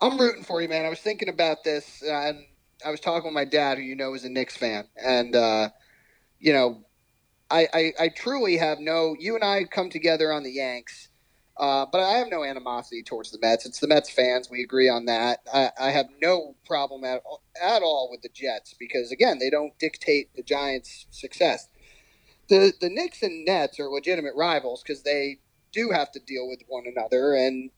I'm 0.01 0.17
rooting 0.17 0.43
for 0.43 0.61
you, 0.61 0.69
man. 0.69 0.85
I 0.85 0.89
was 0.89 0.99
thinking 0.99 1.29
about 1.29 1.63
this, 1.63 2.03
uh, 2.05 2.11
and 2.11 2.45
I 2.85 2.91
was 2.91 2.99
talking 2.99 3.25
with 3.25 3.33
my 3.33 3.45
dad, 3.45 3.77
who 3.77 3.83
you 3.83 3.95
know 3.95 4.13
is 4.13 4.25
a 4.25 4.29
Knicks 4.29 4.57
fan, 4.57 4.85
and 5.03 5.35
uh, 5.35 5.69
you 6.39 6.53
know, 6.53 6.83
I, 7.49 7.67
I, 7.73 7.93
I 7.99 8.09
truly 8.09 8.57
have 8.57 8.79
no. 8.79 9.15
You 9.17 9.35
and 9.35 9.43
I 9.43 9.63
come 9.63 9.89
together 9.89 10.33
on 10.33 10.43
the 10.43 10.51
Yanks, 10.51 11.09
uh, 11.57 11.85
but 11.91 12.01
I 12.01 12.17
have 12.17 12.29
no 12.29 12.43
animosity 12.43 13.03
towards 13.03 13.31
the 13.31 13.39
Mets. 13.39 13.65
It's 13.65 13.79
the 13.79 13.87
Mets 13.87 14.09
fans. 14.09 14.49
We 14.49 14.63
agree 14.63 14.89
on 14.89 15.05
that. 15.05 15.39
I, 15.53 15.71
I 15.79 15.91
have 15.91 16.07
no 16.21 16.55
problem 16.65 17.03
at 17.03 17.21
at 17.61 17.81
all 17.81 18.09
with 18.11 18.21
the 18.21 18.29
Jets 18.29 18.75
because 18.77 19.11
again, 19.11 19.39
they 19.39 19.49
don't 19.49 19.77
dictate 19.79 20.35
the 20.35 20.43
Giants' 20.43 21.07
success. 21.09 21.69
The 22.49 22.73
the 22.81 22.89
Knicks 22.89 23.23
and 23.23 23.45
Nets 23.45 23.79
are 23.79 23.89
legitimate 23.89 24.33
rivals 24.35 24.83
because 24.83 25.03
they 25.03 25.39
do 25.71 25.91
have 25.91 26.11
to 26.11 26.19
deal 26.19 26.47
with 26.49 26.61
one 26.67 26.83
another, 26.85 27.33
and 27.33 27.71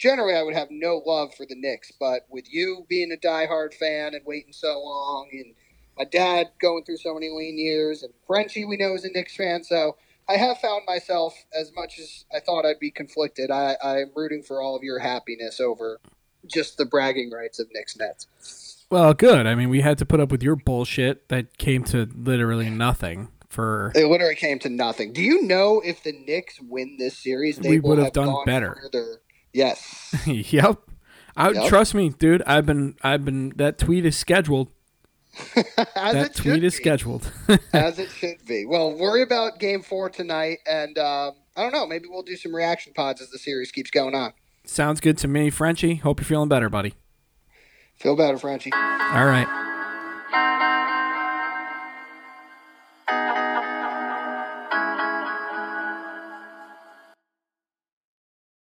generally 0.00 0.34
I 0.34 0.42
would 0.42 0.54
have 0.54 0.68
no 0.70 1.02
love 1.04 1.34
for 1.34 1.46
the 1.46 1.54
Knicks. 1.54 1.92
But 2.00 2.26
with 2.28 2.52
you 2.52 2.86
being 2.88 3.12
a 3.12 3.16
diehard 3.16 3.74
fan 3.74 4.14
and 4.14 4.24
waiting 4.24 4.52
so 4.52 4.80
long, 4.82 5.28
and 5.32 5.54
my 5.96 6.04
dad 6.04 6.48
going 6.58 6.84
through 6.84 6.96
so 6.96 7.14
many 7.14 7.28
lean 7.28 7.58
years, 7.58 8.02
and 8.02 8.12
Frenchie 8.26 8.64
we 8.64 8.76
know 8.76 8.94
is 8.94 9.04
a 9.04 9.10
Knicks 9.12 9.36
fan, 9.36 9.62
so 9.62 9.96
I 10.28 10.36
have 10.36 10.58
found 10.58 10.82
myself 10.86 11.34
as 11.58 11.72
much 11.76 11.98
as 11.98 12.24
I 12.34 12.40
thought 12.40 12.64
I'd 12.64 12.80
be 12.80 12.90
conflicted. 12.90 13.50
I, 13.50 13.76
I'm 13.82 14.10
rooting 14.16 14.42
for 14.42 14.62
all 14.62 14.74
of 14.74 14.82
your 14.82 14.98
happiness 14.98 15.60
over 15.60 16.00
just 16.46 16.78
the 16.78 16.86
bragging 16.86 17.30
rights 17.30 17.58
of 17.58 17.68
Knicks 17.72 17.96
Nets. 17.96 18.86
Well, 18.90 19.12
good. 19.12 19.46
I 19.46 19.54
mean, 19.54 19.68
we 19.68 19.82
had 19.82 19.98
to 19.98 20.06
put 20.06 20.18
up 20.18 20.32
with 20.32 20.42
your 20.42 20.56
bullshit 20.56 21.28
that 21.28 21.58
came 21.58 21.84
to 21.84 22.08
literally 22.14 22.70
nothing. 22.70 23.28
For 23.48 23.90
it 23.96 24.06
literally 24.06 24.36
came 24.36 24.60
to 24.60 24.68
nothing. 24.68 25.12
Do 25.12 25.22
you 25.22 25.42
know 25.42 25.82
if 25.84 26.04
the 26.04 26.12
Knicks 26.12 26.60
win 26.60 26.96
this 26.98 27.18
series, 27.18 27.58
they 27.58 27.80
would 27.80 27.98
have, 27.98 28.06
have 28.06 28.12
done 28.12 28.44
better. 28.46 28.78
Further. 28.80 29.20
Yes. 29.52 30.14
yep. 30.26 30.78
I 31.36 31.50
Yep. 31.50 31.68
trust 31.68 31.94
me, 31.94 32.10
dude. 32.10 32.42
I've 32.46 32.66
been 32.66 32.96
I've 33.02 33.24
been 33.24 33.50
that 33.56 33.78
tweet 33.78 34.04
is 34.04 34.16
scheduled. 34.16 34.68
As 35.56 36.12
that 36.14 36.26
it 36.30 36.34
tweet 36.34 36.64
is 36.64 36.74
be. 36.74 36.82
scheduled. 36.82 37.30
As 37.72 37.98
it 37.98 38.10
should 38.10 38.44
be. 38.46 38.66
Well, 38.66 38.92
worry 38.98 39.22
about 39.22 39.58
game 39.60 39.82
four 39.82 40.10
tonight, 40.10 40.58
and 40.66 40.98
um, 40.98 41.34
I 41.56 41.62
don't 41.62 41.72
know. 41.72 41.86
Maybe 41.86 42.06
we'll 42.08 42.22
do 42.24 42.36
some 42.36 42.54
reaction 42.54 42.92
pods 42.94 43.20
as 43.20 43.30
the 43.30 43.38
series 43.38 43.70
keeps 43.70 43.90
going 43.90 44.14
on. 44.14 44.32
Sounds 44.64 45.00
good 45.00 45.16
to 45.18 45.28
me, 45.28 45.48
Frenchie. 45.50 45.94
Hope 45.96 46.18
you're 46.20 46.26
feeling 46.26 46.48
better, 46.48 46.68
buddy. 46.68 46.94
Feel 47.96 48.16
better, 48.16 48.38
Frenchie. 48.38 48.72
All 48.72 49.24
right. 49.26 49.46